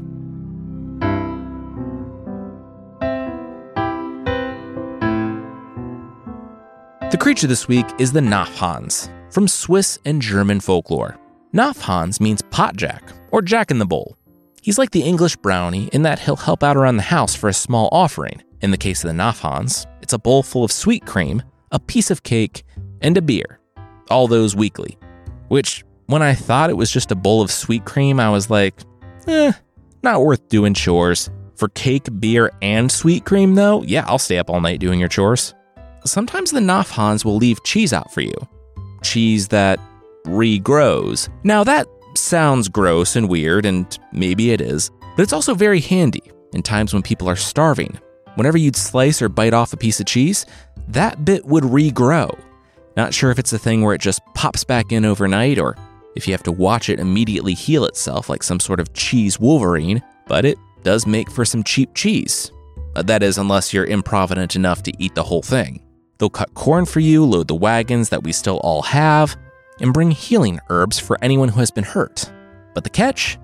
The 7.11 7.17
creature 7.17 7.47
this 7.47 7.67
week 7.67 7.87
is 7.97 8.11
the 8.11 8.19
Napf-Hans, 8.19 9.09
from 9.31 9.47
Swiss 9.47 9.97
and 10.05 10.21
German 10.21 10.59
folklore. 10.59 11.17
Napf-Hans 11.55 12.21
means 12.21 12.43
potjack, 12.43 13.01
or 13.31 13.41
jack 13.41 13.71
in 13.71 13.79
the 13.79 13.85
bowl. 13.85 14.18
He's 14.69 14.77
like 14.77 14.91
the 14.91 15.01
English 15.01 15.35
brownie 15.37 15.87
in 15.93 16.03
that 16.03 16.19
he'll 16.19 16.35
help 16.35 16.61
out 16.61 16.77
around 16.77 16.97
the 16.97 17.01
house 17.01 17.33
for 17.33 17.49
a 17.49 17.53
small 17.53 17.89
offering. 17.91 18.43
In 18.61 18.69
the 18.69 18.77
case 18.77 19.03
of 19.03 19.07
the 19.07 19.15
Napf-Hans, 19.15 19.87
it's 20.03 20.13
a 20.13 20.19
bowl 20.19 20.43
full 20.43 20.63
of 20.63 20.71
sweet 20.71 21.07
cream, 21.07 21.41
a 21.71 21.79
piece 21.79 22.11
of 22.11 22.21
cake, 22.21 22.63
and 23.01 23.17
a 23.17 23.21
beer. 23.23 23.59
All 24.11 24.27
those 24.27 24.55
weekly. 24.55 24.99
Which, 25.47 25.83
when 26.05 26.21
I 26.21 26.35
thought 26.35 26.69
it 26.69 26.77
was 26.77 26.91
just 26.91 27.11
a 27.11 27.15
bowl 27.15 27.41
of 27.41 27.49
sweet 27.49 27.83
cream, 27.85 28.19
I 28.19 28.29
was 28.29 28.51
like, 28.51 28.75
eh, 29.25 29.53
not 30.03 30.21
worth 30.21 30.47
doing 30.49 30.75
chores. 30.75 31.31
For 31.55 31.69
cake, 31.69 32.07
beer, 32.19 32.51
and 32.61 32.91
sweet 32.91 33.25
cream, 33.25 33.55
though, 33.55 33.81
yeah, 33.81 34.05
I'll 34.05 34.19
stay 34.19 34.37
up 34.37 34.51
all 34.51 34.61
night 34.61 34.79
doing 34.79 34.99
your 34.99 35.09
chores. 35.09 35.55
Sometimes 36.05 36.51
the 36.51 36.59
Napf-Hans 36.59 37.25
will 37.25 37.37
leave 37.37 37.63
cheese 37.63 37.91
out 37.91 38.13
for 38.13 38.21
you. 38.21 38.35
Cheese 39.01 39.47
that 39.47 39.79
regrows. 40.25 41.27
Now, 41.43 41.63
that 41.63 41.87
sounds 42.15 42.67
gross 42.67 43.15
and 43.15 43.29
weird, 43.29 43.65
and 43.65 43.97
maybe 44.11 44.51
it 44.51 44.61
is, 44.61 44.91
but 45.15 45.23
it's 45.23 45.33
also 45.33 45.53
very 45.53 45.79
handy 45.79 46.31
in 46.53 46.61
times 46.63 46.93
when 46.93 47.03
people 47.03 47.29
are 47.29 47.35
starving. 47.35 47.99
Whenever 48.35 48.57
you'd 48.57 48.75
slice 48.75 49.21
or 49.21 49.29
bite 49.29 49.53
off 49.53 49.73
a 49.73 49.77
piece 49.77 49.99
of 49.99 50.05
cheese, 50.05 50.45
that 50.87 51.25
bit 51.25 51.45
would 51.45 51.63
regrow. 51.63 52.37
Not 52.95 53.13
sure 53.13 53.31
if 53.31 53.39
it's 53.39 53.53
a 53.53 53.59
thing 53.59 53.81
where 53.81 53.95
it 53.95 54.01
just 54.01 54.21
pops 54.33 54.63
back 54.63 54.91
in 54.91 55.05
overnight 55.05 55.57
or 55.57 55.75
if 56.15 56.27
you 56.27 56.33
have 56.33 56.43
to 56.43 56.51
watch 56.51 56.89
it 56.89 56.99
immediately 56.99 57.53
heal 57.53 57.85
itself 57.85 58.29
like 58.29 58.43
some 58.43 58.59
sort 58.59 58.79
of 58.79 58.93
cheese 58.93 59.39
wolverine, 59.39 60.01
but 60.27 60.45
it 60.45 60.57
does 60.83 61.05
make 61.05 61.29
for 61.29 61.45
some 61.45 61.63
cheap 61.63 61.93
cheese. 61.93 62.51
Uh, 62.95 63.03
that 63.03 63.21
is, 63.23 63.37
unless 63.37 63.73
you're 63.73 63.85
improvident 63.85 64.55
enough 64.55 64.81
to 64.83 64.91
eat 64.99 65.13
the 65.15 65.23
whole 65.23 65.41
thing. 65.41 65.81
They'll 66.17 66.29
cut 66.29 66.53
corn 66.53 66.85
for 66.85 66.99
you, 66.99 67.23
load 67.23 67.47
the 67.47 67.55
wagons 67.55 68.09
that 68.09 68.23
we 68.23 68.31
still 68.31 68.57
all 68.57 68.81
have, 68.81 69.37
and 69.79 69.93
bring 69.93 70.11
healing 70.11 70.59
herbs 70.69 70.99
for 70.99 71.17
anyone 71.21 71.49
who 71.49 71.59
has 71.59 71.71
been 71.71 71.83
hurt. 71.83 72.31
But 72.73 72.83
the 72.83 72.89
catch? 72.89 73.37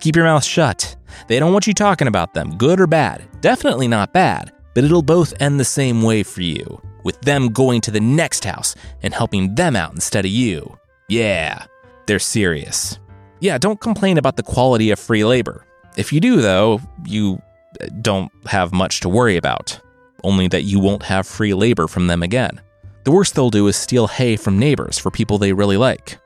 Keep 0.00 0.16
your 0.16 0.24
mouth 0.24 0.44
shut. 0.44 0.96
They 1.28 1.38
don't 1.38 1.52
want 1.52 1.66
you 1.66 1.74
talking 1.74 2.08
about 2.08 2.34
them, 2.34 2.56
good 2.56 2.80
or 2.80 2.86
bad. 2.86 3.22
Definitely 3.40 3.88
not 3.88 4.12
bad, 4.12 4.52
but 4.74 4.84
it'll 4.84 5.02
both 5.02 5.40
end 5.40 5.58
the 5.58 5.64
same 5.64 6.02
way 6.02 6.22
for 6.22 6.42
you, 6.42 6.80
with 7.04 7.20
them 7.22 7.48
going 7.48 7.80
to 7.82 7.90
the 7.90 8.00
next 8.00 8.44
house 8.44 8.74
and 9.02 9.14
helping 9.14 9.54
them 9.54 9.76
out 9.76 9.94
instead 9.94 10.24
of 10.24 10.30
you. 10.30 10.78
Yeah, 11.08 11.66
they're 12.06 12.18
serious. 12.18 12.98
Yeah, 13.40 13.58
don't 13.58 13.80
complain 13.80 14.18
about 14.18 14.36
the 14.36 14.42
quality 14.42 14.90
of 14.90 14.98
free 14.98 15.24
labor. 15.24 15.64
If 15.96 16.12
you 16.12 16.20
do, 16.20 16.40
though, 16.40 16.80
you 17.06 17.40
uh, 17.80 17.86
don't 18.02 18.30
have 18.46 18.72
much 18.72 19.00
to 19.00 19.08
worry 19.08 19.36
about, 19.36 19.80
only 20.24 20.48
that 20.48 20.62
you 20.62 20.80
won't 20.80 21.02
have 21.04 21.26
free 21.26 21.54
labor 21.54 21.86
from 21.86 22.06
them 22.06 22.22
again. 22.22 22.60
The 23.06 23.12
worst 23.12 23.36
they'll 23.36 23.50
do 23.50 23.68
is 23.68 23.76
steal 23.76 24.08
hay 24.08 24.34
from 24.34 24.58
neighbors 24.58 24.98
for 24.98 25.12
people 25.12 25.38
they 25.38 25.52
really 25.52 25.76
like. 25.76 26.18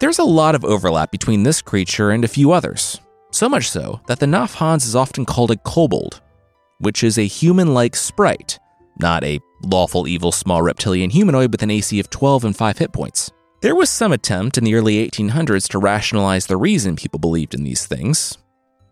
There's 0.00 0.18
a 0.18 0.24
lot 0.24 0.56
of 0.56 0.64
overlap 0.64 1.12
between 1.12 1.44
this 1.44 1.62
creature 1.62 2.10
and 2.10 2.24
a 2.24 2.28
few 2.28 2.50
others, 2.50 2.98
so 3.30 3.48
much 3.48 3.70
so 3.70 4.00
that 4.08 4.18
the 4.18 4.26
Napf-Hans 4.26 4.84
is 4.84 4.96
often 4.96 5.24
called 5.24 5.52
a 5.52 5.56
kobold, 5.56 6.20
which 6.80 7.04
is 7.04 7.18
a 7.18 7.26
human 7.28 7.72
like 7.72 7.94
sprite, 7.94 8.58
not 8.98 9.22
a 9.22 9.38
lawful 9.62 10.08
evil 10.08 10.32
small 10.32 10.60
reptilian 10.60 11.08
humanoid 11.08 11.52
with 11.52 11.62
an 11.62 11.70
AC 11.70 12.00
of 12.00 12.10
12 12.10 12.46
and 12.46 12.56
5 12.56 12.78
hit 12.78 12.92
points. 12.92 13.30
There 13.60 13.76
was 13.76 13.88
some 13.88 14.10
attempt 14.10 14.58
in 14.58 14.64
the 14.64 14.74
early 14.74 15.08
1800s 15.08 15.68
to 15.68 15.78
rationalize 15.78 16.48
the 16.48 16.56
reason 16.56 16.96
people 16.96 17.20
believed 17.20 17.54
in 17.54 17.62
these 17.62 17.86
things. 17.86 18.36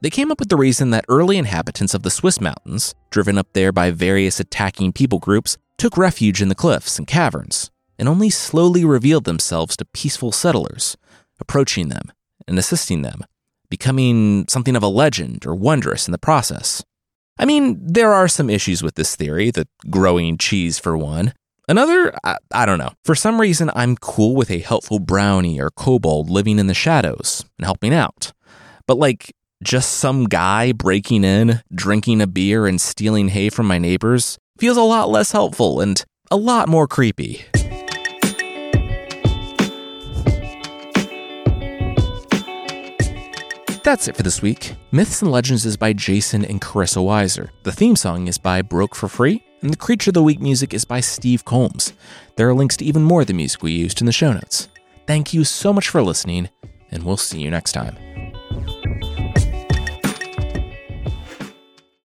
They 0.01 0.11
came 0.11 0.31
up 0.31 0.39
with 0.39 0.49
the 0.49 0.57
reason 0.57 0.91
that 0.91 1.07
early 1.09 1.39
inhabitants 1.39 1.93
of 1.93 2.05
the 2.05 2.11
Swiss 2.11 2.41
mountains, 2.41 2.95
driven 3.11 3.37
up 3.37 3.49
there 3.53 3.73
by 3.73 3.91
various 3.91 4.39
attacking 4.39 4.93
people 4.93 5.19
groups, 5.19 5.59
took 5.81 5.97
refuge 5.97 6.43
in 6.43 6.51
the 6.51 6.55
cliffs 6.55 6.99
and 6.99 7.07
caverns, 7.07 7.71
and 7.99 8.07
only 8.07 8.29
slowly 8.29 8.85
revealed 8.85 9.25
themselves 9.25 9.79
to 9.79 9.85
peaceful 9.87 10.31
settlers, 10.31 10.95
approaching 11.41 11.89
them 11.89 12.13
and 12.47 12.59
assisting 12.59 13.01
them, 13.01 13.25
becoming 13.71 14.45
something 14.47 14.77
of 14.77 14.83
a 14.83 14.89
legend 14.89 15.47
or 15.47 15.55
wondrous 15.55 16.07
in 16.07 16.13
the 16.13 16.19
process. 16.19 16.85
I 17.39 17.47
mean, 17.47 17.81
there 17.81 18.13
are 18.13 18.29
some 18.29 18.51
issues 18.51 18.83
with 18.83 18.97
this 18.97 19.17
theory, 19.17 19.51
the 19.51 19.67
growing 19.89 20.37
cheese 20.37 20.79
for 20.79 20.99
one. 20.99 21.33
Another, 21.67 22.15
I, 22.25 22.37
I, 22.53 22.67
don't 22.67 22.79
know. 22.79 22.93
For 23.07 23.15
some 23.15 23.41
reason, 23.41 23.71
I'm 23.75 23.97
cool 23.97 24.37
with 24.37 24.51
a 24.51 24.59
helpful 24.59 24.99
brownie 24.99 25.59
or 25.59 25.71
kobold 25.71 26.29
living 26.29 26.59
in 26.59 26.67
the 26.67 26.75
shadows 26.75 27.47
and 27.59 27.65
helping 27.65 27.95
out. 27.95 28.35
But 28.87 28.99
like, 28.99 29.35
just 29.63 29.93
some 29.93 30.25
guy 30.25 30.73
breaking 30.73 31.25
in, 31.25 31.63
drinking 31.75 32.21
a 32.21 32.27
beer, 32.27 32.67
and 32.67 32.79
stealing 32.79 33.29
hay 33.29 33.49
from 33.49 33.67
my 33.67 33.79
neighbors, 33.79 34.39
feels 34.61 34.77
a 34.77 34.83
lot 34.83 35.09
less 35.09 35.33
helpful 35.33 35.81
and 35.81 36.05
a 36.31 36.37
lot 36.37 36.69
more 36.69 36.87
creepy. 36.87 37.43
That's 43.83 44.07
it 44.07 44.15
for 44.15 44.23
this 44.23 44.43
week. 44.43 44.75
Myths 44.93 45.23
and 45.23 45.33
Legends 45.33 45.65
is 45.65 45.79
by 45.79 45.95
Jason 45.95 46.45
and 46.45 46.61
Carissa 46.61 47.03
Weiser. 47.03 47.49
The 47.63 47.73
theme 47.73 47.97
song 47.97 48.29
is 48.29 48.37
by 48.37 48.61
Broke 48.61 48.95
for 48.95 49.09
Free, 49.09 49.43
and 49.63 49.73
the 49.73 49.79
Creature 49.79 50.11
of 50.11 50.15
the 50.15 50.23
Week 50.23 50.41
music 50.41 50.75
is 50.75 50.85
by 50.85 51.01
Steve 51.01 51.47
Combs. 51.47 51.95
There 52.37 52.47
are 52.47 52.55
links 52.55 52.77
to 52.77 52.85
even 52.85 53.03
more 53.03 53.23
of 53.23 53.27
the 53.27 53.33
music 53.33 53.63
we 53.63 53.73
used 53.73 54.03
in 54.03 54.07
the 54.07 54.13
show 54.13 54.35
notes. 54.35 54.69
Thank 55.07 55.33
you 55.33 55.43
so 55.43 55.73
much 55.73 55.89
for 55.89 56.03
listening, 56.03 56.51
and 56.91 57.03
we'll 57.03 57.17
see 57.17 57.41
you 57.41 57.51
next 57.51 57.73
time. 57.73 57.97